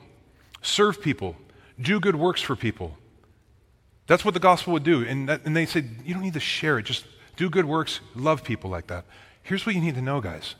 serve 0.60 1.00
people, 1.00 1.36
do 1.80 2.00
good 2.00 2.16
works 2.16 2.42
for 2.42 2.56
people. 2.56 2.96
That's 4.12 4.26
what 4.26 4.34
the 4.34 4.40
gospel 4.40 4.74
would 4.74 4.82
do. 4.82 5.06
And, 5.06 5.26
that, 5.30 5.46
and 5.46 5.56
they 5.56 5.64
said, 5.64 5.88
you 6.04 6.12
don't 6.12 6.22
need 6.22 6.34
to 6.34 6.40
share 6.40 6.78
it. 6.78 6.82
Just 6.82 7.06
do 7.36 7.48
good 7.48 7.64
works, 7.64 8.00
love 8.14 8.44
people 8.44 8.68
like 8.68 8.88
that. 8.88 9.06
Here's 9.42 9.64
what 9.64 9.74
you 9.74 9.80
need 9.80 9.94
to 9.94 10.02
know, 10.02 10.20
guys 10.20 10.54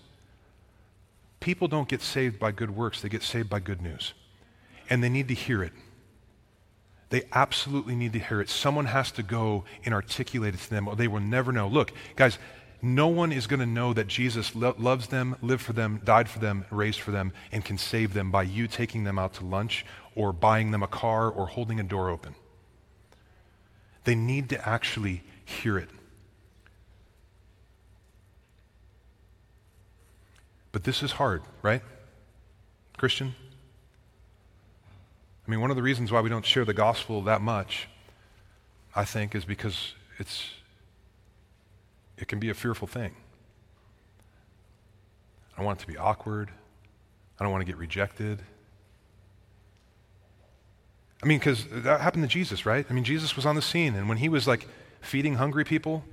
people 1.39 1.69
don't 1.69 1.87
get 1.87 2.01
saved 2.01 2.39
by 2.39 2.51
good 2.51 2.75
works, 2.75 3.03
they 3.03 3.11
get 3.11 3.23
saved 3.23 3.51
by 3.51 3.61
good 3.61 3.83
news. 3.83 4.15
And 4.89 5.05
they 5.05 5.11
need 5.11 5.29
to 5.29 5.35
hear 5.35 5.63
it. 5.63 5.75
They 7.11 7.25
absolutely 7.31 7.95
need 7.95 8.15
to 8.15 8.19
hear 8.19 8.41
it. 8.41 8.49
Someone 8.49 8.87
has 8.87 9.13
to 9.13 9.23
go 9.23 9.65
and 9.85 9.93
articulate 9.93 10.55
it 10.55 10.61
to 10.61 10.71
them, 10.71 10.89
or 10.89 10.97
they 10.97 11.07
will 11.07 11.21
never 11.21 11.53
know. 11.53 11.69
Look, 11.69 11.93
guys, 12.17 12.39
no 12.81 13.09
one 13.09 13.33
is 13.33 13.47
going 13.47 13.61
to 13.61 13.67
know 13.67 13.93
that 13.93 14.07
Jesus 14.07 14.55
lo- 14.55 14.77
loves 14.79 15.09
them, 15.09 15.37
lived 15.43 15.61
for 15.61 15.75
them, 15.75 16.01
died 16.05 16.31
for 16.31 16.39
them, 16.39 16.65
raised 16.71 17.01
for 17.01 17.11
them, 17.11 17.35
and 17.53 17.63
can 17.63 17.77
save 17.77 18.15
them 18.15 18.31
by 18.31 18.45
you 18.45 18.67
taking 18.67 19.05
them 19.05 19.19
out 19.19 19.35
to 19.35 19.45
lunch 19.45 19.85
or 20.15 20.33
buying 20.33 20.71
them 20.71 20.83
a 20.83 20.89
car 20.89 21.29
or 21.31 21.49
holding 21.49 21.79
a 21.81 21.83
door 21.83 22.09
open. 22.09 22.35
They 24.05 24.15
need 24.15 24.49
to 24.51 24.69
actually 24.69 25.23
hear 25.45 25.79
it. 25.79 25.89
But 30.73 30.85
this 30.85 31.03
is 31.03 31.13
hard, 31.13 31.43
right? 31.63 31.83
Christian? 32.97 33.35
I 35.47 35.51
mean, 35.51 35.61
one 35.61 35.71
of 35.71 35.77
the 35.77 35.83
reasons 35.83 36.11
why 36.11 36.21
we 36.21 36.31
don't 36.31 36.47
share 36.47 36.65
the 36.65 36.75
gospel 36.75 37.21
that 37.23 37.43
much, 37.43 37.89
I 38.95 39.05
think, 39.05 39.35
is 39.35 39.45
because 39.45 39.95
it's 40.19 40.51
it 42.17 42.29
can 42.29 42.39
be 42.39 42.49
a 42.49 42.55
fearful 42.55 42.87
thing. 42.87 43.15
I 45.53 45.57
don't 45.57 45.67
want 45.67 45.81
it 45.81 45.83
to 45.83 45.89
be 45.93 45.99
awkward. 45.99 46.51
I 47.39 47.45
don't 47.45 47.53
want 47.53 47.63
to 47.63 47.67
get 47.67 47.77
rejected. 47.77 48.41
I 51.23 51.27
mean, 51.27 51.39
because 51.39 51.67
that 51.71 52.01
happened 52.01 52.25
to 52.25 52.29
Jesus, 52.29 52.67
right? 52.67 52.85
I 52.89 52.93
mean, 52.93 53.05
Jesus 53.05 53.37
was 53.37 53.47
on 53.47 53.55
the 53.55 53.63
scene, 53.63 53.95
and 53.95 54.09
when 54.09 54.19
he 54.19 54.29
was 54.29 54.49
like 54.49 54.67
feeding 55.01 55.37
hungry 55.37 55.65
people, 55.65 56.05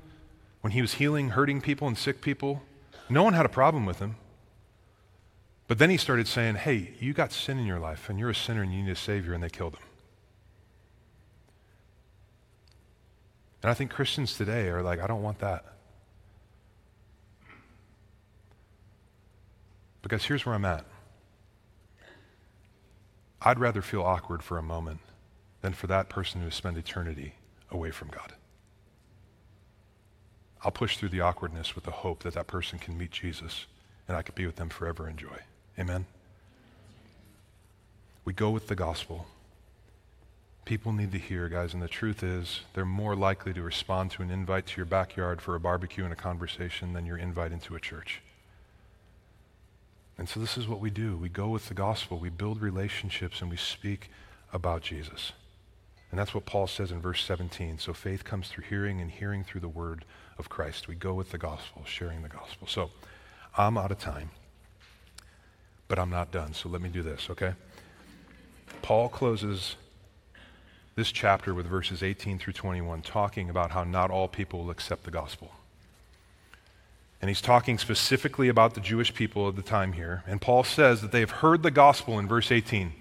when 0.61 0.71
he 0.71 0.81
was 0.81 0.95
healing 0.95 1.29
hurting 1.29 1.61
people 1.61 1.87
and 1.87 1.97
sick 1.97 2.21
people, 2.21 2.61
no 3.09 3.23
one 3.23 3.33
had 3.33 3.45
a 3.45 3.49
problem 3.49 3.85
with 3.85 3.99
him. 3.99 4.17
But 5.67 5.79
then 5.79 5.89
he 5.89 5.97
started 5.97 6.27
saying, 6.27 6.55
Hey, 6.55 6.93
you 6.99 7.13
got 7.13 7.31
sin 7.31 7.57
in 7.57 7.65
your 7.65 7.79
life, 7.79 8.09
and 8.09 8.19
you're 8.19 8.29
a 8.29 8.35
sinner, 8.35 8.61
and 8.61 8.73
you 8.73 8.83
need 8.83 8.91
a 8.91 8.95
Savior, 8.95 9.33
and 9.33 9.43
they 9.43 9.49
killed 9.49 9.73
him. 9.75 9.83
And 13.61 13.69
I 13.69 13.73
think 13.73 13.91
Christians 13.91 14.37
today 14.37 14.69
are 14.69 14.81
like, 14.81 14.99
I 14.99 15.07
don't 15.07 15.21
want 15.21 15.39
that. 15.39 15.65
Because 20.01 20.23
here's 20.23 20.45
where 20.45 20.55
I'm 20.55 20.65
at. 20.65 20.85
I'd 23.41 23.59
rather 23.59 23.81
feel 23.81 24.03
awkward 24.03 24.43
for 24.43 24.57
a 24.57 24.63
moment 24.63 24.99
than 25.61 25.73
for 25.73 25.87
that 25.87 26.09
person 26.09 26.43
to 26.43 26.51
spend 26.51 26.77
eternity 26.77 27.33
away 27.71 27.91
from 27.91 28.09
God. 28.09 28.33
I'll 30.63 30.71
push 30.71 30.97
through 30.97 31.09
the 31.09 31.21
awkwardness 31.21 31.75
with 31.75 31.85
the 31.85 31.91
hope 31.91 32.23
that 32.23 32.33
that 32.33 32.47
person 32.47 32.79
can 32.79 32.97
meet 32.97 33.11
Jesus 33.11 33.65
and 34.07 34.17
I 34.17 34.21
could 34.23 34.35
be 34.35 34.45
with 34.45 34.57
them 34.57 34.69
forever 34.69 35.07
in 35.07 35.15
joy. 35.15 35.37
Amen? 35.77 36.05
We 38.25 38.33
go 38.33 38.49
with 38.49 38.67
the 38.67 38.75
gospel. 38.75 39.27
People 40.65 40.91
need 40.91 41.11
to 41.13 41.17
hear, 41.17 41.47
guys, 41.47 41.73
and 41.73 41.81
the 41.81 41.87
truth 41.87 42.21
is 42.21 42.61
they're 42.73 42.85
more 42.85 43.15
likely 43.15 43.53
to 43.53 43.61
respond 43.61 44.11
to 44.11 44.21
an 44.21 44.29
invite 44.29 44.67
to 44.67 44.77
your 44.77 44.85
backyard 44.85 45.41
for 45.41 45.55
a 45.55 45.59
barbecue 45.59 46.03
and 46.03 46.11
a 46.11 46.17
conversation 46.17 46.93
than 46.93 47.05
your 47.05 47.17
invite 47.17 47.51
into 47.51 47.75
a 47.75 47.79
church. 47.79 48.21
And 50.19 50.27
so 50.27 50.41
this 50.41 50.57
is 50.57 50.67
what 50.67 50.81
we 50.81 50.89
do. 50.89 51.15
We 51.15 51.29
go 51.29 51.47
with 51.47 51.69
the 51.69 51.73
gospel, 51.73 52.19
we 52.19 52.27
build 52.27 52.61
relationships, 52.61 53.41
and 53.41 53.49
we 53.49 53.55
speak 53.55 54.11
about 54.51 54.81
Jesus. 54.81 55.31
And 56.11 56.19
that's 56.19 56.33
what 56.33 56.45
Paul 56.45 56.67
says 56.67 56.91
in 56.91 56.99
verse 56.99 57.23
17. 57.23 57.79
So 57.79 57.93
faith 57.93 58.25
comes 58.25 58.49
through 58.49 58.65
hearing, 58.65 58.99
and 58.99 59.09
hearing 59.09 59.45
through 59.45 59.61
the 59.61 59.69
word 59.69 60.03
of 60.37 60.49
Christ. 60.49 60.89
We 60.89 60.95
go 60.95 61.13
with 61.13 61.31
the 61.31 61.37
gospel, 61.37 61.83
sharing 61.85 62.21
the 62.21 62.27
gospel. 62.27 62.67
So 62.67 62.91
I'm 63.57 63.77
out 63.77 63.91
of 63.91 63.99
time, 63.99 64.31
but 65.87 65.97
I'm 65.97 66.09
not 66.09 66.31
done. 66.31 66.53
So 66.53 66.67
let 66.67 66.81
me 66.81 66.89
do 66.89 67.01
this, 67.01 67.29
okay? 67.29 67.53
Paul 68.81 69.07
closes 69.07 69.77
this 70.95 71.13
chapter 71.13 71.53
with 71.53 71.65
verses 71.65 72.03
18 72.03 72.39
through 72.39 72.53
21, 72.53 73.03
talking 73.03 73.49
about 73.49 73.71
how 73.71 73.85
not 73.85 74.11
all 74.11 74.27
people 74.27 74.63
will 74.63 74.69
accept 74.69 75.05
the 75.05 75.11
gospel. 75.11 75.53
And 77.21 77.29
he's 77.29 77.41
talking 77.41 77.77
specifically 77.77 78.47
about 78.47 78.75
the 78.75 78.81
Jewish 78.81 79.13
people 79.13 79.47
of 79.47 79.55
the 79.55 79.61
time 79.61 79.93
here. 79.93 80.23
And 80.25 80.39
Paul 80.39 80.63
says 80.63 81.01
that 81.01 81.11
they 81.11 81.19
have 81.19 81.31
heard 81.31 81.63
the 81.63 81.71
gospel 81.71 82.17
in 82.17 82.27
verse 82.27 82.51
18. 82.51 82.93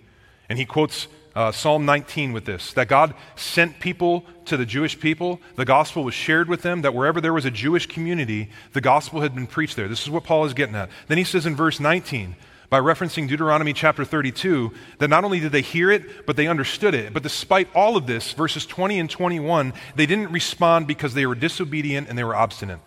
And 0.49 0.59
he 0.59 0.65
quotes 0.65 1.07
uh, 1.37 1.53
Psalm 1.53 1.87
19 1.87 2.33
with 2.33 2.45
this 2.45 2.73
that 2.73 2.89
God 2.89 3.15
sent 3.37 3.79
people 3.79 4.25
to 4.47 4.57
the 4.57 4.67
Jewish 4.67 4.99
people. 4.99 5.41
The 5.55 5.65
gospel 5.65 6.03
was 6.03 6.15
shared 6.15 6.49
with 6.49 6.63
them, 6.63 6.83
that 6.83 6.95
wherever 6.95 7.21
there 7.21 7.33
was 7.33 7.45
a 7.45 7.51
Jewish 7.51 7.87
community, 7.87 8.51
the 8.73 8.81
gospel 8.81 9.21
had 9.21 9.35
been 9.35 9.47
preached 9.47 9.77
there. 9.77 9.87
This 9.87 10.03
is 10.03 10.11
what 10.11 10.25
Paul 10.25 10.45
is 10.47 10.55
getting 10.55 10.75
at. 10.75 10.91
Then 11.07 11.19
he 11.19 11.25
says 11.25 11.47
in 11.47 11.55
verse 11.55 11.79
19, 11.79 12.35
by 12.71 12.81
referencing 12.81 13.29
Deuteronomy 13.29 13.73
chapter 13.73 14.05
32, 14.05 14.73
that 14.99 15.09
not 15.09 15.25
only 15.25 15.41
did 15.41 15.53
they 15.53 15.63
hear 15.63 15.91
it, 15.91 16.27
but 16.27 16.37
they 16.37 16.49
understood 16.49 16.95
it. 16.95 17.15
But 17.15 17.23
despite 17.23 17.69
all 17.75 17.97
of 17.97 18.07
this, 18.07 18.33
verses 18.33 18.67
20 18.67 18.99
and 18.99 19.09
21, 19.09 19.73
they 19.95 20.07
didn't 20.07 20.33
respond 20.33 20.87
because 20.87 21.15
they 21.15 21.25
were 21.25 21.35
disobedient 21.35 22.09
and 22.09 22.19
they 22.19 22.25
were 22.25 22.37
obstinate. 22.37 22.81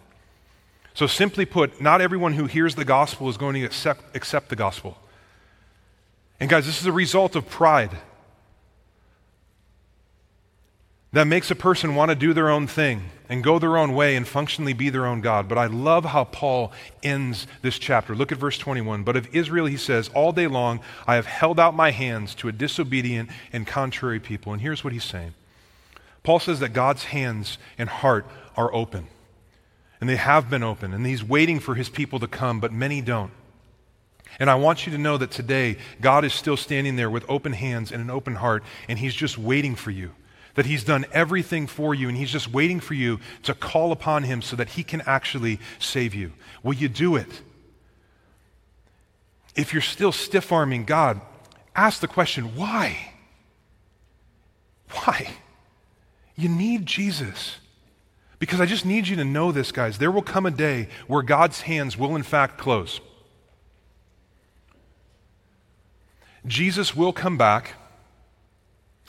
So, 0.93 1.07
simply 1.07 1.45
put, 1.45 1.81
not 1.81 2.01
everyone 2.01 2.33
who 2.33 2.45
hears 2.45 2.75
the 2.75 2.85
gospel 2.85 3.29
is 3.29 3.37
going 3.37 3.55
to 3.55 3.63
accept, 3.63 4.15
accept 4.15 4.49
the 4.49 4.55
gospel. 4.55 4.97
And, 6.39 6.49
guys, 6.49 6.65
this 6.65 6.81
is 6.81 6.87
a 6.87 6.91
result 6.91 7.35
of 7.35 7.49
pride 7.49 7.97
that 11.13 11.25
makes 11.25 11.51
a 11.51 11.55
person 11.55 11.95
want 11.95 12.09
to 12.09 12.15
do 12.15 12.33
their 12.33 12.49
own 12.49 12.67
thing 12.67 13.09
and 13.27 13.43
go 13.43 13.59
their 13.59 13.77
own 13.77 13.93
way 13.93 14.15
and 14.15 14.27
functionally 14.27 14.73
be 14.73 14.89
their 14.89 15.05
own 15.05 15.19
God. 15.21 15.47
But 15.49 15.57
I 15.57 15.65
love 15.65 16.05
how 16.05 16.23
Paul 16.23 16.71
ends 17.03 17.47
this 17.61 17.77
chapter. 17.77 18.15
Look 18.15 18.31
at 18.31 18.37
verse 18.37 18.57
21. 18.57 19.03
But 19.03 19.17
of 19.17 19.33
Israel, 19.35 19.65
he 19.65 19.77
says, 19.77 20.09
All 20.09 20.31
day 20.31 20.47
long 20.47 20.79
I 21.05 21.15
have 21.15 21.25
held 21.25 21.59
out 21.59 21.75
my 21.75 21.91
hands 21.91 22.33
to 22.35 22.47
a 22.47 22.51
disobedient 22.51 23.29
and 23.51 23.67
contrary 23.67 24.19
people. 24.19 24.53
And 24.53 24.61
here's 24.61 24.83
what 24.83 24.93
he's 24.93 25.03
saying 25.03 25.33
Paul 26.23 26.39
says 26.39 26.59
that 26.59 26.69
God's 26.69 27.05
hands 27.05 27.57
and 27.77 27.89
heart 27.89 28.25
are 28.55 28.73
open. 28.73 29.07
And 30.01 30.09
they 30.09 30.17
have 30.17 30.49
been 30.49 30.63
open, 30.63 30.93
and 30.93 31.05
He's 31.05 31.23
waiting 31.23 31.59
for 31.59 31.75
His 31.75 31.87
people 31.87 32.19
to 32.19 32.27
come, 32.27 32.59
but 32.59 32.73
many 32.73 32.99
don't. 33.01 33.31
And 34.39 34.49
I 34.49 34.55
want 34.55 34.85
you 34.85 34.91
to 34.93 34.97
know 34.97 35.17
that 35.17 35.31
today, 35.31 35.77
God 36.01 36.25
is 36.25 36.33
still 36.33 36.57
standing 36.57 36.95
there 36.95 37.09
with 37.09 37.23
open 37.29 37.53
hands 37.53 37.91
and 37.91 38.01
an 38.01 38.09
open 38.09 38.35
heart, 38.35 38.63
and 38.89 38.97
He's 38.97 39.13
just 39.13 39.37
waiting 39.37 39.75
for 39.75 39.91
you. 39.91 40.11
That 40.55 40.65
He's 40.65 40.83
done 40.83 41.05
everything 41.11 41.67
for 41.67 41.93
you, 41.93 42.09
and 42.09 42.17
He's 42.17 42.31
just 42.31 42.51
waiting 42.51 42.79
for 42.79 42.95
you 42.95 43.19
to 43.43 43.53
call 43.53 43.91
upon 43.91 44.23
Him 44.23 44.41
so 44.41 44.55
that 44.55 44.69
He 44.69 44.83
can 44.83 45.01
actually 45.01 45.59
save 45.79 46.15
you. 46.15 46.33
Will 46.63 46.73
you 46.73 46.89
do 46.89 47.15
it? 47.15 47.41
If 49.55 49.73
you're 49.73 49.81
still 49.81 50.11
stiff 50.11 50.51
arming 50.51 50.85
God, 50.85 51.21
ask 51.75 51.99
the 51.99 52.07
question 52.07 52.55
why? 52.55 53.13
Why? 54.89 55.35
You 56.35 56.49
need 56.49 56.85
Jesus. 56.85 57.57
Because 58.41 58.59
I 58.59 58.65
just 58.65 58.87
need 58.87 59.07
you 59.07 59.15
to 59.17 59.23
know 59.23 59.51
this, 59.51 59.71
guys. 59.71 59.99
There 59.99 60.09
will 60.09 60.23
come 60.23 60.47
a 60.47 60.51
day 60.51 60.87
where 61.05 61.21
God's 61.21 61.61
hands 61.61 61.95
will, 61.95 62.15
in 62.15 62.23
fact, 62.23 62.57
close. 62.57 62.99
Jesus 66.47 66.95
will 66.95 67.13
come 67.13 67.37
back, 67.37 67.75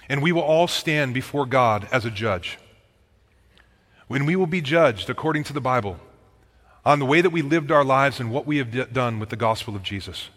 and 0.07 0.23
we 0.23 0.33
will 0.33 0.43
all 0.43 0.69
stand 0.69 1.15
before 1.15 1.47
God 1.47 1.89
as 1.91 2.05
a 2.05 2.11
judge. 2.11 2.59
When 4.07 4.27
we 4.27 4.37
will 4.37 4.47
be 4.47 4.61
judged, 4.61 5.09
according 5.09 5.45
to 5.45 5.55
the 5.55 5.63
Bible, 5.63 5.99
on 6.85 6.99
the 6.99 7.07
way 7.07 7.23
that 7.23 7.31
we 7.31 7.41
lived 7.41 7.73
our 7.73 7.85
lives 7.85 8.21
and 8.21 8.31
what 8.31 8.47
we 8.47 8.59
have 8.59 8.71
d- 8.71 8.85
done 8.93 9.19
with 9.19 9.31
the 9.31 9.37
gospel 9.37 9.75
of 9.75 9.83
Jesus. 9.83 10.29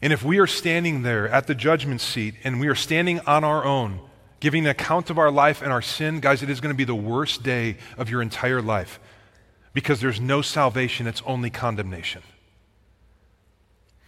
And 0.00 0.12
if 0.12 0.22
we 0.22 0.38
are 0.38 0.46
standing 0.46 1.02
there 1.02 1.28
at 1.28 1.48
the 1.48 1.56
judgment 1.56 2.00
seat 2.00 2.36
and 2.44 2.60
we 2.60 2.68
are 2.68 2.76
standing 2.76 3.18
on 3.20 3.42
our 3.42 3.64
own, 3.64 3.98
giving 4.40 4.64
an 4.64 4.70
account 4.70 5.10
of 5.10 5.18
our 5.18 5.30
life 5.30 5.62
and 5.62 5.72
our 5.72 5.82
sin, 5.82 6.20
guys, 6.20 6.42
it 6.42 6.50
is 6.50 6.60
going 6.60 6.74
to 6.74 6.76
be 6.76 6.84
the 6.84 6.94
worst 6.94 7.42
day 7.42 7.76
of 7.96 8.10
your 8.10 8.22
entire 8.22 8.60
life 8.60 9.00
because 9.72 10.00
there's 10.00 10.20
no 10.20 10.42
salvation, 10.42 11.06
it's 11.06 11.22
only 11.26 11.50
condemnation. 11.50 12.22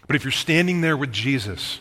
But 0.06 0.16
if 0.16 0.24
you're 0.24 0.32
standing 0.32 0.80
there 0.80 0.96
with 0.96 1.12
Jesus, 1.12 1.80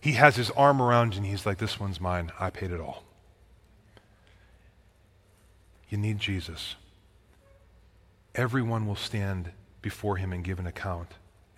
he 0.00 0.12
has 0.12 0.36
his 0.36 0.50
arm 0.52 0.80
around 0.80 1.14
you 1.14 1.18
and 1.18 1.26
he's 1.26 1.44
like, 1.44 1.58
This 1.58 1.80
one's 1.80 2.00
mine. 2.00 2.30
I 2.38 2.50
paid 2.50 2.70
it 2.70 2.80
all. 2.80 3.02
You 5.88 5.98
need 5.98 6.18
Jesus. 6.18 6.76
Everyone 8.34 8.86
will 8.86 8.96
stand 8.96 9.50
before 9.82 10.16
him 10.16 10.32
and 10.32 10.44
give 10.44 10.60
an 10.60 10.66
account. 10.66 11.08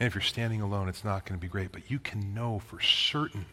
And 0.00 0.06
if 0.06 0.14
you're 0.14 0.22
standing 0.22 0.62
alone, 0.62 0.88
it's 0.88 1.04
not 1.04 1.26
going 1.26 1.38
to 1.38 1.42
be 1.42 1.50
great, 1.50 1.70
but 1.70 1.90
you 1.90 1.98
can 1.98 2.32
know 2.34 2.58
for 2.58 2.80
certain 2.80 3.44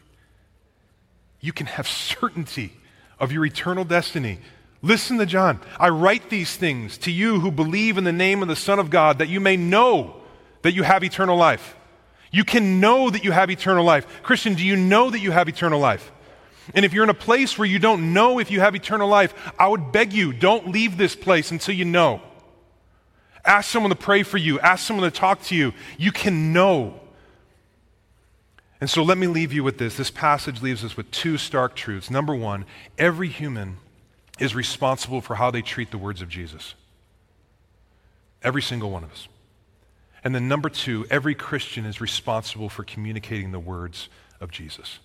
you 1.40 1.52
can 1.52 1.66
have 1.66 1.88
certainty 1.88 2.72
of 3.18 3.32
your 3.32 3.44
eternal 3.44 3.84
destiny. 3.84 4.38
Listen 4.82 5.18
to 5.18 5.26
John. 5.26 5.60
I 5.78 5.90
write 5.90 6.30
these 6.30 6.56
things 6.56 6.96
to 6.98 7.10
you 7.10 7.40
who 7.40 7.50
believe 7.50 7.98
in 7.98 8.04
the 8.04 8.12
name 8.12 8.42
of 8.42 8.48
the 8.48 8.56
Son 8.56 8.78
of 8.78 8.90
God, 8.90 9.18
that 9.18 9.28
you 9.28 9.40
may 9.40 9.56
know 9.56 10.16
that 10.62 10.72
you 10.72 10.82
have 10.82 11.04
eternal 11.04 11.36
life. 11.36 11.76
You 12.30 12.44
can 12.44 12.80
know 12.80 13.10
that 13.10 13.24
you 13.24 13.32
have 13.32 13.50
eternal 13.50 13.84
life. 13.84 14.22
Christian, 14.22 14.54
do 14.54 14.64
you 14.64 14.76
know 14.76 15.10
that 15.10 15.18
you 15.18 15.32
have 15.32 15.48
eternal 15.48 15.80
life? 15.80 16.12
And 16.74 16.84
if 16.84 16.92
you're 16.92 17.04
in 17.04 17.10
a 17.10 17.14
place 17.14 17.58
where 17.58 17.66
you 17.66 17.78
don't 17.78 18.12
know 18.12 18.38
if 18.38 18.50
you 18.50 18.60
have 18.60 18.76
eternal 18.76 19.08
life, 19.08 19.34
I 19.58 19.68
would 19.68 19.92
beg 19.92 20.12
you, 20.12 20.32
don't 20.32 20.68
leave 20.68 20.96
this 20.96 21.16
place 21.16 21.50
until 21.50 21.74
you 21.74 21.84
know. 21.84 22.22
Ask 23.44 23.70
someone 23.70 23.90
to 23.90 23.96
pray 23.96 24.22
for 24.22 24.38
you, 24.38 24.60
ask 24.60 24.86
someone 24.86 25.10
to 25.10 25.16
talk 25.16 25.42
to 25.44 25.56
you. 25.56 25.72
You 25.98 26.12
can 26.12 26.52
know. 26.52 27.00
And 28.80 28.88
so 28.88 29.02
let 29.02 29.18
me 29.18 29.26
leave 29.26 29.52
you 29.52 29.62
with 29.62 29.78
this. 29.78 29.96
This 29.96 30.10
passage 30.10 30.62
leaves 30.62 30.84
us 30.84 30.96
with 30.96 31.10
two 31.10 31.36
stark 31.36 31.74
truths. 31.74 32.10
Number 32.10 32.34
one, 32.34 32.64
every 32.96 33.28
human 33.28 33.76
is 34.38 34.54
responsible 34.54 35.20
for 35.20 35.34
how 35.34 35.50
they 35.50 35.60
treat 35.60 35.90
the 35.90 35.98
words 35.98 36.22
of 36.22 36.30
Jesus. 36.30 36.74
Every 38.42 38.62
single 38.62 38.90
one 38.90 39.04
of 39.04 39.12
us. 39.12 39.28
And 40.24 40.34
then 40.34 40.48
number 40.48 40.70
two, 40.70 41.06
every 41.10 41.34
Christian 41.34 41.84
is 41.84 42.00
responsible 42.00 42.70
for 42.70 42.84
communicating 42.84 43.52
the 43.52 43.60
words 43.60 44.08
of 44.40 44.50
Jesus. 44.50 44.98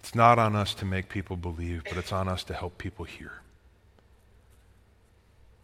It's 0.00 0.14
not 0.14 0.38
on 0.38 0.54
us 0.54 0.74
to 0.74 0.84
make 0.84 1.08
people 1.08 1.36
believe, 1.36 1.84
but 1.84 1.96
it's 1.96 2.12
on 2.12 2.28
us 2.28 2.44
to 2.44 2.54
help 2.54 2.76
people 2.76 3.06
hear. 3.06 3.32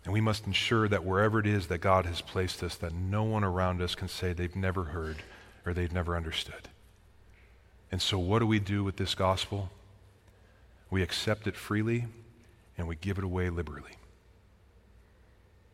And 0.04 0.12
we 0.12 0.20
must 0.20 0.46
ensure 0.46 0.88
that 0.88 1.04
wherever 1.04 1.38
it 1.38 1.46
is 1.46 1.66
that 1.66 1.78
God 1.78 2.06
has 2.06 2.20
placed 2.20 2.62
us, 2.62 2.74
that 2.76 2.94
no 2.94 3.22
one 3.22 3.44
around 3.44 3.82
us 3.82 3.94
can 3.94 4.08
say 4.08 4.32
they've 4.32 4.56
never 4.56 4.84
heard 4.84 5.22
or 5.66 5.74
they've 5.74 5.92
never 5.92 6.16
understood. 6.16 6.68
And 7.92 8.00
so, 8.00 8.18
what 8.18 8.38
do 8.38 8.46
we 8.46 8.58
do 8.58 8.82
with 8.82 8.96
this 8.96 9.14
gospel? 9.14 9.70
We 10.90 11.02
accept 11.02 11.46
it 11.46 11.56
freely 11.56 12.06
and 12.78 12.88
we 12.88 12.96
give 12.96 13.18
it 13.18 13.24
away 13.24 13.50
liberally. 13.50 13.92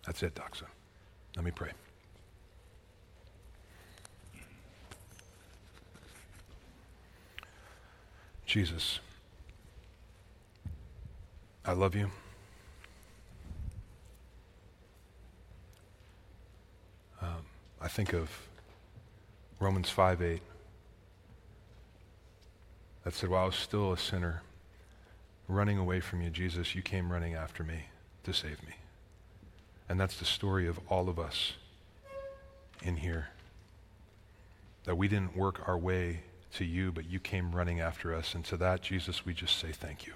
That's 0.05 0.23
it, 0.23 0.35
Doxa. 0.35 0.65
Let 1.37 1.45
me 1.45 1.51
pray. 1.51 1.71
Jesus, 8.47 9.01
I 11.65 11.73
love 11.73 11.95
you. 11.95 12.11
I 17.81 17.89
think 17.89 18.13
of 18.13 18.31
Romans 19.61 19.91
5 19.91 20.23
8 20.23 20.43
that 23.05 23.15
said, 23.15 23.31
while 23.31 23.45
I 23.45 23.47
was 23.47 23.55
still 23.55 23.93
a 23.93 23.99
sinner, 23.99 24.43
running 25.47 25.79
away 25.79 26.01
from 26.01 26.23
you, 26.23 26.31
Jesus, 26.31 26.75
you 26.75 26.83
came 26.83 27.13
running 27.13 27.35
after 27.35 27.63
me 27.63 27.87
to 28.25 28.33
save 28.33 28.63
me. 28.67 28.75
And 29.89 30.01
that's 30.01 30.19
the 30.19 30.25
story 30.25 30.67
of 30.67 30.81
all 30.89 31.09
of 31.09 31.19
us 31.19 31.53
in 32.83 32.97
here. 32.97 33.29
That 34.85 34.97
we 34.97 35.07
didn't 35.07 35.37
work 35.37 35.69
our 35.69 35.79
way 35.79 36.23
to 36.55 36.65
you, 36.65 36.91
but 36.91 37.09
you 37.09 37.21
came 37.21 37.55
running 37.55 37.81
after 37.81 38.15
us. 38.15 38.35
And 38.35 38.45
to 38.47 38.57
that, 38.57 38.83
Jesus, 38.83 39.25
we 39.25 39.35
just 39.35 39.59
say 39.59 39.71
thank 39.71 40.07
you. 40.07 40.15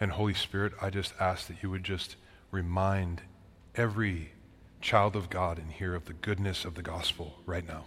And 0.00 0.12
Holy 0.12 0.34
Spirit, 0.34 0.72
I 0.80 0.90
just 0.90 1.12
ask 1.20 1.46
that 1.48 1.62
you 1.62 1.70
would 1.70 1.84
just 1.84 2.16
remind 2.50 3.22
every 3.74 4.30
child 4.80 5.16
of 5.16 5.28
God 5.30 5.58
and 5.58 5.70
hear 5.70 5.94
of 5.94 6.04
the 6.04 6.12
goodness 6.12 6.64
of 6.64 6.74
the 6.74 6.82
gospel 6.82 7.34
right 7.46 7.66
now, 7.66 7.84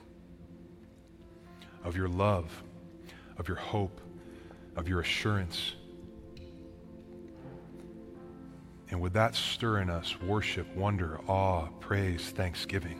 of 1.83 1.95
your 1.95 2.07
love, 2.07 2.63
of 3.37 3.47
your 3.47 3.57
hope, 3.57 4.01
of 4.75 4.87
your 4.87 5.01
assurance. 5.01 5.73
And 8.89 8.99
would 8.99 9.13
that 9.13 9.35
stir 9.35 9.79
in 9.79 9.89
us 9.89 10.19
worship, 10.21 10.67
wonder, 10.75 11.19
awe, 11.27 11.67
praise, 11.79 12.29
thanksgiving? 12.29 12.99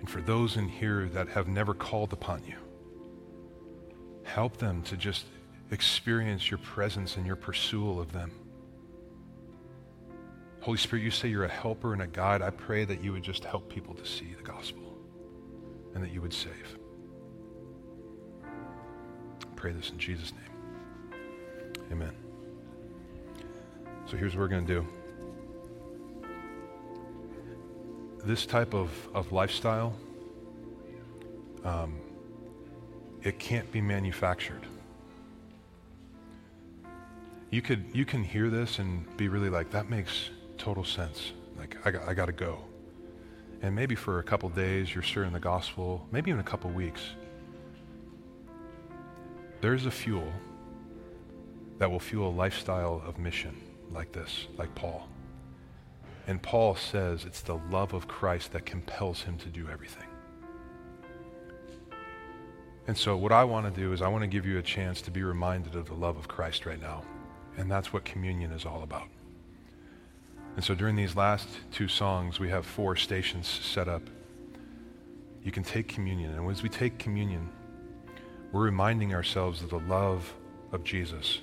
And 0.00 0.10
for 0.10 0.20
those 0.20 0.56
in 0.56 0.68
here 0.68 1.08
that 1.14 1.28
have 1.28 1.48
never 1.48 1.74
called 1.74 2.12
upon 2.12 2.44
you, 2.44 2.56
help 4.24 4.56
them 4.56 4.82
to 4.82 4.96
just 4.96 5.26
experience 5.70 6.50
your 6.50 6.58
presence 6.58 7.16
and 7.16 7.24
your 7.24 7.36
pursuit 7.36 8.00
of 8.00 8.12
them. 8.12 8.30
Holy 10.64 10.78
Spirit, 10.78 11.02
you 11.02 11.10
say 11.10 11.28
you're 11.28 11.44
a 11.44 11.48
helper 11.48 11.92
and 11.92 12.00
a 12.00 12.06
guide. 12.06 12.40
I 12.40 12.48
pray 12.48 12.86
that 12.86 13.04
you 13.04 13.12
would 13.12 13.22
just 13.22 13.44
help 13.44 13.68
people 13.68 13.92
to 13.96 14.06
see 14.06 14.32
the 14.32 14.42
gospel 14.42 14.96
and 15.94 16.02
that 16.02 16.10
you 16.10 16.22
would 16.22 16.32
save. 16.32 16.78
I 18.42 19.46
pray 19.56 19.72
this 19.72 19.90
in 19.90 19.98
Jesus' 19.98 20.32
name. 20.32 21.20
Amen. 21.92 22.12
So 24.06 24.16
here's 24.16 24.34
what 24.34 24.40
we're 24.40 24.48
going 24.48 24.66
to 24.66 24.72
do. 24.72 24.86
This 28.24 28.46
type 28.46 28.72
of, 28.72 28.90
of 29.12 29.32
lifestyle, 29.32 29.94
um, 31.62 31.94
it 33.22 33.38
can't 33.38 33.70
be 33.70 33.82
manufactured 33.82 34.66
you 37.50 37.62
could 37.62 37.84
you 37.92 38.04
can 38.04 38.24
hear 38.24 38.50
this 38.50 38.80
and 38.80 39.16
be 39.16 39.28
really 39.28 39.48
like 39.48 39.70
that 39.70 39.88
makes 39.88 40.30
total 40.58 40.84
sense. 40.84 41.32
Like 41.58 41.76
i 41.84 41.90
got, 41.90 42.08
I 42.08 42.14
got 42.14 42.26
to 42.26 42.32
go. 42.32 42.58
And 43.62 43.74
maybe 43.74 43.94
for 43.94 44.18
a 44.18 44.22
couple 44.22 44.48
days 44.48 44.94
you're 44.94 45.02
stirring 45.02 45.32
the 45.32 45.40
gospel 45.40 46.06
maybe 46.12 46.30
even 46.30 46.40
a 46.40 46.44
couple 46.44 46.70
weeks. 46.70 47.02
There's 49.60 49.86
a 49.86 49.90
fuel 49.90 50.30
that 51.78 51.90
will 51.90 52.00
fuel 52.00 52.28
a 52.28 52.36
lifestyle 52.36 53.02
of 53.06 53.18
mission 53.18 53.60
like 53.90 54.12
this 54.12 54.46
like 54.56 54.74
paul. 54.74 55.08
And 56.26 56.42
paul 56.42 56.74
says 56.74 57.24
it's 57.24 57.40
the 57.42 57.56
love 57.70 57.94
of 57.94 58.08
christ 58.08 58.52
that 58.52 58.66
compels 58.66 59.22
him 59.22 59.38
to 59.38 59.48
do 59.48 59.68
everything. 59.70 60.08
And 62.86 62.96
so, 62.96 63.16
what 63.16 63.32
I 63.32 63.44
want 63.44 63.72
to 63.72 63.80
do 63.80 63.92
is, 63.92 64.02
I 64.02 64.08
want 64.08 64.22
to 64.22 64.28
give 64.28 64.44
you 64.44 64.58
a 64.58 64.62
chance 64.62 65.00
to 65.02 65.10
be 65.10 65.22
reminded 65.22 65.74
of 65.74 65.86
the 65.86 65.94
love 65.94 66.18
of 66.18 66.28
Christ 66.28 66.66
right 66.66 66.80
now. 66.80 67.02
And 67.56 67.70
that's 67.70 67.92
what 67.92 68.04
communion 68.04 68.52
is 68.52 68.66
all 68.66 68.82
about. 68.82 69.08
And 70.56 70.64
so 70.64 70.74
during 70.74 70.96
these 70.96 71.16
last 71.16 71.48
two 71.72 71.88
songs, 71.88 72.38
we 72.38 72.48
have 72.48 72.64
four 72.64 72.96
stations 72.96 73.46
set 73.46 73.88
up. 73.88 74.02
You 75.42 75.52
can 75.52 75.64
take 75.64 75.88
communion. 75.88 76.32
And 76.32 76.50
as 76.50 76.62
we 76.62 76.68
take 76.68 76.98
communion, 76.98 77.48
we're 78.52 78.64
reminding 78.64 79.14
ourselves 79.14 79.62
of 79.62 79.70
the 79.70 79.80
love 79.80 80.32
of 80.72 80.84
Jesus. 80.84 81.40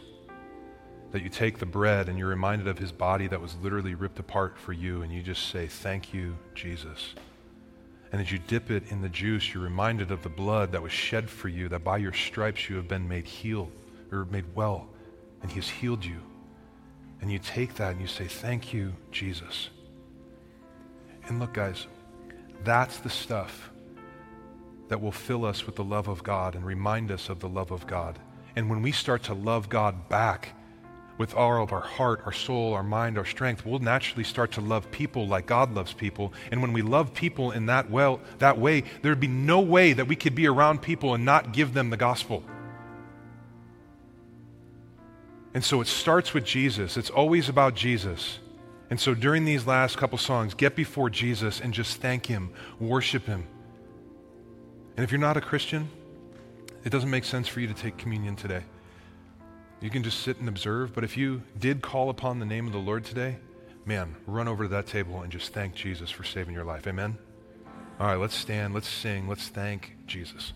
That 1.12 1.22
you 1.22 1.30
take 1.30 1.60
the 1.60 1.66
bread 1.66 2.08
and 2.08 2.18
you're 2.18 2.30
reminded 2.30 2.68
of 2.68 2.78
his 2.78 2.92
body 2.92 3.28
that 3.28 3.42
was 3.42 3.56
literally 3.62 3.96
ripped 3.96 4.20
apart 4.20 4.58
for 4.58 4.72
you, 4.72 5.02
and 5.02 5.12
you 5.12 5.22
just 5.22 5.50
say, 5.50 5.68
Thank 5.68 6.14
you, 6.14 6.38
Jesus. 6.56 7.14
And 8.14 8.22
as 8.22 8.32
you 8.32 8.40
dip 8.40 8.72
it 8.72 8.92
in 8.92 9.02
the 9.02 9.10
juice, 9.10 9.54
you're 9.54 9.64
reminded 9.64 10.12
of 10.12 10.24
the 10.24 10.30
blood 10.30 10.72
that 10.72 10.82
was 10.82 10.92
shed 10.92 11.30
for 11.30 11.48
you, 11.50 11.70
that 11.70 11.84
by 11.84 11.98
your 11.98 12.14
stripes 12.14 12.70
you 12.70 12.78
have 12.78 12.88
been 12.88 13.08
made 13.08 13.26
healed 13.26 13.72
or 14.12 14.26
made 14.26 14.46
well 14.56 14.88
and 15.42 15.52
he 15.52 15.56
has 15.56 15.70
healed 15.70 16.06
you. 16.06 16.22
And 17.22 17.32
you 17.32 17.40
take 17.40 17.76
that 17.76 17.92
and 17.92 18.02
you 18.02 18.08
say, 18.08 18.26
Thank 18.26 18.74
you, 18.74 18.94
Jesus. 19.12 19.70
And 21.28 21.40
look, 21.40 21.54
guys, 21.54 21.88
that's 22.64 22.98
the 22.98 23.10
stuff 23.10 23.70
that 24.90 25.02
will 25.02 25.12
fill 25.12 25.46
us 25.46 25.66
with 25.66 25.76
the 25.76 25.84
love 25.84 26.08
of 26.08 26.24
God 26.24 26.56
and 26.56 26.66
remind 26.66 27.12
us 27.12 27.30
of 27.30 27.40
the 27.40 27.48
love 27.48 27.72
of 27.72 27.88
God. 27.88 28.20
And 28.56 28.70
when 28.70 28.82
we 28.82 28.92
start 28.92 29.24
to 29.24 29.34
love 29.34 29.70
God 29.70 30.10
back 30.10 30.50
with 31.18 31.34
all 31.36 31.64
of 31.64 31.72
our 31.72 31.82
heart, 31.82 32.22
our 32.26 32.34
soul, 32.34 32.74
our 32.74 32.84
mind, 32.84 33.18
our 33.18 33.26
strength, 33.26 33.66
we'll 33.66 33.80
naturally 33.80 34.24
start 34.24 34.52
to 34.54 34.62
love 34.62 34.90
people 34.92 35.28
like 35.28 35.46
God 35.46 35.74
loves 35.74 35.94
people. 35.94 36.34
And 36.52 36.62
when 36.62 36.74
we 36.74 36.82
love 36.82 37.14
people 37.14 37.52
in 37.52 37.68
that 37.68 37.90
well, 37.90 38.20
that 38.40 38.58
way, 38.58 38.84
there'd 39.02 39.20
be 39.20 39.28
no 39.28 39.62
way 39.62 39.94
that 39.94 40.08
we 40.08 40.16
could 40.16 40.36
be 40.36 40.48
around 40.48 40.82
people 40.82 41.14
and 41.14 41.24
not 41.24 41.54
give 41.54 41.74
them 41.74 41.92
the 41.92 41.98
gospel. 41.98 42.44
And 45.54 45.64
so 45.64 45.82
it 45.82 45.88
starts 45.88 46.34
with 46.34 46.46
Jesus. 46.46 46.98
It's 46.98 47.10
always 47.10 47.50
about 47.50 47.76
Jesus. 47.76 48.40
And 48.90 49.00
so 49.00 49.14
during 49.14 49.46
these 49.46 49.68
last 49.68 49.98
couple 49.98 50.18
songs, 50.18 50.54
get 50.54 50.76
before 50.76 51.10
Jesus 51.10 51.60
and 51.60 51.74
just 51.74 52.02
thank 52.02 52.26
Him, 52.26 52.52
worship 52.80 53.26
Him. 53.26 53.48
And 54.96 55.04
if 55.04 55.12
you're 55.12 55.20
not 55.20 55.38
a 55.38 55.42
Christian, 55.42 55.90
it 56.84 56.90
doesn't 56.90 57.10
make 57.10 57.24
sense 57.24 57.48
for 57.48 57.60
you 57.60 57.68
to 57.68 57.74
take 57.74 57.98
communion 57.98 58.36
today. 58.36 58.64
You 59.82 59.90
can 59.90 60.04
just 60.04 60.20
sit 60.20 60.38
and 60.38 60.48
observe. 60.48 60.94
But 60.94 61.04
if 61.04 61.18
you 61.18 61.42
did 61.58 61.82
call 61.82 62.10
upon 62.10 62.40
the 62.40 62.46
name 62.46 62.68
of 62.68 62.74
the 62.74 62.80
Lord 62.80 63.04
today, 63.04 63.38
man, 63.86 64.16
run 64.28 64.48
over 64.48 64.64
to 64.64 64.70
that 64.70 64.88
table 64.88 65.22
and 65.22 65.32
just 65.32 65.54
thank 65.54 65.74
Jesus 65.74 66.10
for 66.10 66.24
saving 66.24 66.54
your 66.54 66.66
life. 66.66 66.88
Amen? 66.88 67.18
All 68.00 68.08
right, 68.08 68.20
let's 68.20 68.36
stand, 68.36 68.74
let's 68.74 68.88
sing, 68.88 69.28
let's 69.28 69.48
thank 69.48 69.96
Jesus. 70.08 70.54